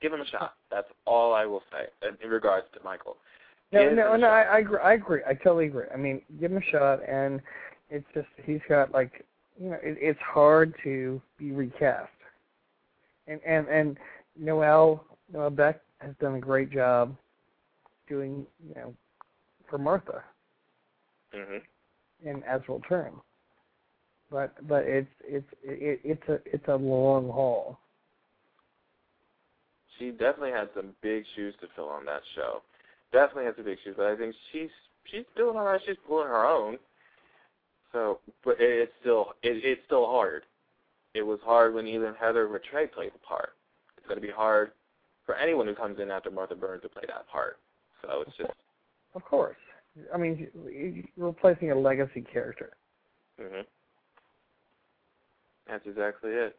Give 0.02 0.14
him 0.14 0.22
a 0.22 0.28
shot. 0.28 0.54
That's 0.72 0.88
all 1.06 1.34
I 1.34 1.46
will 1.46 1.64
say 1.72 1.88
in- 2.08 2.30
regards 2.30 2.68
to 2.76 2.80
Michael. 2.84 3.18
No, 3.74 3.84
Give 3.84 3.93
no, 3.98 4.16
no. 4.16 4.28
I, 4.28 4.41
I 4.43 4.60
agree. 4.60 4.80
I 4.82 4.93
agree. 4.93 5.22
I 5.28 5.34
totally 5.34 5.66
agree. 5.66 5.88
I 5.93 5.98
mean, 5.98 6.22
give 6.39 6.52
him 6.52 6.60
a 6.60 6.72
shot, 6.72 7.00
and 7.10 7.41
it's 7.89 8.08
just 8.14 8.28
he's 8.46 8.62
got 8.70 8.93
like, 8.93 9.26
you 9.62 9.72
know, 9.72 9.80
it, 9.84 9.98
it's 10.00 10.20
hard 10.22 10.74
to 10.84 11.22
be 11.38 11.52
recast. 11.52 12.10
And 13.28 13.39
and 13.45 13.67
and 13.67 13.97
Noelle 14.38 15.03
Noelle 15.32 15.49
Beck 15.49 15.82
has 15.99 16.13
done 16.19 16.36
a 16.36 16.39
great 16.39 16.69
job 16.71 17.15
doing, 18.07 18.45
you 18.67 18.76
know, 18.76 18.93
for 19.69 19.78
Martha 19.78 20.23
Mhm. 21.34 21.61
in 22.23 22.43
As 22.43 22.61
Will 22.67 22.82
Turn. 22.82 23.13
But 24.30 24.67
but 24.67 24.86
it's 24.86 25.09
it's 25.23 25.47
it, 25.63 25.99
it's 26.03 26.30
a 26.30 26.39
it's 26.45 26.67
a 26.67 26.76
long 26.76 27.30
haul. 27.30 27.80
she 29.97 30.11
definitely 30.11 30.51
had 30.51 30.69
some 30.76 30.93
big 31.01 31.23
shoes 31.36 31.55
to 31.61 31.67
fill 31.76 31.88
on 31.88 32.05
that 32.05 32.21
show. 32.36 32.61
Definitely 33.13 33.45
had 33.45 33.55
some 33.55 33.65
big 33.65 33.78
shoes, 33.84 33.95
but 33.97 34.07
I 34.07 34.15
think 34.15 34.36
she's 34.51 34.69
she's 35.05 35.26
doing 35.38 35.55
all 35.57 35.63
right. 35.65 35.82
She's 35.86 35.95
pulling 36.07 36.28
her 36.28 36.45
own. 36.45 36.78
So, 37.93 38.19
but 38.43 38.57
it's 38.59 38.91
still 38.99 39.34
it, 39.41 39.63
it's 39.63 39.82
still 39.86 40.05
hard. 40.07 40.43
It 41.16 41.26
was 41.26 41.39
hard 41.45 41.74
when 41.74 41.88
even 41.88 42.13
Heather 42.20 42.47
Rattray 42.47 42.88
played 42.88 43.13
the 43.13 43.20
part. 43.20 43.53
It's 43.97 44.05
going 44.05 44.20
to 44.20 44.26
be 44.26 44.34
hard 44.34 44.72
for 45.26 45.36
anyone 45.36 45.66
who 45.66 45.74
comes 45.74 45.97
in 45.99 46.11
after 46.11 46.30
Martha 46.30 46.55
Byrne 46.55 46.82
to 46.82 46.89
play 46.89 47.03
that 47.07 47.28
part. 47.30 47.57
So 48.01 48.22
it's 48.28 48.36
just. 48.38 48.51
Of 49.16 49.24
course. 49.24 49.55
I 50.13 50.18
mean, 50.18 50.47
you're 51.16 51.28
replacing 51.28 51.72
a 51.72 51.76
legacy 51.76 52.22
character. 52.22 52.74
hmm 53.39 53.61
That's 55.68 55.88
exactly 55.88 56.32
it. 56.32 56.57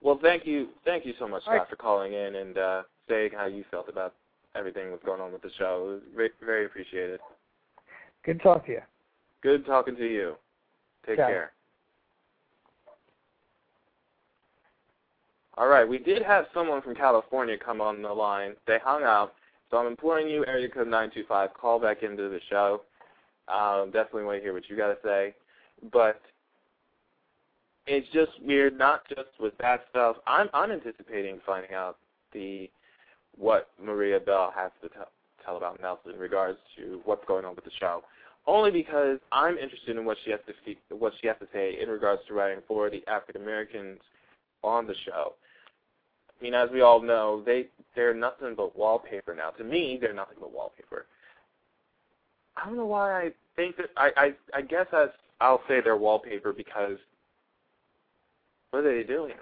Well, 0.00 0.18
thank 0.22 0.46
you, 0.46 0.68
thank 0.86 1.04
you 1.04 1.12
so 1.18 1.28
much, 1.28 1.42
All 1.46 1.52
right. 1.52 1.58
Scott, 1.60 1.68
for 1.68 1.76
calling 1.76 2.14
in 2.14 2.36
and 2.36 2.56
uh, 2.56 2.82
saying 3.10 3.32
how 3.36 3.44
you 3.44 3.64
felt 3.70 3.90
about 3.90 4.14
everything 4.54 4.90
that's 4.90 5.04
going 5.04 5.20
on 5.20 5.32
with 5.32 5.42
the 5.42 5.50
show. 5.58 5.98
It 6.00 6.16
was 6.16 6.30
very, 6.40 6.64
appreciated. 6.64 7.20
Good 8.24 8.40
talk 8.40 8.64
to 8.66 8.72
you. 8.72 8.80
Good 9.42 9.66
talking 9.66 9.96
to 9.96 10.06
you. 10.06 10.36
Take 11.06 11.18
Ciao. 11.18 11.26
care. 11.26 11.52
All 15.58 15.66
right, 15.66 15.86
we 15.86 15.98
did 15.98 16.22
have 16.22 16.44
someone 16.54 16.80
from 16.82 16.94
California 16.94 17.56
come 17.58 17.80
on 17.80 18.00
the 18.00 18.08
line. 18.08 18.54
They 18.68 18.78
hung 18.80 19.02
up, 19.02 19.34
so 19.68 19.76
I'm 19.76 19.88
imploring 19.88 20.28
you, 20.28 20.46
area 20.46 20.68
code 20.68 20.86
925, 20.86 21.52
call 21.52 21.80
back 21.80 22.04
into 22.04 22.28
the 22.28 22.38
show. 22.48 22.82
Um, 23.48 23.90
definitely 23.90 24.22
want 24.22 24.38
to 24.38 24.42
hear 24.42 24.52
what 24.52 24.70
you 24.70 24.76
got 24.76 24.88
to 24.88 24.98
say. 25.02 25.34
But 25.92 26.20
it's 27.88 28.06
just 28.12 28.30
weird, 28.40 28.78
not 28.78 29.02
just 29.08 29.30
with 29.40 29.58
that 29.58 29.80
stuff. 29.90 30.16
I'm 30.28 30.48
I'm 30.54 30.70
anticipating 30.70 31.40
finding 31.44 31.74
out 31.74 31.96
the 32.32 32.70
what 33.36 33.70
Maria 33.82 34.20
Bell 34.20 34.52
has 34.54 34.70
to 34.82 34.88
tell, 34.90 35.08
tell 35.44 35.56
about 35.56 35.80
Nelson 35.80 36.12
in 36.12 36.20
regards 36.20 36.58
to 36.76 37.00
what's 37.04 37.24
going 37.26 37.44
on 37.44 37.56
with 37.56 37.64
the 37.64 37.72
show 37.80 38.04
only 38.46 38.70
because 38.70 39.18
I'm 39.32 39.58
interested 39.58 39.96
in 39.96 40.04
what 40.04 40.18
she 40.24 40.30
has 40.30 40.40
to 40.46 40.94
what 40.94 41.14
she 41.20 41.26
has 41.26 41.36
to 41.40 41.48
say 41.52 41.78
in 41.82 41.88
regards 41.88 42.22
to 42.28 42.34
writing 42.34 42.62
for 42.68 42.90
the 42.90 43.02
African 43.08 43.42
Americans 43.42 43.98
on 44.62 44.86
the 44.86 44.94
show. 45.04 45.34
I 46.38 46.44
mean, 46.44 46.54
as 46.54 46.70
we 46.70 46.80
all 46.80 47.00
know, 47.00 47.42
they 47.44 47.66
they're 47.94 48.14
nothing 48.14 48.54
but 48.56 48.76
wallpaper 48.76 49.34
now. 49.34 49.50
To 49.50 49.64
me, 49.64 49.98
they're 50.00 50.14
nothing 50.14 50.36
but 50.40 50.52
wallpaper. 50.52 51.06
I 52.56 52.66
don't 52.66 52.76
know 52.76 52.86
why 52.86 53.22
I 53.22 53.30
think 53.56 53.76
that 53.76 53.90
I 53.96 54.10
I, 54.16 54.58
I 54.58 54.62
guess 54.62 54.86
as 54.92 55.08
I'll 55.40 55.62
say 55.68 55.80
they're 55.80 55.96
wallpaper 55.96 56.52
because 56.52 56.98
what 58.70 58.84
are 58.84 58.96
they 58.96 59.06
doing? 59.06 59.34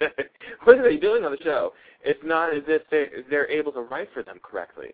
what 0.64 0.78
are 0.78 0.82
they 0.82 0.96
doing 0.96 1.24
on 1.24 1.32
the 1.32 1.42
show? 1.42 1.72
It's 2.04 2.22
not 2.24 2.54
as 2.54 2.62
if 2.68 2.82
they 2.90 3.06
they're 3.28 3.50
able 3.50 3.72
to 3.72 3.80
write 3.80 4.08
for 4.12 4.22
them 4.22 4.38
correctly. 4.42 4.92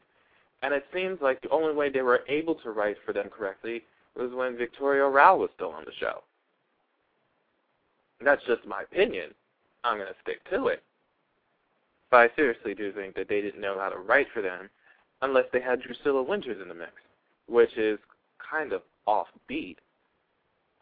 And 0.63 0.73
it 0.73 0.85
seems 0.95 1.21
like 1.21 1.41
the 1.43 1.51
only 1.51 1.75
way 1.75 1.91
they 1.91 2.03
were 2.03 2.23
able 2.29 2.55
to 2.57 2.71
write 2.71 2.97
for 3.05 3.13
them 3.13 3.29
correctly 3.29 3.83
was 4.17 4.33
when 4.33 4.57
Victoria 4.57 5.07
Rowell 5.07 5.41
was 5.41 5.51
still 5.57 5.71
on 5.71 5.85
the 5.85 5.93
show. 5.99 6.23
That's 8.25 8.43
just 8.47 8.65
my 8.67 8.83
opinion. 8.83 9.31
I'm 9.83 9.97
going 9.97 10.09
to 10.09 10.15
stick 10.23 10.49
to 10.51 10.69
it. 10.69 10.83
But 12.13 12.31
I 12.31 12.37
seriously 12.37 12.75
do 12.75 12.93
think 12.93 13.15
that 13.15 13.31
they 13.31 13.41
didn't 13.41 13.63
know 13.63 13.79
how 13.79 13.89
to 13.89 13.97
write 13.97 14.27
for 14.35 14.43
them 14.43 14.69
unless 15.23 15.47
they 15.51 15.63
had 15.63 15.81
Drusilla 15.81 16.23
Winters 16.23 16.61
in 16.61 16.69
the 16.69 16.75
mix, 16.75 16.93
which 17.49 17.77
is 17.79 17.99
kind 18.39 18.75
of 18.75 18.83
offbeat. 19.09 19.77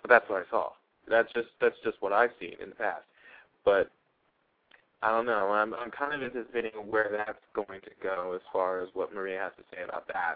But 0.03 0.09
that's 0.09 0.29
what 0.29 0.45
I 0.45 0.51
saw. 0.51 0.71
That's 1.09 1.33
just 1.33 1.47
that's 1.61 1.77
just 1.85 1.99
what 2.01 2.13
I've 2.13 2.33
seen 2.41 2.55
in 2.61 2.71
the 2.71 2.75
past. 2.75 3.05
But 3.65 3.93
I 5.03 5.13
don't 5.13 5.25
know. 5.25 5.51
I'm 5.51 5.73
I'm 5.73 5.93
kind 5.93 6.13
of 6.13 6.23
anticipating 6.23 6.73
where 6.91 7.09
that's 7.13 7.39
going 7.55 7.81
to 7.83 7.91
go 8.03 8.33
as 8.35 8.41
far 8.53 8.83
as 8.83 8.89
what 8.95 9.15
Maria 9.15 9.39
has 9.39 9.53
to 9.57 9.63
say 9.73 9.85
about 9.85 10.09
that. 10.09 10.35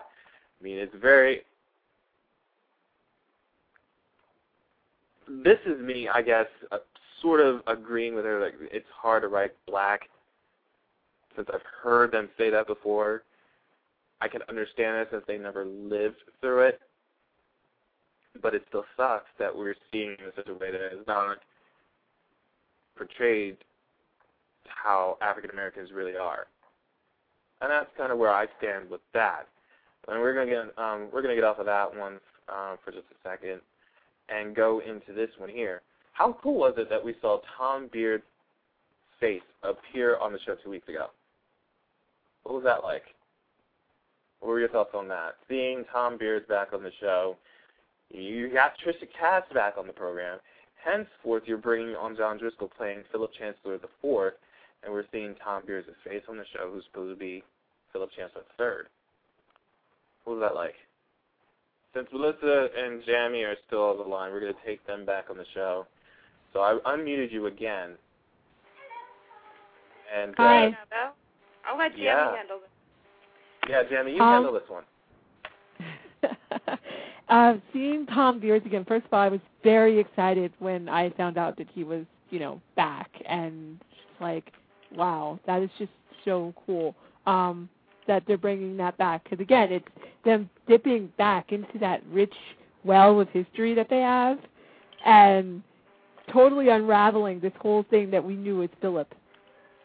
I 0.60 0.62
mean, 0.62 0.78
it's 0.78 0.94
very. 1.02 1.42
This 5.28 5.58
is 5.66 5.80
me, 5.80 6.08
I 6.08 6.22
guess, 6.22 6.46
uh, 6.70 6.78
sort 7.20 7.40
of 7.40 7.62
agreeing 7.66 8.14
with 8.14 8.26
her. 8.26 8.40
Like 8.40 8.54
it's 8.60 8.86
hard 8.94 9.22
to 9.22 9.28
write 9.28 9.52
black, 9.66 10.08
since 11.36 11.48
I've 11.52 11.60
heard 11.82 12.12
them 12.12 12.28
say 12.38 12.50
that 12.50 12.66
before. 12.66 13.22
I 14.20 14.28
can 14.28 14.42
understand 14.48 14.96
it 14.98 15.08
since 15.10 15.24
they 15.26 15.38
never 15.38 15.64
lived 15.64 16.16
through 16.40 16.68
it 16.68 16.80
but 18.42 18.54
it 18.54 18.64
still 18.68 18.84
sucks 18.96 19.30
that 19.38 19.56
we're 19.56 19.76
seeing 19.92 20.12
it 20.12 20.20
in 20.20 20.32
such 20.36 20.48
a 20.48 20.54
way 20.54 20.70
that 20.70 20.92
is 20.92 21.06
not 21.06 21.38
portrayed 22.96 23.56
how 24.66 25.16
African 25.20 25.50
Americans 25.50 25.90
really 25.92 26.16
are. 26.16 26.46
And 27.60 27.70
that's 27.70 27.88
kind 27.96 28.12
of 28.12 28.18
where 28.18 28.32
I 28.32 28.46
stand 28.58 28.90
with 28.90 29.00
that. 29.12 29.46
And 30.08 30.20
we're 30.20 30.34
gonna 30.34 30.50
get 30.50 30.78
um, 30.82 31.08
we're 31.12 31.22
gonna 31.22 31.34
get 31.34 31.44
off 31.44 31.58
of 31.58 31.66
that 31.66 31.96
one 31.96 32.14
um, 32.48 32.76
for 32.84 32.90
just 32.90 33.06
a 33.10 33.28
second 33.28 33.60
and 34.28 34.54
go 34.54 34.80
into 34.80 35.12
this 35.12 35.30
one 35.38 35.48
here. 35.48 35.82
How 36.12 36.36
cool 36.42 36.56
was 36.58 36.74
it 36.76 36.90
that 36.90 37.02
we 37.02 37.14
saw 37.20 37.40
Thom 37.56 37.88
Bierdz's 37.88 38.22
face 39.20 39.42
appear 39.62 40.18
on 40.18 40.32
the 40.32 40.38
show 40.44 40.56
two 40.62 40.70
weeks 40.70 40.88
ago? 40.88 41.06
What 42.44 42.54
was 42.54 42.64
that 42.64 42.84
like? 42.84 43.04
What 44.40 44.48
were 44.48 44.60
your 44.60 44.68
thoughts 44.68 44.90
on 44.94 45.08
that? 45.08 45.34
Seeing 45.48 45.84
Thom 45.92 46.18
Bierdz 46.18 46.46
back 46.46 46.72
on 46.72 46.82
the 46.82 46.92
show 47.00 47.36
you 48.10 48.48
got 48.52 48.72
Tricia 48.78 49.08
Cast 49.18 49.52
back 49.52 49.74
on 49.78 49.86
the 49.86 49.92
program. 49.92 50.38
Henceforth, 50.82 51.44
you're 51.46 51.58
bringing 51.58 51.96
on 51.96 52.16
John 52.16 52.38
Driscoll 52.38 52.70
playing 52.76 53.02
Philip 53.10 53.30
Chancellor 53.38 53.78
the 53.78 53.88
Fourth, 54.00 54.34
and 54.82 54.92
we're 54.92 55.04
seeing 55.10 55.34
Thom 55.42 55.62
Bierdz' 55.62 55.86
face 56.06 56.22
on 56.28 56.36
the 56.36 56.44
show, 56.52 56.70
who's 56.70 56.84
supposed 56.84 57.16
to 57.16 57.18
be 57.18 57.42
Philip 57.92 58.10
Chancellor 58.16 58.42
the 58.42 58.62
Third. 58.62 58.86
What 60.24 60.34
was 60.36 60.42
that 60.42 60.54
like? 60.54 60.74
Since 61.94 62.08
Melissa 62.12 62.68
and 62.76 63.02
Jamie 63.06 63.42
are 63.42 63.56
still 63.66 63.90
on 63.90 63.98
the 63.98 64.04
line, 64.04 64.32
we're 64.32 64.40
going 64.40 64.52
to 64.52 64.66
take 64.66 64.84
them 64.86 65.04
back 65.04 65.26
on 65.30 65.36
the 65.36 65.44
show. 65.54 65.86
So 66.52 66.60
I 66.60 66.78
unmuted 66.86 67.32
you 67.32 67.46
again. 67.46 67.92
And 70.14 70.32
uh, 70.32 70.34
Hi. 70.36 70.76
I'll 71.66 71.78
let 71.78 71.92
Jamie 71.92 72.04
Yeah. 72.04 72.36
handle 72.36 72.58
this. 72.60 72.70
yeah, 73.68 73.82
Jamie, 73.84 74.16
you 74.16 74.22
Um, 74.22 74.32
handle 74.32 74.52
this 74.52 74.68
one. 74.68 74.84
uh, 77.28 77.56
seeing 77.72 78.06
Thom 78.06 78.40
Bierdz 78.40 78.66
again. 78.66 78.84
First 78.84 79.06
of 79.06 79.14
all, 79.14 79.20
I 79.20 79.28
was 79.28 79.40
very 79.62 79.98
excited 79.98 80.52
when 80.58 80.88
I 80.88 81.10
found 81.10 81.38
out 81.38 81.56
that 81.56 81.68
he 81.74 81.84
was, 81.84 82.04
you 82.30 82.38
know, 82.38 82.60
back, 82.76 83.10
and 83.26 83.80
like, 84.20 84.52
wow, 84.94 85.38
that 85.46 85.62
is 85.62 85.70
just 85.78 85.92
so 86.24 86.54
cool. 86.66 86.94
Um, 87.26 87.68
that 88.06 88.22
they're 88.26 88.36
bringing 88.36 88.76
that 88.76 88.96
back 88.98 89.24
because 89.24 89.40
again, 89.40 89.72
it's 89.72 89.88
them 90.24 90.50
dipping 90.68 91.10
back 91.16 91.52
into 91.52 91.78
that 91.78 92.02
rich 92.10 92.34
well 92.84 93.18
of 93.20 93.28
history 93.30 93.74
that 93.74 93.88
they 93.88 94.00
have, 94.00 94.38
and 95.06 95.62
totally 96.32 96.68
unraveling 96.68 97.40
this 97.40 97.52
whole 97.60 97.84
thing 97.90 98.10
that 98.10 98.22
we 98.22 98.34
knew 98.34 98.62
as 98.62 98.68
Philip 98.80 99.14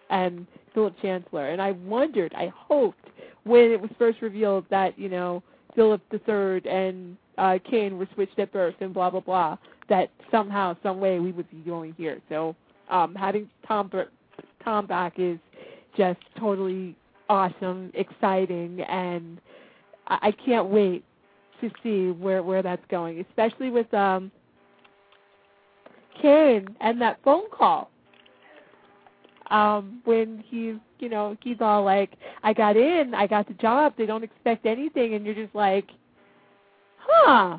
and 0.09 0.45
Philip 0.73 0.95
Chancellor. 1.01 1.49
And 1.49 1.61
I 1.61 1.71
wondered, 1.71 2.33
I 2.35 2.51
hoped 2.55 3.07
when 3.43 3.71
it 3.71 3.79
was 3.79 3.89
first 3.97 4.21
revealed 4.21 4.65
that 4.69 4.97
you 4.97 5.09
know 5.09 5.43
Philip 5.75 6.01
III 6.13 6.69
and 6.69 7.17
uh, 7.37 7.57
Cane 7.69 7.97
were 7.97 8.07
switched 8.13 8.37
at 8.39 8.51
birth 8.51 8.75
and 8.81 8.93
blah 8.93 9.09
blah 9.09 9.21
blah, 9.21 9.57
that 9.87 10.09
somehow, 10.31 10.75
some 10.83 10.99
way 10.99 11.19
we 11.19 11.31
would 11.31 11.49
be 11.49 11.57
going 11.57 11.93
here. 11.97 12.21
So 12.29 12.55
um, 12.89 13.15
having 13.15 13.49
Tom 13.67 13.91
Tom 14.63 14.85
back 14.85 15.13
is 15.17 15.39
just 15.97 16.19
totally 16.39 16.95
awesome, 17.29 17.91
exciting, 17.93 18.81
and 18.81 19.39
I, 20.07 20.19
I 20.21 20.31
can't 20.31 20.67
wait 20.67 21.03
to 21.61 21.69
see 21.83 22.11
where 22.11 22.43
where 22.43 22.61
that's 22.61 22.85
going, 22.89 23.19
especially 23.29 23.69
with 23.69 23.91
um, 23.93 24.31
Cane 26.21 26.67
and 26.81 27.01
that 27.01 27.19
phone 27.23 27.49
call 27.51 27.89
um 29.49 30.01
when 30.05 30.43
he's 30.47 30.75
you 30.99 31.09
know 31.09 31.35
he's 31.41 31.57
all 31.61 31.83
like 31.83 32.11
i 32.43 32.53
got 32.53 32.75
in 32.77 33.13
i 33.13 33.25
got 33.27 33.47
the 33.47 33.53
job 33.55 33.93
they 33.97 34.05
don't 34.05 34.23
expect 34.23 34.65
anything 34.65 35.13
and 35.15 35.25
you're 35.25 35.35
just 35.35 35.53
like 35.55 35.89
huh 36.97 37.57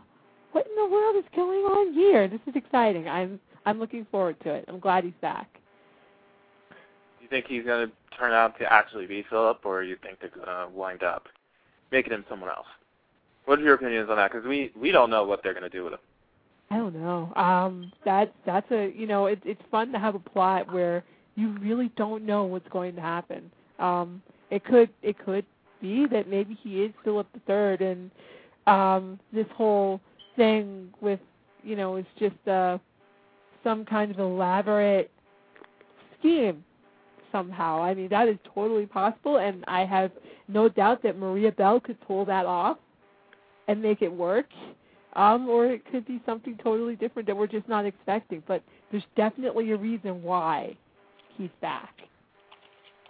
what 0.53 0.67
in 0.67 0.75
the 0.77 0.91
world 0.91 1.17
is 1.17 1.25
going 1.35 1.61
on 1.61 1.93
here 1.93 2.29
this 2.29 2.41
is 2.47 2.55
exciting 2.55 3.09
i'm 3.09 3.41
i'm 3.67 3.79
looking 3.79 4.07
forward 4.11 4.37
to 4.41 4.51
it 4.51 4.65
i'm 4.69 4.79
glad 4.79 5.05
he's 5.05 5.13
back 5.21 5.49
Do 7.19 7.25
you 7.25 7.29
think 7.29 7.47
he's 7.47 7.65
going 7.65 7.89
to 7.89 7.93
turn 8.17 8.33
out 8.33 8.59
to 8.59 8.73
actually 8.73 9.07
be 9.07 9.25
Philip, 9.31 9.61
or 9.65 9.83
do 9.83 9.89
you 9.89 9.97
think 10.03 10.19
they're 10.21 10.31
going 10.31 10.47
to 10.47 10.69
wind 10.75 11.03
up 11.03 11.27
making 11.91 12.13
him 12.13 12.25
someone 12.29 12.51
else? 12.51 12.67
What 13.47 13.59
are 13.59 13.63
your 13.63 13.75
opinions 13.75 14.11
on 14.11 14.17
that? 14.17 14.31
Because 14.31 14.47
we 14.47 14.71
we 14.77 14.91
don't 14.93 15.11
know 15.11 15.25
what 15.25 15.43
they're 15.43 15.55
going 15.55 15.63
to 15.71 15.71
do 15.71 15.85
with 15.85 15.95
him. 15.95 16.01
i 16.71 16.77
don't 16.77 16.95
know 16.95 17.33
um 17.37 17.91
that's 18.05 18.31
that's 18.45 18.71
a 18.71 18.93
you 18.95 19.07
know 19.07 19.27
it, 19.27 19.41
it's 19.45 19.63
fun 19.71 19.91
to 19.93 19.99
have 19.99 20.15
a 20.15 20.19
plot 20.21 20.73
where 20.73 21.03
you 21.37 21.57
really 21.61 21.91
don't 21.97 22.25
know 22.25 22.45
what's 22.45 22.69
going 22.69 22.95
to 22.97 23.01
happen. 23.01 23.51
Um 23.79 24.23
it 24.51 24.65
could 24.65 24.91
it 25.03 25.19
could 25.25 25.45
be 25.81 26.07
that 26.07 26.29
maybe 26.29 26.59
he 26.63 26.83
is 26.83 26.93
philip 27.05 27.27
the 27.33 27.41
third 27.47 27.81
and 27.81 28.11
um 28.67 29.19
this 29.33 29.47
whole 29.55 30.01
thing 30.37 30.89
with 31.01 31.21
you 31.63 31.77
know 31.77 31.97
is 31.97 32.07
just 32.19 32.49
uh 32.49 32.77
some 33.65 33.85
kind 33.85 34.11
of 34.11 34.19
elaborate 34.19 35.11
scheme 36.19 36.65
somehow. 37.33 37.83
I 37.83 37.95
mean 37.95 38.09
that 38.09 38.29
is 38.29 38.37
totally 38.55 38.87
possible 38.87 39.39
and 39.39 39.65
i 39.69 39.85
have 39.85 40.11
no 40.49 40.69
doubt 40.69 41.03
that 41.03 41.17
maria 41.17 41.53
bell 41.53 41.79
could 41.81 42.01
pull 42.03 42.25
that 42.25 42.45
off 42.45 42.79
and 43.69 43.81
make 43.81 44.03
it 44.03 44.13
work 44.13 44.47
um 45.15 45.49
or 45.49 45.67
it 45.67 45.83
could 45.91 46.07
be 46.07 46.21
something 46.27 46.59
totally 46.63 46.97
different 46.97 47.27
that 47.27 47.37
we're 47.37 47.47
just 47.47 47.69
not 47.69 47.85
expecting. 47.87 48.43
But 48.47 48.63
there's 48.91 49.05
definitely 49.17 49.73
a 49.73 49.77
reason 49.77 50.23
why 50.23 50.77
he's 51.41 51.51
back 51.61 51.95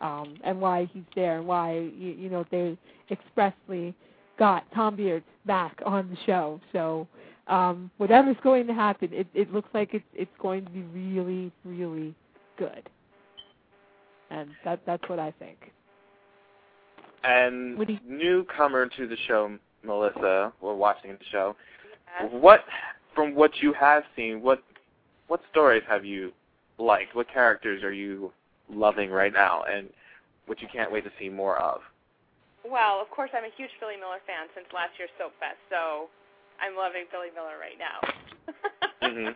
um 0.00 0.34
and 0.44 0.60
why 0.60 0.88
he's 0.92 1.02
there 1.14 1.38
and 1.38 1.46
why 1.46 1.74
you, 1.74 2.14
you 2.18 2.30
know 2.30 2.44
they 2.50 2.76
expressly 3.10 3.94
got 4.38 4.64
Thom 4.72 4.96
Bierdz 4.96 5.22
back 5.46 5.80
on 5.84 6.08
the 6.08 6.16
show. 6.24 6.60
So 6.72 7.06
um 7.46 7.90
whatever's 7.98 8.36
going 8.42 8.66
to 8.66 8.74
happen, 8.74 9.10
it 9.12 9.26
it 9.34 9.52
looks 9.52 9.68
like 9.74 9.94
it's 9.94 10.04
it's 10.14 10.30
going 10.40 10.64
to 10.64 10.70
be 10.70 10.82
really 10.82 11.52
really 11.64 12.14
good. 12.56 12.88
And 14.30 14.50
that 14.64 14.80
that's 14.86 15.06
what 15.08 15.18
I 15.18 15.32
think. 15.38 15.72
And 17.24 17.78
you- 17.88 17.98
newcomer 18.06 18.86
to 18.86 19.06
the 19.06 19.16
show, 19.28 19.58
Melissa, 19.82 20.52
we're 20.62 20.74
watching 20.74 21.12
the 21.12 21.24
show, 21.30 21.54
what 22.30 22.64
from 23.14 23.34
what 23.34 23.50
you 23.60 23.72
have 23.74 24.04
seen, 24.16 24.40
what 24.40 24.62
what 25.26 25.40
stories 25.50 25.82
have 25.86 26.04
you 26.04 26.32
liked? 26.80 27.14
What 27.14 27.28
characters 27.32 27.82
are 27.82 27.92
you 27.92 28.32
loving 28.68 29.10
right 29.10 29.32
now, 29.32 29.64
and 29.64 29.88
what 30.46 30.60
you 30.60 30.68
can't 30.72 30.90
wait 30.90 31.04
to 31.04 31.10
see 31.18 31.28
more 31.28 31.58
of? 31.58 31.80
Well, 32.64 33.00
of 33.00 33.08
course, 33.10 33.30
I'm 33.32 33.44
a 33.44 33.54
huge 33.56 33.70
Billy 33.80 33.96
Miller 33.96 34.20
fan 34.26 34.48
since 34.54 34.66
last 34.74 34.92
year's 34.98 35.10
Soap 35.16 35.32
Fest, 35.40 35.56
so 35.70 36.08
I'm 36.60 36.76
loving 36.76 37.04
Billy 37.10 37.32
Miller 37.34 37.56
right 37.60 37.78
now. 37.78 38.00
Mhm. 39.00 39.34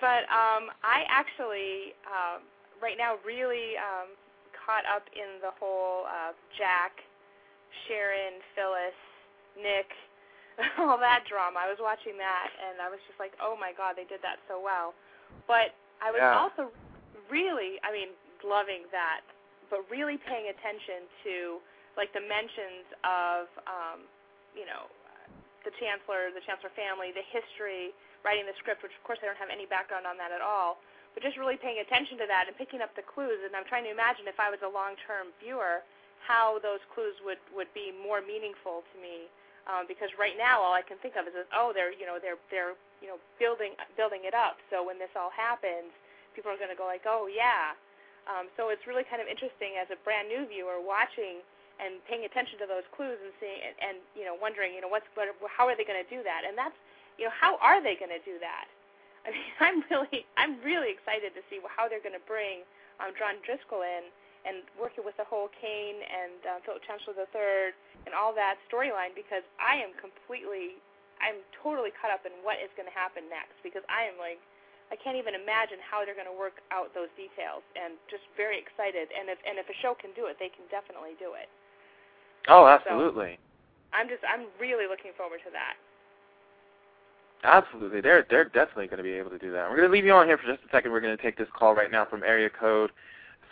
But 0.00 0.28
um, 0.28 0.68
I 0.84 1.08
actually, 1.08 1.96
um, 2.04 2.44
right 2.82 2.98
now, 2.98 3.16
really 3.24 3.78
um, 3.80 4.12
caught 4.52 4.84
up 4.84 5.06
in 5.16 5.40
the 5.40 5.54
whole 5.56 6.04
uh, 6.04 6.36
Jack, 6.58 7.00
Sharon, 7.86 8.42
Phyllis, 8.52 8.98
Nick, 9.56 9.88
all 10.82 10.98
that 11.00 11.24
drama. 11.24 11.62
I 11.64 11.70
was 11.72 11.80
watching 11.80 12.18
that, 12.20 12.48
and 12.52 12.82
I 12.84 12.90
was 12.92 13.00
just 13.08 13.16
like, 13.16 13.32
oh 13.40 13.56
my 13.56 13.72
god, 13.72 13.96
they 13.96 14.04
did 14.04 14.20
that 14.20 14.42
so 14.44 14.60
well. 14.60 14.92
But 15.48 15.72
I 16.02 16.10
was 16.10 16.20
Yeah. 16.20 16.38
also 16.38 16.72
really, 17.30 17.80
I 17.84 17.92
mean, 17.92 18.10
loving 18.44 18.84
that, 18.90 19.22
but 19.70 19.88
really 19.88 20.18
paying 20.18 20.48
attention 20.50 21.08
to 21.24 21.62
like 21.96 22.12
the 22.12 22.20
mentions 22.20 22.86
of, 23.04 23.48
um, 23.68 24.08
you 24.56 24.66
know, 24.66 24.90
the 25.64 25.70
chancellor, 25.78 26.30
the 26.34 26.40
chancellor 26.42 26.70
family, 26.74 27.12
the 27.12 27.22
history, 27.22 27.94
writing 28.24 28.46
the 28.46 28.54
script, 28.58 28.82
which 28.82 28.92
of 28.96 29.02
course 29.04 29.18
I 29.22 29.26
don't 29.30 29.38
have 29.38 29.50
any 29.50 29.66
background 29.66 30.06
on 30.06 30.18
that 30.18 30.32
at 30.32 30.42
all, 30.42 30.78
but 31.14 31.22
just 31.22 31.38
really 31.38 31.56
paying 31.56 31.78
attention 31.78 32.18
to 32.18 32.26
that 32.26 32.48
and 32.48 32.56
picking 32.58 32.82
up 32.82 32.94
the 32.98 33.02
clues. 33.06 33.38
And 33.46 33.54
I'm 33.54 33.64
trying 33.66 33.84
to 33.84 33.92
imagine 33.94 34.26
if 34.26 34.40
I 34.40 34.50
was 34.50 34.60
a 34.66 34.68
long-term 34.70 35.30
viewer, 35.38 35.84
how 36.26 36.58
those 36.62 36.80
clues 36.94 37.14
would 37.24 37.38
would 37.54 37.70
be 37.74 37.92
more 37.92 38.20
meaningful 38.22 38.82
to 38.94 38.96
me. 39.00 39.30
Um, 39.70 39.86
because 39.86 40.10
right 40.18 40.34
now 40.38 40.58
all 40.60 40.74
I 40.74 40.82
can 40.82 40.98
think 40.98 41.14
of 41.14 41.26
is, 41.30 41.34
oh, 41.54 41.70
they're 41.74 41.92
you 41.94 42.06
know 42.06 42.18
they're 42.18 42.38
they're 42.50 42.74
you 43.02 43.10
know 43.10 43.18
building 43.36 43.74
building 43.98 44.24
it 44.24 44.32
up. 44.32 44.62
So 44.70 44.86
when 44.86 44.96
this 44.96 45.12
all 45.18 45.34
happens, 45.34 45.90
people 46.32 46.48
are 46.54 46.60
going 46.60 46.72
to 46.72 46.78
go 46.78 46.86
like, 46.86 47.04
oh 47.04 47.28
yeah. 47.28 47.76
Um, 48.30 48.46
so 48.54 48.70
it's 48.70 48.86
really 48.86 49.02
kind 49.02 49.18
of 49.18 49.26
interesting 49.26 49.74
as 49.82 49.90
a 49.90 49.98
brand 50.06 50.30
new 50.30 50.46
viewer 50.46 50.78
watching 50.78 51.42
and 51.82 51.98
paying 52.06 52.22
attention 52.22 52.54
to 52.62 52.66
those 52.70 52.86
clues 52.94 53.18
and 53.18 53.34
seeing 53.42 53.58
and, 53.58 53.74
and 53.82 53.96
you 54.14 54.22
know 54.22 54.38
wondering 54.38 54.70
you 54.70 54.78
know 54.78 54.86
what's 54.86 55.08
what, 55.18 55.26
how 55.50 55.66
are 55.66 55.74
they 55.74 55.82
going 55.82 55.98
to 55.98 56.06
do 56.06 56.22
that 56.22 56.46
and 56.46 56.54
that's 56.54 56.76
you 57.18 57.26
know 57.26 57.34
how 57.34 57.58
are 57.58 57.82
they 57.82 57.98
going 57.98 58.12
to 58.12 58.22
do 58.22 58.38
that 58.38 58.70
I 59.26 59.34
mean 59.34 59.50
I'm 59.58 59.78
really 59.90 60.18
I'm 60.38 60.54
really 60.62 60.94
excited 60.94 61.34
to 61.34 61.42
see 61.50 61.58
how 61.66 61.90
they're 61.90 62.04
going 62.04 62.14
to 62.14 62.26
bring 62.30 62.62
um, 63.02 63.10
John 63.18 63.42
Driscoll 63.42 63.82
in 63.82 64.12
and 64.42 64.66
working 64.74 65.06
with 65.06 65.14
the 65.18 65.26
whole 65.26 65.50
Cane 65.54 66.02
and 66.02 66.38
uh, 66.42 66.58
Philip 66.66 66.82
Chancellor 66.82 67.14
III 67.14 67.74
and 68.06 68.12
all 68.14 68.34
that 68.34 68.58
storyline 68.66 69.14
because 69.14 69.46
I 69.62 69.78
am 69.78 69.94
completely 69.94 70.82
I'm 71.22 71.40
totally 71.62 71.94
caught 71.94 72.10
up 72.10 72.26
in 72.26 72.34
what 72.42 72.58
is 72.58 72.68
going 72.74 72.90
to 72.90 72.92
happen 72.92 73.30
next 73.30 73.56
because 73.62 73.86
I 73.86 74.10
am 74.10 74.18
like 74.18 74.42
I 74.92 74.96
can't 75.00 75.16
even 75.16 75.32
imagine 75.32 75.80
how 75.80 76.04
they're 76.04 76.18
going 76.18 76.28
to 76.28 76.36
work 76.36 76.60
out 76.68 76.92
those 76.92 77.08
details, 77.16 77.64
and 77.80 77.96
just 78.12 78.28
very 78.36 78.60
excited. 78.60 79.08
And 79.08 79.32
if 79.32 79.40
and 79.48 79.56
if 79.56 79.64
a 79.72 79.76
show 79.80 79.96
can 79.96 80.12
do 80.12 80.28
it, 80.28 80.36
they 80.36 80.52
can 80.52 80.68
definitely 80.68 81.16
do 81.16 81.32
it. 81.32 81.48
Oh, 82.52 82.68
absolutely. 82.68 83.40
So 83.40 83.96
I'm 83.96 84.06
just 84.12 84.20
I'm 84.28 84.52
really 84.60 84.84
looking 84.84 85.16
forward 85.16 85.40
to 85.48 85.52
that. 85.56 85.80
Absolutely, 87.40 88.04
they're 88.04 88.28
they're 88.28 88.52
definitely 88.52 88.86
going 88.86 89.00
to 89.00 89.08
be 89.08 89.16
able 89.16 89.32
to 89.32 89.40
do 89.40 89.48
that. 89.56 89.64
We're 89.64 89.80
going 89.80 89.88
to 89.88 89.92
leave 89.92 90.04
you 90.04 90.12
on 90.12 90.28
here 90.28 90.36
for 90.36 90.44
just 90.44 90.60
a 90.60 90.70
second. 90.70 90.92
We're 90.92 91.00
going 91.00 91.16
to 91.16 91.22
take 91.22 91.40
this 91.40 91.48
call 91.56 91.74
right 91.74 91.90
now 91.90 92.04
from 92.04 92.22
area 92.22 92.52
code 92.52 92.92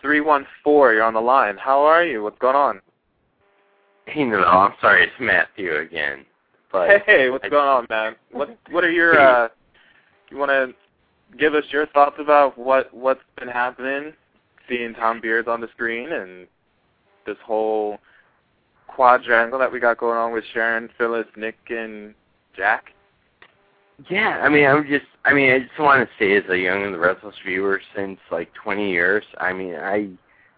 three 0.04 0.20
one 0.20 0.46
four. 0.62 0.92
You're 0.92 1.08
on 1.08 1.16
the 1.16 1.24
line. 1.24 1.56
How 1.56 1.80
are 1.80 2.04
you? 2.04 2.22
What's 2.22 2.38
going 2.38 2.56
on? 2.56 2.84
Hey, 4.04 4.24
no, 4.24 4.42
I'm 4.42 4.74
sorry, 4.80 5.04
it's 5.04 5.12
Matthew 5.20 5.76
again. 5.76 6.26
But 6.72 7.02
hey, 7.06 7.30
what's 7.30 7.44
I, 7.44 7.48
going 7.48 7.68
on, 7.68 7.86
man? 7.90 8.16
What 8.32 8.56
what 8.70 8.84
are 8.84 8.90
your 8.90 9.18
uh? 9.18 9.48
You 10.30 10.36
want 10.36 10.50
to 10.50 10.74
give 11.38 11.54
us 11.54 11.64
your 11.70 11.86
thoughts 11.88 12.16
about 12.18 12.56
what 12.56 12.92
what's 12.94 13.20
been 13.38 13.48
happening, 13.48 14.12
seeing 14.68 14.94
Thom 14.94 15.20
Bierdz 15.20 15.48
on 15.48 15.60
the 15.60 15.68
screen, 15.68 16.12
and 16.12 16.46
this 17.26 17.36
whole 17.44 17.98
quadrangle 18.86 19.58
that 19.58 19.70
we 19.70 19.80
got 19.80 19.98
going 19.98 20.18
on 20.18 20.32
with 20.32 20.44
Sharon, 20.52 20.88
Phyllis, 20.98 21.26
Nick, 21.36 21.58
and 21.68 22.14
Jack. 22.56 22.92
Yeah, 24.08 24.40
I 24.42 24.48
mean, 24.48 24.66
I'm 24.66 24.86
just, 24.86 25.04
I 25.26 25.34
mean, 25.34 25.52
I 25.52 25.58
just 25.58 25.78
want 25.78 26.08
to 26.08 26.10
say, 26.18 26.34
as 26.34 26.44
a 26.48 26.56
Young 26.56 26.84
and 26.84 26.94
the 26.94 26.98
Restless 26.98 27.34
viewer 27.44 27.82
since 27.94 28.18
like 28.30 28.52
20 28.54 28.90
years, 28.90 29.24
I 29.38 29.52
mean, 29.52 29.74
I 29.74 30.08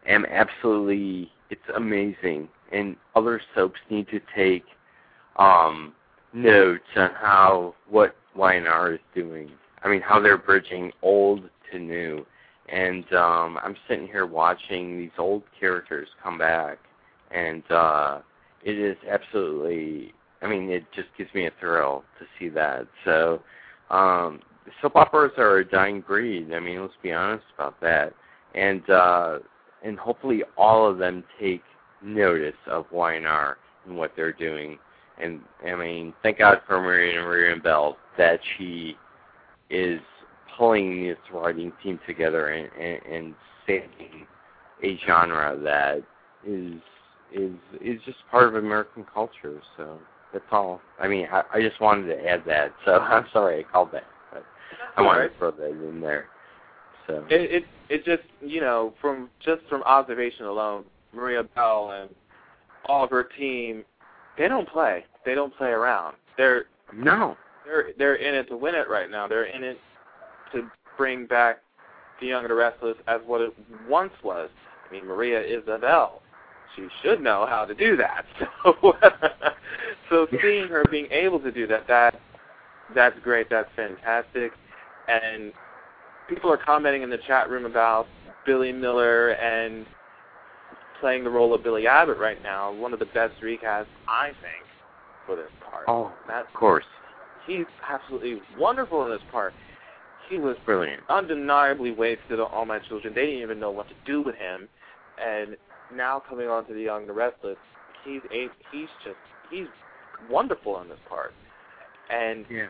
am 0.07 0.25
absolutely, 0.27 1.33
it's 1.51 1.61
amazing, 1.75 2.49
and 2.71 2.97
other 3.17 3.41
soaps 3.55 3.81
need 3.91 4.07
to 4.09 4.21
take 4.35 4.65
um 5.37 5.95
notes 6.33 6.85
on 6.97 7.11
how 7.11 7.74
what 7.89 8.16
Y&R 8.35 8.95
is 8.95 9.01
doing 9.14 9.51
I 9.85 9.89
mean, 9.89 10.01
how 10.01 10.20
they're 10.20 10.39
bridging 10.39 10.93
old 11.03 11.43
to 11.70 11.78
new. 11.78 12.24
And 12.68 13.05
um, 13.12 13.59
I'm 13.62 13.76
sitting 13.89 14.07
here 14.07 14.26
watching 14.26 14.97
these 14.99 15.11
old 15.18 15.43
characters 15.59 16.09
come 16.22 16.39
back, 16.39 16.78
and 17.30 17.62
uh, 17.70 18.20
it 18.64 18.78
is 18.78 18.97
absolutely. 19.11 20.14
I 20.41 20.49
mean, 20.49 20.70
it 20.70 20.85
just 20.95 21.09
gives 21.18 21.33
me 21.35 21.47
a 21.47 21.53
thrill 21.61 22.03
to 22.18 22.24
see 22.39 22.49
that. 22.51 22.87
So, 23.05 23.43
um, 23.91 24.41
soap 24.80 24.97
operas 24.97 25.33
are 25.37 25.59
a 25.59 25.68
dying 25.68 26.01
breed. 26.01 26.53
I 26.53 26.61
mean, 26.61 26.80
let's 26.80 26.95
be 27.03 27.12
honest 27.12 27.45
about 27.55 27.80
that. 27.80 28.14
And 28.55 28.89
uh, 28.89 29.41
and 29.85 29.99
hopefully, 29.99 30.43
all 30.57 30.89
of 30.89 30.99
them 30.99 31.24
take 31.41 31.62
notice 32.03 32.55
of 32.68 32.87
Y&R 32.91 33.59
and 33.87 33.97
what 33.97 34.12
they're 34.16 34.33
doing. 34.33 34.78
And 35.21 35.41
I 35.67 35.75
mean, 35.75 36.15
thank 36.23 36.39
God 36.39 36.61
for 36.67 36.81
Maria 36.81 37.21
Maria 37.21 37.57
Bell 37.57 37.97
that 38.19 38.41
she 38.57 38.97
is 39.71 40.01
pulling 40.57 41.07
this 41.07 41.19
writing 41.33 41.73
team 41.83 41.99
together 42.07 42.49
and, 42.49 42.71
and, 42.81 43.03
and 43.07 43.35
saving 43.67 44.27
a 44.83 44.99
genre 45.07 45.59
that 45.63 46.03
is 46.47 46.81
is 47.33 47.53
is 47.81 48.01
just 48.05 48.19
part 48.31 48.49
of 48.49 48.57
American 48.57 49.05
culture. 49.13 49.61
So 49.77 49.99
that's 50.33 50.45
all. 50.51 50.81
I 51.01 51.09
mean, 51.09 51.27
I, 51.31 51.43
I 51.55 51.61
just 51.61 51.81
wanted 51.81 52.07
to 52.09 52.29
add 52.29 52.43
that. 52.47 52.73
So 52.85 52.93
I'm 52.99 53.27
sorry 53.33 53.61
I 53.61 53.63
called 53.63 53.91
that, 53.93 54.05
but 54.33 54.45
I 54.97 55.03
wanted 55.03 55.29
to 55.29 55.39
throw 55.39 55.51
that 55.53 55.71
in 55.71 56.01
there. 56.01 56.27
So 57.07 57.25
it, 57.29 57.53
it 57.53 57.65
it 57.89 58.05
just 58.05 58.23
you 58.41 58.61
know 58.61 58.95
from 59.01 59.29
just 59.45 59.63
from 59.69 59.83
observation 59.83 60.47
alone, 60.47 60.85
Maria 61.13 61.43
Bell 61.43 61.91
and 61.93 62.11
all 62.87 63.05
of 63.05 63.11
her 63.11 63.25
team, 63.25 63.85
they 64.39 64.49
don't 64.49 64.68
play. 64.68 65.05
They 65.24 65.35
don't 65.35 65.55
play 65.57 65.68
around. 65.68 66.16
They're 66.37 66.64
no 66.93 67.37
they're 67.64 67.91
they're 67.99 68.16
in 68.16 68.35
it 68.35 68.49
to 68.49 68.57
win 68.57 68.74
it 68.74 68.89
right 68.89 69.11
now. 69.11 69.26
They're 69.26 69.45
in 69.45 69.62
it 69.62 69.78
to 70.53 70.70
bring 70.97 71.26
back 71.26 71.59
the 72.20 72.28
Young 72.28 72.45
and 72.45 72.51
the 72.51 72.55
Restless 72.55 72.97
as 73.07 73.20
what 73.26 73.41
it 73.41 73.55
once 73.89 74.12
was. 74.22 74.51
I 74.89 74.93
mean, 74.93 75.07
Maria 75.07 75.43
Isabel. 75.43 76.22
She 76.76 76.89
should 77.03 77.20
know 77.20 77.47
how 77.49 77.64
to 77.64 77.74
do 77.74 77.97
that. 77.97 78.24
So, 80.09 80.26
so 80.28 80.39
seeing 80.43 80.68
her 80.68 80.85
being 80.91 81.11
able 81.11 81.41
to 81.41 81.51
do 81.51 81.66
that, 81.66 81.87
that 81.89 82.20
that's 82.95 83.18
great. 83.20 83.51
That's 83.51 83.68
fantastic. 83.74 84.53
And 85.09 85.53
people 86.28 86.51
are 86.53 86.57
commenting 86.57 87.03
in 87.03 87.11
the 87.11 87.18
chat 87.26 87.51
room 87.51 87.64
about 87.64 88.07
Billy 88.47 88.72
Miller 88.72 89.30
and 89.30 89.87
playing 91.03 91.24
the 91.24 91.30
role 91.30 91.53
of 91.53 91.62
Billy 91.62 91.86
Abbott 91.86 92.16
right 92.16 92.42
now. 92.42 92.72
One 92.72 92.94
of 92.94 92.98
the 92.98 93.07
best 93.07 93.34
recasts, 93.42 93.84
I 94.09 94.28
think, 94.28 94.64
for 95.26 95.36
this 95.36 95.50
part. 95.68 95.84
Oh, 95.86 96.11
that's, 96.26 96.48
of 96.48 96.55
course 96.55 96.84
he's 97.46 97.66
absolutely 97.88 98.40
wonderful 98.59 99.05
in 99.05 99.11
this 99.11 99.22
part. 99.30 99.55
He 100.28 100.38
was 100.38 100.57
brilliant, 100.64 101.03
undeniably 101.09 101.90
wasted 101.90 102.40
on 102.40 102.50
All 102.53 102.64
My 102.64 102.78
Children. 102.78 103.14
They 103.14 103.26
didn't 103.26 103.42
even 103.42 103.61
know 103.61 103.70
what 103.70 103.88
to 103.88 103.94
do 104.07 104.22
with 104.22 104.36
him, 104.36 104.68
and 105.22 105.57
now 105.94 106.22
coming 106.26 106.48
on 106.48 106.66
to 106.66 106.74
The 106.74 106.80
Young 106.80 107.03
and 107.03 107.09
the 107.09 107.14
Restless, 107.14 107.59
he's 108.05 108.22
a, 108.32 108.46
he's 108.70 108.88
just 109.05 109.16
he's 109.50 109.66
wonderful 110.30 110.80
in 110.80 110.88
this 110.88 110.98
part. 111.09 111.34
And 112.11 112.46
yeah. 112.50 112.68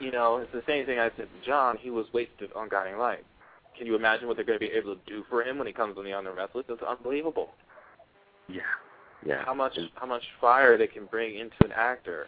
you 0.00 0.12
know, 0.12 0.36
it's 0.36 0.52
the 0.52 0.62
same 0.66 0.86
thing 0.86 0.98
I 0.98 1.10
said 1.16 1.28
to 1.28 1.46
John. 1.46 1.76
He 1.80 1.90
was 1.90 2.06
wasted 2.12 2.50
on 2.54 2.68
Guiding 2.68 2.98
Light. 2.98 3.24
Can 3.78 3.86
you 3.86 3.94
imagine 3.94 4.26
what 4.26 4.36
they're 4.36 4.44
going 4.44 4.58
to 4.58 4.66
be 4.66 4.72
able 4.72 4.94
to 4.94 5.00
do 5.06 5.24
for 5.30 5.42
him 5.42 5.56
when 5.56 5.66
he 5.66 5.72
comes 5.72 5.96
on 5.96 6.04
The 6.04 6.10
Young 6.10 6.26
and 6.26 6.36
the 6.36 6.40
Restless? 6.40 6.66
It's 6.68 6.82
unbelievable. 6.82 7.50
Yeah. 8.48 8.60
Yeah. 9.24 9.44
How 9.44 9.54
much 9.54 9.78
how 9.94 10.06
much 10.06 10.22
fire 10.40 10.76
they 10.76 10.86
can 10.86 11.06
bring 11.06 11.38
into 11.38 11.56
an 11.64 11.72
actor 11.72 12.26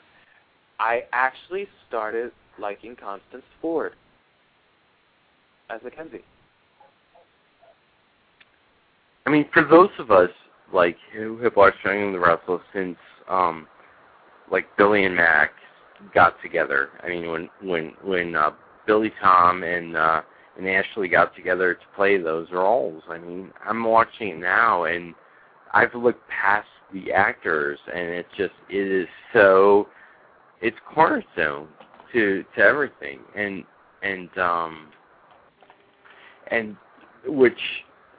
I 0.80 1.02
actually 1.12 1.68
started 1.86 2.32
liking 2.58 2.96
Constance 2.96 3.44
Ford 3.60 3.92
as 5.68 5.80
Mackenzie. 5.84 6.24
I 9.26 9.30
mean, 9.30 9.46
for 9.52 9.62
those 9.62 9.90
of 9.98 10.10
us 10.10 10.30
like 10.72 10.96
who 11.12 11.36
have 11.38 11.54
watched 11.54 11.84
Young 11.84 12.02
and 12.02 12.14
the 12.14 12.18
Restless 12.18 12.62
since 12.72 12.96
um 13.28 13.66
like 14.50 14.66
Billy 14.78 15.04
and 15.04 15.14
Mac 15.14 15.50
got 16.14 16.40
together. 16.42 16.90
I 17.02 17.08
mean, 17.08 17.30
when 17.30 17.48
when 17.62 17.92
when 18.02 18.34
uh, 18.34 18.50
Billy 18.86 19.12
Tom 19.20 19.62
and 19.62 19.96
uh, 19.96 20.22
and 20.60 20.68
Ashley 20.68 21.08
got 21.08 21.34
together 21.34 21.72
to 21.74 21.80
play 21.96 22.18
those 22.18 22.48
roles. 22.52 23.02
I 23.08 23.18
mean, 23.18 23.50
I'm 23.64 23.82
watching 23.82 24.28
it 24.28 24.38
now 24.38 24.84
and 24.84 25.14
I've 25.72 25.94
looked 25.94 26.28
past 26.28 26.68
the 26.92 27.12
actors 27.12 27.78
and 27.92 28.08
it 28.08 28.26
just 28.36 28.52
it 28.68 28.86
is 28.86 29.08
so 29.32 29.88
it's 30.60 30.76
cornerstone 30.92 31.68
to 32.12 32.44
to 32.56 32.60
everything 32.60 33.20
and 33.34 33.64
and 34.02 34.36
um 34.36 34.88
and 36.48 36.76
which 37.26 37.60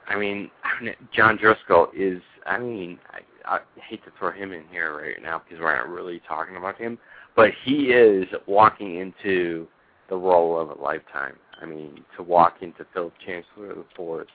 I 0.08 0.18
mean 0.18 0.50
John 1.14 1.36
Driscoll 1.36 1.88
is 1.94 2.20
I 2.46 2.58
mean 2.58 2.98
I, 3.44 3.56
I 3.56 3.60
hate 3.88 4.02
to 4.04 4.10
throw 4.18 4.32
him 4.32 4.52
in 4.52 4.64
here 4.68 4.96
right 4.96 5.22
now 5.22 5.42
because 5.44 5.60
we're 5.60 5.76
not 5.76 5.88
really 5.88 6.20
talking 6.26 6.56
about 6.56 6.76
him 6.78 6.98
but 7.36 7.50
he 7.64 7.90
is 7.92 8.26
walking 8.46 8.96
into 8.96 9.68
the 10.08 10.16
role 10.16 10.58
of 10.58 10.70
a 10.70 10.82
lifetime 10.82 11.36
I 11.62 11.66
mean 11.66 12.04
to 12.16 12.22
walk 12.22 12.56
into 12.60 12.86
Philip 12.92 13.14
Chancellor 13.24 13.74
the 13.74 13.84
Fourth 13.96 14.28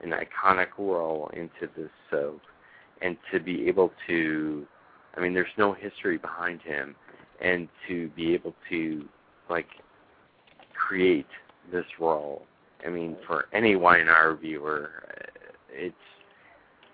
an 0.00 0.12
iconic 0.12 0.68
role 0.78 1.28
into 1.32 1.72
this 1.76 1.90
soap 2.10 2.40
and 3.02 3.16
to 3.32 3.40
be 3.40 3.66
able 3.68 3.90
to 4.06 4.66
I 5.16 5.20
mean 5.20 5.34
there's 5.34 5.46
no 5.56 5.72
history 5.72 6.18
behind 6.18 6.62
him 6.62 6.94
and 7.40 7.68
to 7.88 8.08
be 8.10 8.34
able 8.34 8.54
to 8.70 9.04
like 9.50 9.66
create 10.74 11.26
this 11.70 11.84
role. 11.98 12.42
I 12.86 12.90
mean, 12.90 13.16
for 13.26 13.46
any 13.52 13.76
Y&R 13.76 14.36
viewer, 14.36 14.90
it's 15.70 15.94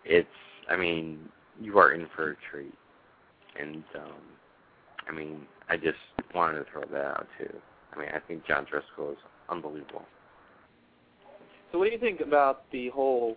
it's. 0.05 0.28
I 0.68 0.76
mean, 0.76 1.28
you 1.61 1.78
are 1.78 1.93
in 1.93 2.07
for 2.16 2.32
a 2.32 2.37
treat, 2.51 2.74
and 3.61 3.85
um, 3.97 4.22
I 5.09 5.12
mean, 5.12 5.43
I 5.68 5.76
just 5.76 5.99
wanted 6.35 6.59
to 6.59 6.64
throw 6.72 6.82
that 6.91 7.05
out 7.05 7.26
too. 7.39 7.55
I 7.93 7.99
mean, 7.99 8.09
I 8.14 8.18
think 8.18 8.47
John 8.47 8.66
Driscoll 8.68 9.12
is 9.12 9.18
unbelievable. 9.49 10.03
So, 11.73 11.79
what 11.79 11.87
do 11.87 11.91
you 11.93 11.99
think 11.99 12.21
about 12.21 12.71
the 12.71 12.89
whole 12.91 13.37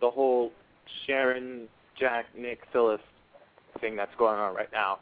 the 0.00 0.10
whole 0.10 0.52
Sharon, 1.06 1.68
Jack, 1.98 2.26
Nick, 2.36 2.60
Phyllis 2.72 3.00
thing 3.80 3.96
that's 3.96 4.14
going 4.18 4.38
on 4.38 4.54
right 4.54 4.70
now? 4.72 4.98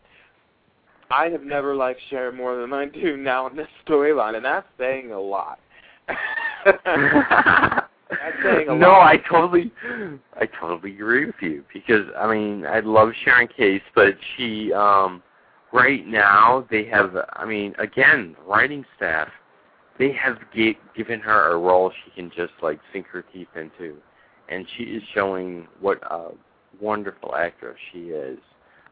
I 1.10 1.26
have 1.26 1.42
never 1.42 1.74
liked 1.74 2.00
Sharon 2.10 2.36
more 2.36 2.56
than 2.60 2.72
I 2.72 2.86
do 2.86 3.16
now 3.16 3.46
in 3.46 3.56
this 3.56 3.68
storyline, 3.86 4.36
and 4.36 4.44
that's 4.44 4.66
saying 4.78 5.12
a 5.12 5.20
lot. 5.20 5.58
That's 8.10 8.36
saying 8.42 8.68
a 8.68 8.74
no. 8.74 8.92
I 8.92 9.16
totally, 9.28 9.72
I 10.38 10.46
totally 10.60 10.92
agree 10.92 11.26
with 11.26 11.34
you 11.40 11.64
because 11.72 12.06
I 12.18 12.30
mean 12.30 12.66
I 12.66 12.80
love 12.80 13.10
Sharon 13.24 13.48
Case, 13.48 13.82
but 13.94 14.14
she, 14.36 14.72
um, 14.72 15.22
right 15.72 16.06
now 16.06 16.66
they 16.70 16.84
have, 16.84 17.16
I 17.32 17.44
mean, 17.44 17.74
again, 17.78 18.36
writing 18.46 18.84
staff, 18.96 19.28
they 19.98 20.12
have 20.12 20.38
g- 20.54 20.78
given 20.96 21.20
her 21.20 21.52
a 21.52 21.58
role 21.58 21.90
she 22.04 22.10
can 22.10 22.30
just 22.30 22.52
like 22.62 22.80
sink 22.92 23.06
her 23.08 23.22
teeth 23.32 23.48
into, 23.56 23.96
and 24.48 24.66
she 24.76 24.84
is 24.84 25.02
showing 25.14 25.66
what 25.80 26.02
a 26.10 26.30
wonderful 26.80 27.34
actress 27.36 27.76
she 27.92 28.08
is, 28.10 28.38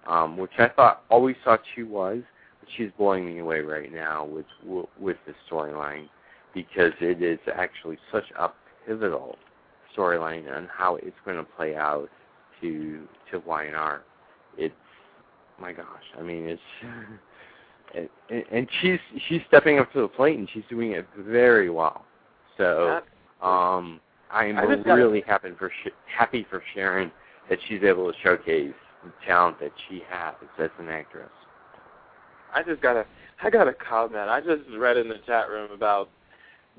um, 0.07 0.37
which 0.37 0.53
I 0.59 0.69
thought 0.69 1.03
always 1.11 1.37
thought 1.45 1.61
she 1.75 1.83
was, 1.83 2.23
but 2.61 2.69
she's 2.77 2.91
blowing 2.97 3.27
me 3.27 3.39
away 3.39 3.61
right 3.61 3.93
now 3.93 4.25
with 4.25 4.47
with 4.99 5.17
the 5.27 5.35
storyline 5.51 6.09
because 6.55 6.93
it 7.01 7.23
is 7.23 7.39
actually 7.55 7.99
such 8.11 8.25
a 8.39 8.51
pivotal 8.87 9.37
storyline 9.97 10.55
on 10.55 10.69
how 10.77 10.97
it's 10.97 11.17
going 11.25 11.37
to 11.37 11.45
play 11.45 11.75
out 11.77 12.09
to 12.61 13.07
to 13.31 13.39
Y&R. 13.41 14.03
It's 14.57 14.75
my 15.61 15.73
gosh, 15.73 16.05
I 16.19 16.23
mean 16.23 16.47
it's 16.47 16.63
and, 17.95 18.45
and 18.51 18.69
she's 18.81 18.99
she's 19.29 19.41
stepping 19.49 19.79
up 19.79 19.93
to 19.93 20.03
the 20.03 20.09
plate 20.09 20.39
and 20.39 20.49
she's 20.53 20.65
doing 20.69 20.93
it 20.93 21.07
very 21.19 21.71
well. 21.71 22.05
So 22.57 23.01
um 23.43 24.01
I'm 24.31 24.57
I 24.59 24.67
just 24.67 24.85
gotta- 24.85 25.01
really 25.01 25.23
happy 25.27 25.51
for 25.59 25.71
Sh- 25.85 25.91
happy 26.07 26.47
for 26.49 26.63
Sharon 26.75 27.11
that 27.51 27.59
she's 27.69 27.83
able 27.83 28.11
to 28.11 28.19
showcase 28.23 28.73
the 29.05 29.13
talent 29.27 29.61
that 29.61 29.73
she 29.89 30.03
has 30.09 30.35
as 30.59 30.71
an 30.79 30.89
actress. 30.89 31.31
I 32.55 32.63
just 32.63 32.81
gotta, 32.81 33.05
I 33.43 33.51
gotta 33.51 33.75
comment. 33.75 34.29
I 34.29 34.41
just 34.41 34.63
read 34.79 34.97
in 34.97 35.09
the 35.09 35.19
chat 35.27 35.49
room 35.49 35.71
about 35.73 36.09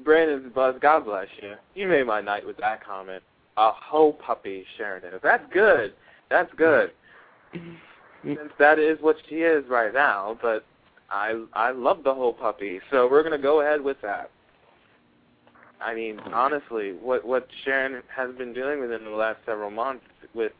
Brandon's 0.04 0.52
buzz. 0.54 0.76
God 0.82 1.06
bless 1.06 1.28
you. 1.42 1.54
You 1.76 1.88
made 1.88 2.08
my 2.08 2.22
night 2.22 2.46
with 2.46 2.58
that 2.58 2.84
comment. 2.84 3.24
A 3.58 3.72
whole 3.72 4.14
puppy, 4.14 4.66
Sharon 4.78 5.04
is. 5.04 5.20
That's 5.22 5.44
good. 5.52 5.94
That's 6.30 6.52
good. 6.56 6.92
Since 8.24 8.40
that 8.58 8.80
is 8.80 8.98
what 9.02 9.18
she 9.28 9.36
is 9.38 9.66
right 9.70 9.94
now, 9.94 10.38
but 10.42 10.66
I 11.10 11.44
I 11.54 11.72
love 11.72 12.04
the 12.04 12.14
whole 12.14 12.34
puppy, 12.34 12.80
so 12.92 13.08
we're 13.10 13.24
gonna 13.24 13.38
go 13.38 13.62
ahead 13.62 13.82
with 13.82 13.98
that. 14.02 14.32
I 15.82 15.94
mean, 15.94 16.18
hmm. 16.18 16.34
honestly, 16.34 16.94
what 16.94 17.26
what 17.26 17.48
Sharon 17.64 18.02
has 18.16 18.34
been 18.36 18.54
doing 18.54 18.80
within 18.80 19.04
the 19.04 19.12
last 19.12 19.40
several 19.46 19.70
months 19.70 20.06
with 20.34 20.54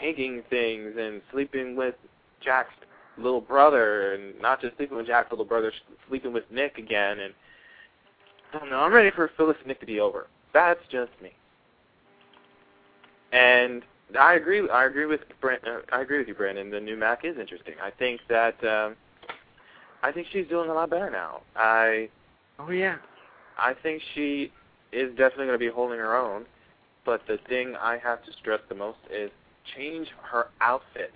taking 0.00 0.42
things 0.50 0.94
and 0.98 1.22
sleeping 1.32 1.76
with 1.76 1.94
Jack's 2.40 2.74
little 3.18 3.40
brother, 3.40 4.14
and 4.14 4.40
not 4.40 4.60
just 4.60 4.76
sleeping 4.76 4.96
with 4.96 5.06
Jack's 5.06 5.30
little 5.30 5.44
brother, 5.44 5.72
sleeping 6.08 6.32
with 6.32 6.44
Nick 6.50 6.78
again, 6.78 7.20
and 7.20 7.34
I 8.52 8.58
don't 8.58 8.70
know. 8.70 8.80
I'm 8.80 8.92
ready 8.92 9.10
for 9.10 9.30
Phyllis 9.36 9.56
and 9.58 9.68
Nick 9.68 9.80
to 9.80 9.86
be 9.86 10.00
over. 10.00 10.26
That's 10.52 10.80
just 10.90 11.12
me. 11.22 11.32
And 13.32 13.82
I 14.18 14.34
agree. 14.34 14.68
I 14.68 14.84
agree 14.86 15.06
with 15.06 15.20
Brand, 15.40 15.62
uh, 15.66 15.78
I 15.92 16.00
agree 16.02 16.18
with 16.18 16.28
you, 16.28 16.34
Brandon. 16.34 16.70
The 16.70 16.80
new 16.80 16.96
Mac 16.96 17.24
is 17.24 17.36
interesting. 17.38 17.74
I 17.82 17.90
think 17.90 18.20
that 18.28 18.62
um, 18.64 18.96
I 20.02 20.12
think 20.12 20.28
she's 20.32 20.46
doing 20.46 20.70
a 20.70 20.74
lot 20.74 20.90
better 20.90 21.10
now. 21.10 21.42
I 21.56 22.08
Oh 22.58 22.70
yeah. 22.70 22.96
I 23.58 23.74
think 23.82 24.02
she 24.14 24.52
is 24.92 25.10
definitely 25.10 25.46
going 25.46 25.58
to 25.58 25.58
be 25.58 25.70
holding 25.70 25.98
her 25.98 26.16
own. 26.16 26.44
But 27.04 27.22
the 27.28 27.38
thing 27.48 27.74
I 27.80 27.98
have 27.98 28.24
to 28.24 28.32
stress 28.40 28.60
the 28.68 28.74
most 28.74 28.98
is 29.10 29.30
change 29.76 30.08
her 30.22 30.48
outfits. 30.60 31.12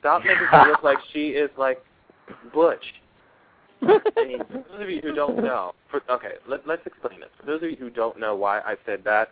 Stop 0.00 0.24
making 0.24 0.46
her 0.46 0.70
look 0.70 0.82
like 0.82 0.98
she 1.12 1.28
is 1.28 1.50
like 1.56 1.82
Butch. 2.52 2.84
I 3.82 4.24
mean, 4.26 4.38
for 4.50 4.64
those 4.70 4.82
of 4.82 4.90
you 4.90 5.00
who 5.02 5.14
don't 5.14 5.36
know, 5.42 5.72
for, 5.90 6.02
okay, 6.10 6.32
let, 6.48 6.66
let's 6.66 6.86
explain 6.86 7.20
this. 7.20 7.28
For 7.38 7.46
those 7.46 7.62
of 7.62 7.70
you 7.70 7.76
who 7.76 7.90
don't 7.90 8.18
know 8.18 8.34
why 8.34 8.60
I 8.60 8.76
said 8.86 9.02
that, 9.04 9.30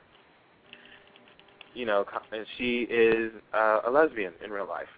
you 1.74 1.86
know, 1.86 2.04
she 2.58 2.82
is 2.82 3.32
uh, 3.54 3.80
a 3.86 3.90
lesbian 3.90 4.32
in 4.44 4.50
real 4.50 4.68
life, 4.68 4.88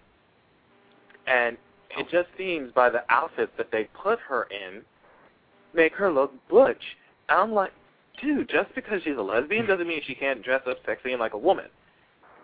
and 1.27 1.57
it 1.97 2.07
just 2.11 2.27
seems 2.37 2.71
by 2.71 2.89
the 2.89 3.03
outfits 3.09 3.51
that 3.57 3.71
they 3.71 3.87
put 4.01 4.19
her 4.19 4.47
in, 4.51 4.81
make 5.73 5.93
her 5.93 6.11
look 6.11 6.33
butch. 6.49 6.81
And 7.29 7.39
I'm 7.39 7.51
like, 7.53 7.71
dude, 8.21 8.49
just 8.49 8.73
because 8.75 9.01
she's 9.03 9.17
a 9.17 9.21
lesbian 9.21 9.65
doesn't 9.67 9.87
mean 9.87 10.01
she 10.05 10.15
can't 10.15 10.43
dress 10.43 10.61
up 10.67 10.77
sexy 10.85 11.11
and 11.11 11.19
like 11.19 11.33
a 11.33 11.37
woman. 11.37 11.65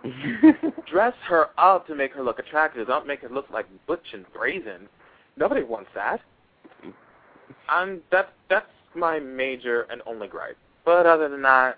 Dress 0.91 1.13
her 1.27 1.49
up 1.59 1.85
to 1.85 1.93
make 1.93 2.11
her 2.13 2.23
look 2.23 2.39
attractive. 2.39 2.87
Don't 2.87 3.05
make 3.05 3.21
her 3.21 3.29
look 3.29 3.47
like 3.51 3.67
butch 3.85 4.13
and 4.13 4.25
brazen. 4.33 4.89
Nobody 5.37 5.61
wants 5.61 5.91
that. 5.93 6.21
I'm 7.69 8.01
that's 8.11 8.31
that's 8.49 8.65
my 8.95 9.19
major 9.19 9.83
and 9.91 10.01
only 10.07 10.27
gripe. 10.27 10.57
But 10.85 11.05
other 11.05 11.29
than 11.29 11.43
that, 11.43 11.77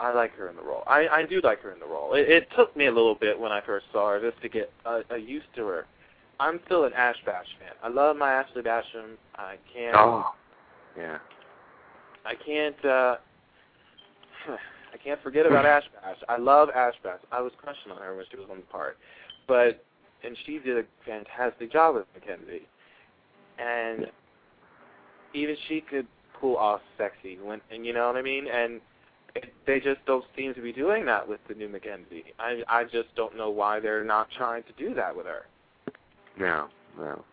I 0.00 0.12
like 0.12 0.32
her 0.32 0.48
in 0.48 0.56
the 0.56 0.62
role. 0.62 0.82
I 0.86 1.06
I 1.08 1.26
do 1.26 1.40
like 1.42 1.60
her 1.60 1.72
in 1.72 1.78
the 1.78 1.86
role. 1.86 2.14
It, 2.14 2.28
it 2.28 2.48
took 2.56 2.76
me 2.76 2.86
a 2.86 2.92
little 2.92 3.14
bit 3.14 3.38
when 3.38 3.52
I 3.52 3.60
first 3.60 3.86
saw 3.92 4.10
her 4.10 4.30
just 4.30 4.40
to 4.42 4.48
get 4.48 4.72
uh, 4.84 5.00
uh, 5.10 5.16
used 5.16 5.46
to 5.56 5.66
her. 5.66 5.86
I'm 6.40 6.60
still 6.66 6.84
an 6.84 6.92
Ash 6.94 7.16
Bash 7.24 7.46
fan. 7.60 7.72
I 7.82 7.88
love 7.88 8.16
my 8.16 8.32
Ashley 8.32 8.62
Bashioum. 8.62 9.16
I 9.36 9.56
can't. 9.72 9.96
Oh. 9.96 10.32
Yeah. 10.96 11.18
I 12.24 12.34
can't. 12.34 12.84
uh 12.84 13.16
I 14.92 14.98
can't 15.02 15.22
forget 15.22 15.46
about 15.46 15.64
Ash 15.64 15.84
Bash. 16.02 16.16
I 16.28 16.36
love 16.36 16.68
Ash 16.70 16.94
Bash. 17.02 17.20
I 17.30 17.40
was 17.40 17.52
crushing 17.56 17.92
on 17.92 17.98
her 17.98 18.14
when 18.16 18.24
she 18.30 18.36
was 18.36 18.46
on 18.50 18.58
the 18.58 18.62
part, 18.64 18.98
but 19.46 19.84
and 20.24 20.36
she 20.46 20.58
did 20.58 20.78
a 20.78 20.84
fantastic 21.06 21.72
job 21.72 21.94
with 21.94 22.06
Mackenzie, 22.14 22.66
and 23.58 24.06
even 25.34 25.56
she 25.68 25.80
could 25.80 26.06
pull 26.40 26.56
off 26.56 26.80
sexy 26.98 27.38
when 27.42 27.60
and 27.70 27.86
you 27.86 27.92
know 27.92 28.06
what 28.06 28.16
I 28.16 28.22
mean. 28.22 28.46
And 28.48 28.80
it, 29.34 29.52
they 29.66 29.80
just 29.80 30.04
don't 30.06 30.24
seem 30.36 30.54
to 30.54 30.60
be 30.60 30.72
doing 30.72 31.06
that 31.06 31.26
with 31.26 31.40
the 31.48 31.54
new 31.54 31.68
Mackenzie. 31.68 32.24
I 32.38 32.62
I 32.68 32.84
just 32.84 33.14
don't 33.16 33.36
know 33.36 33.50
why 33.50 33.80
they're 33.80 34.04
not 34.04 34.28
trying 34.36 34.62
to 34.64 34.72
do 34.78 34.94
that 34.94 35.16
with 35.16 35.26
her. 35.26 35.46
No, 36.38 36.68
no. 36.98 37.24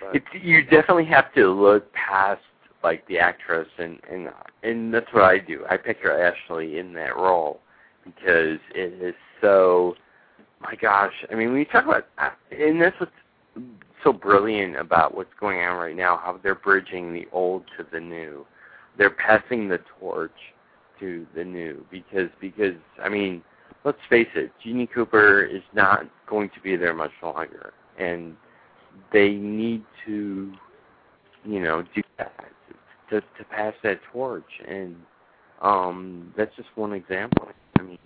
But, 0.00 0.16
It, 0.16 0.22
you 0.42 0.62
definitely 0.62 1.04
have 1.06 1.32
to 1.34 1.48
look 1.48 1.92
past 1.92 2.42
like 2.82 3.06
the 3.06 3.18
actress, 3.18 3.68
and 3.78 4.00
and 4.10 4.28
and 4.62 4.92
that's 4.92 5.12
what 5.12 5.24
I 5.24 5.38
do. 5.38 5.64
I 5.68 5.76
picture 5.76 6.12
Ashley 6.12 6.78
in 6.78 6.92
that 6.94 7.16
role 7.16 7.60
because 8.04 8.58
it 8.74 9.02
is 9.02 9.14
so. 9.40 9.94
My 10.60 10.76
gosh, 10.76 11.12
I 11.28 11.34
mean, 11.34 11.48
when 11.50 11.58
you 11.58 11.64
talk 11.64 11.84
about, 11.84 12.06
and 12.52 12.80
that's 12.80 12.98
what's 13.00 13.10
so 14.04 14.12
brilliant 14.12 14.76
about 14.76 15.16
what's 15.16 15.32
going 15.40 15.58
on 15.58 15.76
right 15.76 15.96
now. 15.96 16.16
How 16.16 16.38
they're 16.40 16.54
bridging 16.54 17.12
the 17.12 17.26
old 17.32 17.64
to 17.76 17.86
the 17.90 17.98
new. 17.98 18.46
They're 18.96 19.10
passing 19.10 19.68
the 19.68 19.80
torch 19.98 20.30
to 21.02 21.26
the 21.34 21.44
new 21.44 21.84
because 21.90 22.30
because 22.40 22.74
I 23.02 23.08
mean, 23.08 23.42
let's 23.84 23.98
face 24.08 24.28
it, 24.34 24.52
Jeanne 24.62 24.86
Cooper 24.86 25.42
is 25.42 25.62
not 25.74 26.06
going 26.26 26.48
to 26.54 26.60
be 26.60 26.76
there 26.76 26.94
much 26.94 27.10
longer, 27.22 27.74
and 27.98 28.36
they 29.12 29.30
need 29.30 29.84
to, 30.06 30.52
you 31.44 31.60
know, 31.60 31.82
do 31.94 32.02
that 32.18 32.32
to 33.10 33.20
to 33.20 33.44
pass 33.50 33.74
that 33.82 34.00
torch, 34.12 34.44
and 34.66 34.96
um, 35.60 36.32
that's 36.36 36.54
just 36.56 36.68
one 36.76 36.92
example. 36.92 37.48
I 37.78 37.82
mean, 37.82 37.98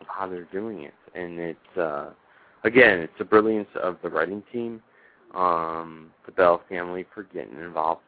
of 0.00 0.06
how 0.06 0.28
they're 0.28 0.44
doing 0.52 0.82
it, 0.82 0.94
and 1.14 1.38
it's 1.38 1.78
uh, 1.78 2.10
again, 2.64 3.00
it's 3.00 3.12
the 3.18 3.24
brilliance 3.24 3.70
of 3.82 3.96
the 4.02 4.10
writing 4.10 4.42
team, 4.52 4.82
um, 5.34 6.10
the 6.26 6.32
Bell 6.32 6.62
family 6.68 7.06
for 7.14 7.22
getting 7.22 7.58
involved 7.58 8.02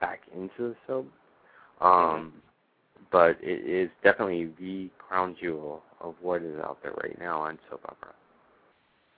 back 0.00 0.20
into 0.34 0.50
the 0.58 0.76
soap. 0.86 1.08
Um, 1.80 2.34
but 3.12 3.36
it 3.42 3.64
is 3.66 3.90
definitely 4.02 4.48
the 4.58 4.88
crown 4.98 5.36
jewel 5.40 5.82
of 6.00 6.14
what 6.20 6.42
is 6.42 6.58
out 6.60 6.78
there 6.82 6.94
right 7.02 7.16
now 7.20 7.40
on 7.40 7.58
soap 7.70 7.82
opera. 7.84 8.12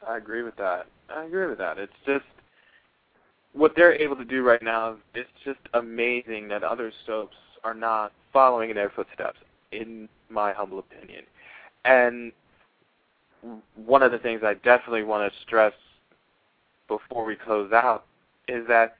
I 0.06 0.18
agree 0.18 0.42
with 0.42 0.56
that. 0.56 0.86
I 1.08 1.24
agree 1.24 1.46
with 1.46 1.58
that. 1.58 1.78
It's 1.78 1.92
just 2.04 2.24
what 3.54 3.72
they're 3.76 3.94
able 3.94 4.16
to 4.16 4.24
do 4.24 4.42
right 4.42 4.62
now. 4.62 4.96
It's 5.14 5.30
just 5.44 5.60
amazing 5.72 6.48
that 6.48 6.64
other 6.64 6.92
soaps 7.06 7.36
are 7.62 7.72
not 7.72 8.12
following 8.32 8.70
in 8.70 8.76
their 8.76 8.90
footsteps, 8.90 9.38
in 9.72 10.08
my 10.28 10.52
humble 10.52 10.80
opinion. 10.80 11.24
And 11.84 12.32
one 13.76 14.02
of 14.02 14.10
the 14.10 14.18
things 14.18 14.42
I 14.44 14.54
definitely 14.54 15.04
want 15.04 15.32
to 15.32 15.38
stress 15.40 15.72
before 16.88 17.24
we 17.24 17.36
close 17.36 17.72
out 17.72 18.04
is 18.48 18.66
that 18.68 18.96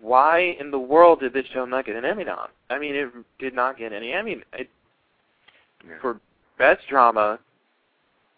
why 0.00 0.56
in 0.60 0.70
the 0.70 0.78
world 0.78 1.20
did 1.20 1.32
this 1.32 1.46
show 1.52 1.64
not 1.64 1.86
get 1.86 1.96
an 1.96 2.04
Emmy 2.04 2.24
nom? 2.24 2.48
I 2.70 2.78
mean, 2.78 2.94
it 2.94 3.08
did 3.38 3.54
not 3.54 3.78
get 3.78 3.92
any 3.92 4.12
Emmy 4.12 4.42
it, 4.52 4.68
for 6.00 6.20
best 6.58 6.86
drama, 6.88 7.38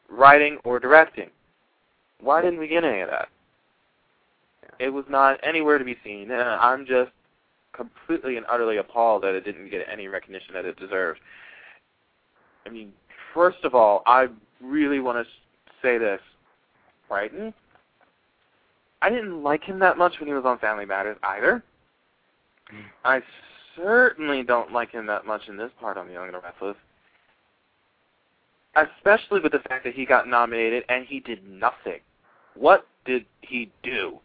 writing, 0.08 0.58
or 0.64 0.78
directing. 0.78 1.30
Why 2.20 2.42
didn't 2.42 2.60
we 2.60 2.68
get 2.68 2.84
any 2.84 3.00
of 3.00 3.10
that? 3.10 3.28
It 4.78 4.90
was 4.90 5.04
not 5.08 5.38
anywhere 5.42 5.78
to 5.78 5.84
be 5.84 5.96
seen, 6.04 6.30
and 6.30 6.40
I'm 6.42 6.86
just 6.86 7.10
completely 7.72 8.36
and 8.36 8.46
utterly 8.50 8.78
appalled 8.78 9.22
that 9.22 9.34
it 9.34 9.44
didn't 9.44 9.70
get 9.70 9.86
any 9.90 10.08
recognition 10.08 10.54
that 10.54 10.64
it 10.64 10.78
deserved. 10.78 11.20
I 12.66 12.70
mean, 12.70 12.92
first 13.34 13.64
of 13.64 13.74
all, 13.74 14.02
I 14.06 14.28
really 14.62 15.00
want 15.00 15.26
to 15.26 15.32
say 15.82 15.98
this. 15.98 16.20
Bryton, 17.08 17.52
I 19.02 19.10
didn't 19.10 19.42
like 19.42 19.64
him 19.64 19.78
that 19.78 19.96
much 19.98 20.14
when 20.18 20.28
he 20.28 20.34
was 20.34 20.44
on 20.44 20.58
Family 20.58 20.84
Matters 20.84 21.16
either. 21.22 21.62
I 23.04 23.22
certainly 23.76 24.42
don't 24.42 24.72
like 24.72 24.90
him 24.90 25.06
that 25.06 25.26
much 25.26 25.42
in 25.48 25.56
this 25.56 25.70
part 25.80 25.96
on 25.96 26.06
The 26.06 26.12
Young 26.12 26.26
and 26.26 26.34
the 26.34 26.40
Restless. 26.40 26.76
Especially 28.76 29.40
with 29.40 29.52
the 29.52 29.58
fact 29.60 29.84
that 29.84 29.94
he 29.94 30.04
got 30.04 30.28
nominated 30.28 30.84
and 30.88 31.04
he 31.06 31.20
did 31.20 31.48
nothing. 31.48 32.00
What 32.54 32.86
did 33.04 33.24
he 33.40 33.70
do? 33.82 34.18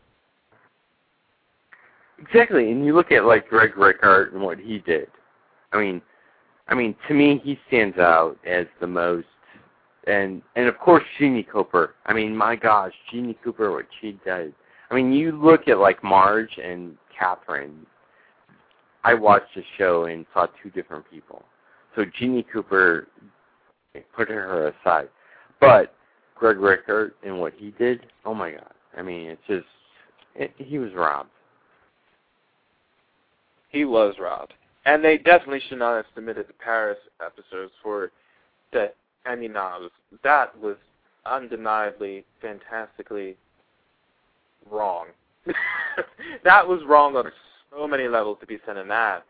Exactly, 2.19 2.71
and 2.71 2.85
you 2.85 2.93
look 2.95 3.11
at 3.11 3.25
like 3.25 3.49
Greg 3.49 3.73
Rikaart 3.73 4.33
and 4.33 4.41
what 4.41 4.59
he 4.59 4.79
did. 4.79 5.07
I 5.73 5.79
mean, 5.79 6.01
I 6.67 6.75
mean, 6.75 6.95
to 7.07 7.13
me, 7.13 7.41
he 7.43 7.59
stands 7.67 7.97
out 7.97 8.37
as 8.45 8.67
the 8.79 8.87
most, 8.87 9.27
and 10.07 10.41
and 10.55 10.67
of 10.67 10.77
course, 10.79 11.03
Jeanne 11.19 11.43
Cooper. 11.43 11.95
I 12.05 12.13
mean, 12.13 12.35
my 12.35 12.55
gosh, 12.55 12.93
Jeanne 13.11 13.35
Cooper, 13.43 13.71
what 13.71 13.85
she 13.99 14.17
does. 14.25 14.51
I 14.89 14.95
mean, 14.95 15.11
you 15.13 15.31
look 15.31 15.67
at 15.67 15.79
like 15.79 16.03
Marge 16.03 16.57
and 16.63 16.97
Catherine. 17.17 17.85
I 19.03 19.13
watched 19.13 19.53
the 19.55 19.63
show 19.77 20.05
and 20.05 20.25
saw 20.33 20.47
two 20.61 20.69
different 20.71 21.09
people. 21.09 21.43
So 21.95 22.05
Jeanne 22.17 22.43
Cooper, 22.51 23.07
put 24.15 24.29
her 24.29 24.67
aside, 24.67 25.09
but 25.61 25.93
Greg 26.35 26.57
Rikaart 26.57 27.11
and 27.23 27.39
what 27.39 27.53
he 27.55 27.71
did. 27.77 28.05
Oh 28.25 28.33
my 28.33 28.51
God! 28.51 28.73
I 28.97 29.01
mean, 29.01 29.27
it's 29.27 29.41
just 29.47 29.65
it, 30.35 30.53
he 30.57 30.77
was 30.77 30.93
robbed. 30.93 31.29
He 33.69 33.85
was 33.85 34.15
robbed. 34.19 34.53
And 34.85 35.03
they 35.03 35.17
definitely 35.17 35.61
should 35.67 35.79
not 35.79 35.95
have 35.95 36.05
submitted 36.13 36.47
the 36.47 36.53
Paris 36.53 36.97
episodes 37.25 37.71
for 37.81 38.11
the 38.71 38.91
Emmy 39.25 39.47
noms. 39.47 39.89
That 40.23 40.57
was 40.59 40.75
undeniably, 41.25 42.23
fantastically 42.41 43.35
wrong. 44.69 45.07
that 46.43 46.67
was 46.67 46.81
wrong 46.87 47.15
on 47.15 47.31
so 47.71 47.87
many 47.87 48.07
levels 48.07 48.37
to 48.41 48.47
be 48.47 48.59
sending 48.65 48.87
that 48.87 49.23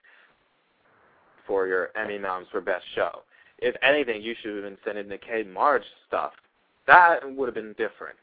for 1.46 1.68
your 1.68 1.90
Emmy 1.96 2.18
noms 2.18 2.48
for 2.52 2.62
Best 2.62 2.86
Show. 2.96 3.22
If 3.60 3.76
anything, 3.82 4.22
you 4.22 4.36
should 4.42 4.56
have 4.56 4.64
been 4.64 4.78
sending 4.84 5.08
the 5.08 5.18
Kate 5.18 5.48
Marge 5.48 5.84
stuff. 6.08 6.34
That 6.88 7.20
would 7.36 7.48
have 7.48 7.56
been 7.56 7.74
different. 7.74 8.18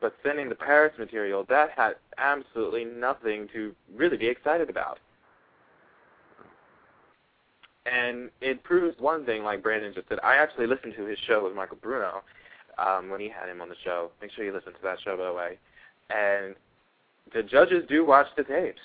But 0.00 0.14
sending 0.24 0.48
the 0.48 0.54
Paris 0.54 0.92
material, 0.98 1.44
that 1.48 1.70
had 1.76 1.94
absolutely 2.18 2.84
nothing 2.84 3.48
to 3.52 3.74
really 3.94 4.16
be 4.16 4.28
excited 4.28 4.70
about. 4.70 4.98
And 7.84 8.30
it 8.40 8.62
proves 8.64 8.98
one 9.00 9.24
thing, 9.24 9.42
like 9.42 9.62
Brandon 9.62 9.92
just 9.94 10.08
said. 10.08 10.18
I 10.22 10.36
actually 10.36 10.66
listened 10.66 10.94
to 10.96 11.04
his 11.04 11.18
show 11.26 11.44
with 11.44 11.54
Michael 11.54 11.78
Bruno 11.80 12.22
um, 12.78 13.08
when 13.08 13.20
he 13.20 13.28
had 13.28 13.48
him 13.48 13.60
on 13.60 13.68
the 13.68 13.74
show. 13.82 14.10
Make 14.20 14.30
sure 14.32 14.44
you 14.44 14.52
listen 14.52 14.72
to 14.72 14.82
that 14.82 14.98
show, 15.04 15.16
by 15.16 15.24
the 15.24 15.32
way. 15.32 15.58
And 16.10 16.54
the 17.34 17.42
judges 17.42 17.84
do 17.88 18.04
watch 18.04 18.26
the 18.36 18.44
tapes. 18.44 18.80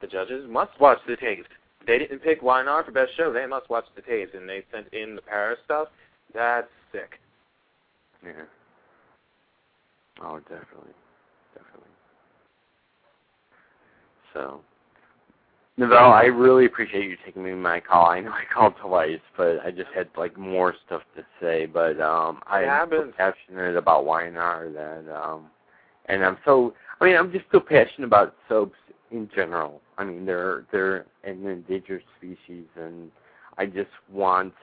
The 0.00 0.06
judges 0.06 0.48
must 0.48 0.78
watch 0.80 0.98
the 1.06 1.16
tapes. 1.16 1.48
They 1.86 1.98
didn't 1.98 2.20
pick 2.20 2.42
Y&R 2.42 2.84
for 2.84 2.90
best 2.90 3.16
show. 3.16 3.32
They 3.32 3.46
must 3.46 3.68
watch 3.70 3.84
the 3.94 4.02
tapes, 4.02 4.32
and 4.34 4.48
they 4.48 4.64
sent 4.72 4.88
in 4.92 5.14
the 5.16 5.22
Paris 5.22 5.58
stuff. 5.64 5.88
That's 6.34 6.68
sick. 6.92 7.18
Yeah. 8.24 8.32
Oh, 10.22 10.38
definitely, 10.40 10.92
definitely. 11.54 11.88
So, 14.34 14.60
Novell, 15.78 16.12
I 16.12 16.26
really 16.26 16.66
appreciate 16.66 17.08
you 17.08 17.16
taking 17.24 17.42
me 17.42 17.54
my 17.54 17.80
call. 17.80 18.06
I 18.06 18.20
know 18.20 18.30
I 18.30 18.44
called 18.54 18.74
twice, 18.82 19.20
but 19.36 19.60
I 19.64 19.70
just 19.70 19.90
had 19.94 20.08
like 20.16 20.36
more 20.36 20.74
stuff 20.86 21.02
to 21.16 21.24
say. 21.40 21.64
But 21.66 22.00
um, 22.00 22.40
I'm 22.46 22.90
so 22.90 23.12
passionate 23.16 23.76
about 23.76 24.04
Y&R 24.04 24.68
that 24.70 25.14
um, 25.14 25.46
and 26.10 26.24
I'm 26.24 26.36
so. 26.44 26.74
I 27.00 27.06
mean, 27.06 27.16
I'm 27.16 27.32
just 27.32 27.46
so 27.50 27.60
passionate 27.60 28.06
about 28.06 28.34
soaps 28.48 28.76
in 29.10 29.30
general. 29.34 29.80
I 29.96 30.04
mean, 30.04 30.26
they're 30.26 30.64
they're 30.72 31.06
an 31.24 31.46
endangered 31.46 32.02
species, 32.18 32.66
and 32.76 33.10
I 33.58 33.66
just 33.66 33.90
want. 34.12 34.54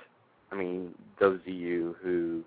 I 0.51 0.55
mean, 0.55 0.93
those 1.19 1.39
of 1.39 1.53
you 1.53 1.95
who 2.01 2.43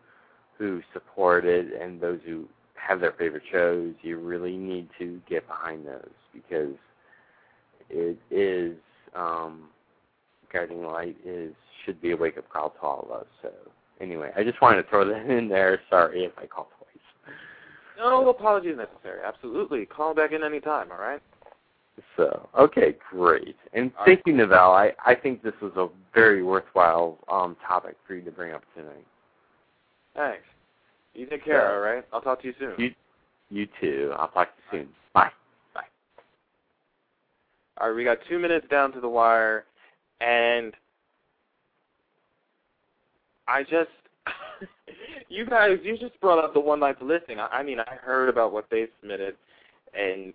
who 0.58 0.82
support 0.92 1.44
it 1.44 1.68
and 1.80 2.00
those 2.00 2.20
who 2.24 2.46
have 2.74 3.00
their 3.00 3.12
favorite 3.12 3.42
shows, 3.50 3.94
you 4.02 4.18
really 4.18 4.56
need 4.56 4.88
to 4.98 5.20
get 5.28 5.46
behind 5.48 5.86
those 5.86 6.10
because 6.32 6.74
it 7.88 8.18
is 8.30 8.76
um, 9.14 9.64
guiding 10.52 10.84
light 10.84 11.16
is 11.24 11.54
should 11.84 12.00
be 12.00 12.12
a 12.12 12.16
wake 12.16 12.38
up 12.38 12.48
call 12.50 12.70
to 12.70 12.80
all 12.80 13.06
of 13.08 13.20
us. 13.20 13.26
So 13.42 13.50
anyway, 14.00 14.30
I 14.36 14.44
just 14.44 14.60
wanted 14.60 14.82
to 14.82 14.88
throw 14.88 15.06
that 15.06 15.26
in 15.26 15.48
there. 15.48 15.80
Sorry 15.88 16.24
if 16.24 16.32
I 16.38 16.46
called. 16.46 16.68
No 18.00 18.30
apologies 18.30 18.76
necessary. 18.76 19.20
Absolutely, 19.24 19.84
call 19.86 20.14
back 20.14 20.32
in 20.32 20.42
any 20.42 20.60
time. 20.60 20.90
All 20.90 20.98
right. 20.98 21.20
So 22.16 22.48
okay, 22.58 22.96
great, 23.10 23.56
and 23.74 23.92
all 23.98 24.06
thank 24.06 24.22
right. 24.26 24.34
you, 24.34 24.42
Novell. 24.42 24.74
I 24.74 24.92
I 25.04 25.14
think 25.14 25.42
this 25.42 25.52
was 25.60 25.72
a 25.76 25.88
very 26.14 26.42
worthwhile 26.42 27.18
um, 27.30 27.56
topic 27.66 27.96
for 28.06 28.14
you 28.14 28.22
to 28.22 28.30
bring 28.30 28.54
up 28.54 28.62
tonight. 28.74 29.06
Thanks. 30.16 30.44
You 31.14 31.26
take 31.26 31.44
care. 31.44 31.68
So, 31.68 31.74
all 31.74 31.80
right. 31.80 32.04
I'll 32.12 32.22
talk 32.22 32.40
to 32.40 32.48
you 32.48 32.54
soon. 32.58 32.74
You 32.78 32.94
you 33.50 33.68
too. 33.80 34.12
I'll 34.16 34.28
talk 34.28 34.48
to 34.48 34.76
you 34.76 34.82
soon. 34.84 34.88
Bye. 35.12 35.30
Bye. 35.74 35.82
All 37.78 37.88
right, 37.88 37.96
we 37.96 38.04
got 38.04 38.18
two 38.28 38.38
minutes 38.38 38.66
down 38.70 38.92
to 38.92 39.00
the 39.00 39.08
wire, 39.08 39.64
and 40.20 40.72
I 43.48 43.62
just, 43.62 43.90
you 45.30 45.46
guys, 45.46 45.78
you 45.82 45.96
just 45.96 46.20
brought 46.20 46.44
up 46.44 46.52
the 46.52 46.60
one 46.60 46.80
night 46.80 47.00
listing. 47.00 47.38
I, 47.38 47.46
I 47.46 47.62
mean, 47.62 47.80
I 47.80 47.94
heard 47.94 48.28
about 48.28 48.52
what 48.52 48.66
they 48.70 48.86
submitted, 49.00 49.36
and 49.94 50.34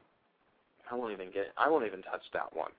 I 0.90 0.96
won't 0.96 1.12
even 1.12 1.32
get, 1.32 1.48
I 1.58 1.70
won't 1.70 1.86
even 1.86 2.02
touch 2.02 2.22
that 2.34 2.56
one. 2.56 2.72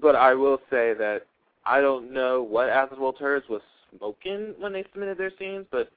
But 0.00 0.14
I 0.14 0.34
will 0.34 0.58
say 0.70 0.94
that 0.94 1.22
I 1.66 1.80
don't 1.80 2.12
know 2.12 2.42
what 2.42 2.68
Athens 2.68 3.00
Turds 3.18 3.46
was 3.48 3.62
smoking 3.96 4.54
when 4.58 4.72
they 4.72 4.84
submitted 4.92 5.18
their 5.18 5.32
scenes, 5.38 5.66
but 5.70 5.90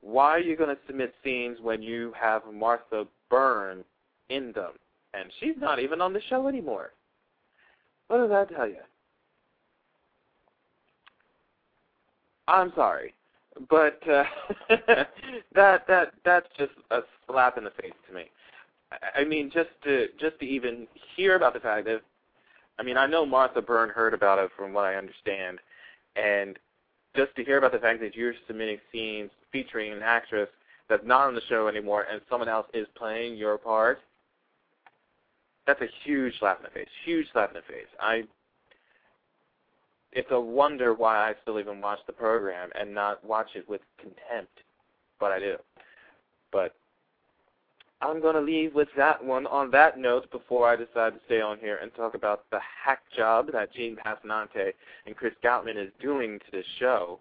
why 0.00 0.30
are 0.30 0.40
you 0.40 0.56
going 0.56 0.74
to 0.74 0.80
submit 0.86 1.12
scenes 1.24 1.58
when 1.60 1.82
you 1.82 2.12
have 2.18 2.42
Martha 2.52 3.04
Byrne 3.28 3.84
in 4.28 4.52
them? 4.52 4.72
And 5.12 5.30
she's 5.40 5.56
not 5.58 5.80
even 5.80 6.00
on 6.00 6.12
the 6.12 6.20
show 6.28 6.46
anymore. 6.46 6.92
What 8.06 8.18
does 8.18 8.30
that 8.30 8.54
tell 8.54 8.68
you? 8.68 8.76
I'm 12.46 12.72
sorry, 12.74 13.12
but 13.68 14.00
uh, 14.08 14.24
that 15.54 15.86
that 15.86 16.12
that's 16.24 16.48
just 16.58 16.72
a 16.90 17.00
slap 17.26 17.58
in 17.58 17.64
the 17.64 17.70
face 17.70 17.92
to 18.08 18.14
me. 18.14 18.24
I 19.14 19.24
mean, 19.24 19.50
just 19.52 19.70
to 19.84 20.06
just 20.18 20.38
to 20.40 20.46
even 20.46 20.86
hear 21.16 21.36
about 21.36 21.54
the 21.54 21.60
fact 21.60 21.86
that, 21.86 22.00
I 22.78 22.82
mean, 22.82 22.96
I 22.96 23.06
know 23.06 23.26
Martha 23.26 23.60
Byrne 23.60 23.90
heard 23.90 24.14
about 24.14 24.38
it 24.38 24.50
from 24.56 24.72
what 24.72 24.84
I 24.84 24.94
understand, 24.94 25.58
and 26.16 26.58
just 27.16 27.34
to 27.36 27.44
hear 27.44 27.58
about 27.58 27.72
the 27.72 27.78
fact 27.78 28.00
that 28.00 28.14
you're 28.14 28.34
submitting 28.46 28.78
scenes 28.92 29.30
featuring 29.52 29.92
an 29.92 30.02
actress 30.02 30.48
that's 30.88 31.04
not 31.04 31.28
on 31.28 31.34
the 31.34 31.42
show 31.48 31.68
anymore 31.68 32.06
and 32.10 32.20
someone 32.30 32.48
else 32.48 32.66
is 32.72 32.86
playing 32.96 33.36
your 33.36 33.58
part, 33.58 34.00
that's 35.66 35.80
a 35.82 35.88
huge 36.04 36.32
slap 36.38 36.58
in 36.58 36.64
the 36.64 36.70
face. 36.70 36.88
Huge 37.04 37.26
slap 37.32 37.50
in 37.50 37.56
the 37.56 37.72
face. 37.72 37.86
I. 38.00 38.24
It's 40.12 40.30
a 40.30 40.40
wonder 40.40 40.94
why 40.94 41.16
I 41.16 41.34
still 41.42 41.60
even 41.60 41.80
watch 41.80 41.98
the 42.06 42.12
program 42.12 42.70
and 42.78 42.94
not 42.94 43.24
watch 43.24 43.48
it 43.54 43.68
with 43.68 43.82
contempt, 43.98 44.60
but 45.20 45.32
I 45.32 45.38
do. 45.38 45.56
But 46.50 46.74
I'm 48.00 48.20
going 48.20 48.34
to 48.34 48.40
leave 48.40 48.74
with 48.74 48.88
that 48.96 49.22
one 49.22 49.46
on 49.46 49.70
that 49.72 49.98
note 49.98 50.30
before 50.30 50.68
I 50.68 50.76
decide 50.76 51.14
to 51.14 51.20
stay 51.26 51.40
on 51.40 51.58
here 51.58 51.78
and 51.82 51.92
talk 51.94 52.14
about 52.14 52.44
the 52.50 52.60
hack 52.60 53.00
job 53.16 53.50
that 53.52 53.72
Jean 53.74 53.96
Passanante 53.96 54.72
and 55.06 55.16
Chris 55.16 55.34
Goutman 55.44 55.76
is 55.76 55.90
doing 56.00 56.38
to 56.38 56.44
this 56.52 56.66
show. 56.78 57.18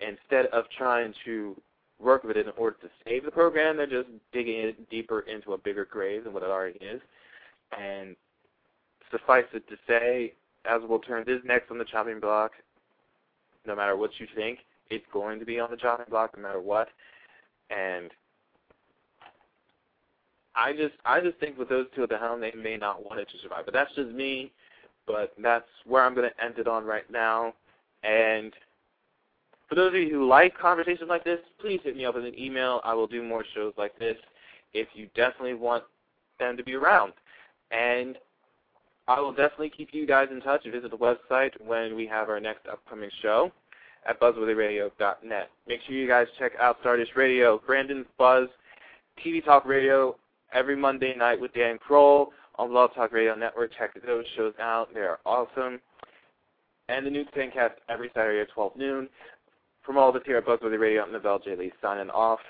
Instead 0.00 0.46
of 0.46 0.64
trying 0.76 1.12
to 1.24 1.60
work 2.00 2.24
with 2.24 2.36
it 2.36 2.46
in 2.46 2.52
order 2.56 2.76
to 2.80 2.88
save 3.04 3.24
the 3.24 3.30
program, 3.30 3.76
they're 3.76 3.86
just 3.86 4.08
digging 4.32 4.60
it 4.60 4.90
deeper 4.90 5.20
into 5.20 5.52
a 5.52 5.58
bigger 5.58 5.84
grave 5.84 6.24
than 6.24 6.32
what 6.32 6.42
it 6.42 6.48
already 6.48 6.78
is. 6.78 7.00
And 7.76 8.14
suffice 9.10 9.44
it 9.52 9.68
to 9.68 9.76
say, 9.86 10.32
as 10.64 10.80
we'll 10.88 10.98
turn 10.98 11.24
this 11.26 11.40
next 11.44 11.70
on 11.70 11.78
the 11.78 11.84
chopping 11.84 12.20
block, 12.20 12.52
no 13.66 13.74
matter 13.74 13.96
what 13.96 14.10
you 14.18 14.26
think, 14.34 14.60
it's 14.90 15.04
going 15.12 15.38
to 15.38 15.44
be 15.44 15.58
on 15.58 15.70
the 15.70 15.76
chopping 15.76 16.06
block 16.10 16.36
no 16.36 16.42
matter 16.42 16.60
what. 16.60 16.88
And 17.70 18.10
I 20.54 20.72
just 20.72 20.94
I 21.04 21.20
just 21.20 21.38
think 21.38 21.58
with 21.58 21.68
those 21.68 21.86
two 21.94 22.02
at 22.04 22.08
the 22.08 22.18
helm, 22.18 22.40
they 22.40 22.52
may 22.52 22.76
not 22.76 23.04
want 23.04 23.20
it 23.20 23.28
to 23.30 23.38
survive. 23.42 23.64
But 23.64 23.74
that's 23.74 23.94
just 23.94 24.10
me. 24.10 24.52
But 25.06 25.34
that's 25.42 25.68
where 25.86 26.02
I'm 26.02 26.14
going 26.14 26.30
to 26.30 26.44
end 26.44 26.58
it 26.58 26.68
on 26.68 26.84
right 26.84 27.10
now. 27.10 27.54
And 28.02 28.52
for 29.68 29.74
those 29.74 29.88
of 29.88 29.94
you 29.94 30.10
who 30.10 30.26
like 30.26 30.56
conversations 30.56 31.08
like 31.08 31.24
this, 31.24 31.40
please 31.60 31.80
hit 31.84 31.96
me 31.96 32.04
up 32.04 32.14
with 32.14 32.24
an 32.24 32.38
email. 32.38 32.80
I 32.84 32.94
will 32.94 33.06
do 33.06 33.22
more 33.22 33.44
shows 33.54 33.74
like 33.76 33.98
this 33.98 34.16
if 34.72 34.88
you 34.94 35.08
definitely 35.14 35.54
want 35.54 35.84
them 36.38 36.56
to 36.56 36.64
be 36.64 36.74
around. 36.74 37.12
And 37.70 38.16
I 39.06 39.20
will 39.20 39.32
definitely 39.32 39.70
keep 39.70 39.90
you 39.92 40.06
guys 40.06 40.28
in 40.30 40.40
touch. 40.40 40.64
Visit 40.64 40.90
the 40.90 40.96
website 40.96 41.52
when 41.64 41.94
we 41.94 42.06
have 42.06 42.28
our 42.28 42.40
next 42.40 42.66
upcoming 42.66 43.10
show 43.20 43.52
at 44.08 44.18
buzzworthyradio.net. 44.20 45.50
Make 45.68 45.80
sure 45.86 45.94
you 45.94 46.08
guys 46.08 46.26
check 46.38 46.52
out 46.60 46.78
Stardust 46.80 47.12
Radio, 47.16 47.60
Brandon's 47.66 48.06
Buzz, 48.18 48.48
TV 49.24 49.44
Talk 49.44 49.66
Radio 49.66 50.16
every 50.52 50.76
Monday 50.76 51.14
night 51.16 51.40
with 51.40 51.52
Dan 51.52 51.78
Kroll. 51.78 52.32
on 52.56 52.68
Blog 52.70 52.94
Talk 52.94 53.12
Radio 53.12 53.34
Network. 53.34 53.72
Check 53.76 53.90
those 54.06 54.24
shows 54.36 54.54
out. 54.60 54.92
They 54.94 55.00
are 55.00 55.18
awesome. 55.26 55.80
And 56.88 57.04
the 57.06 57.10
new 57.10 57.24
Fancast 57.36 57.72
every 57.88 58.10
Saturday 58.14 58.40
at 58.40 58.50
12 58.54 58.76
noon. 58.76 59.08
From 59.82 59.98
all 59.98 60.08
of 60.08 60.16
us 60.16 60.22
here 60.24 60.38
at 60.38 60.46
Buzzworthy 60.46 60.78
Radio, 60.78 61.02
I'm 61.02 61.10
Novell 61.10 61.44
J. 61.44 61.56
Lee 61.56 61.72
signing 61.82 62.10
off. 62.10 62.40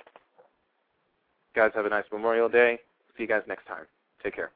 Guys, 1.56 1.72
have 1.74 1.86
a 1.86 1.88
nice 1.88 2.04
Memorial 2.12 2.48
Day. 2.48 2.78
See 3.16 3.24
you 3.24 3.28
guys 3.28 3.42
next 3.48 3.66
time. 3.66 3.86
Take 4.22 4.36
care. 4.36 4.50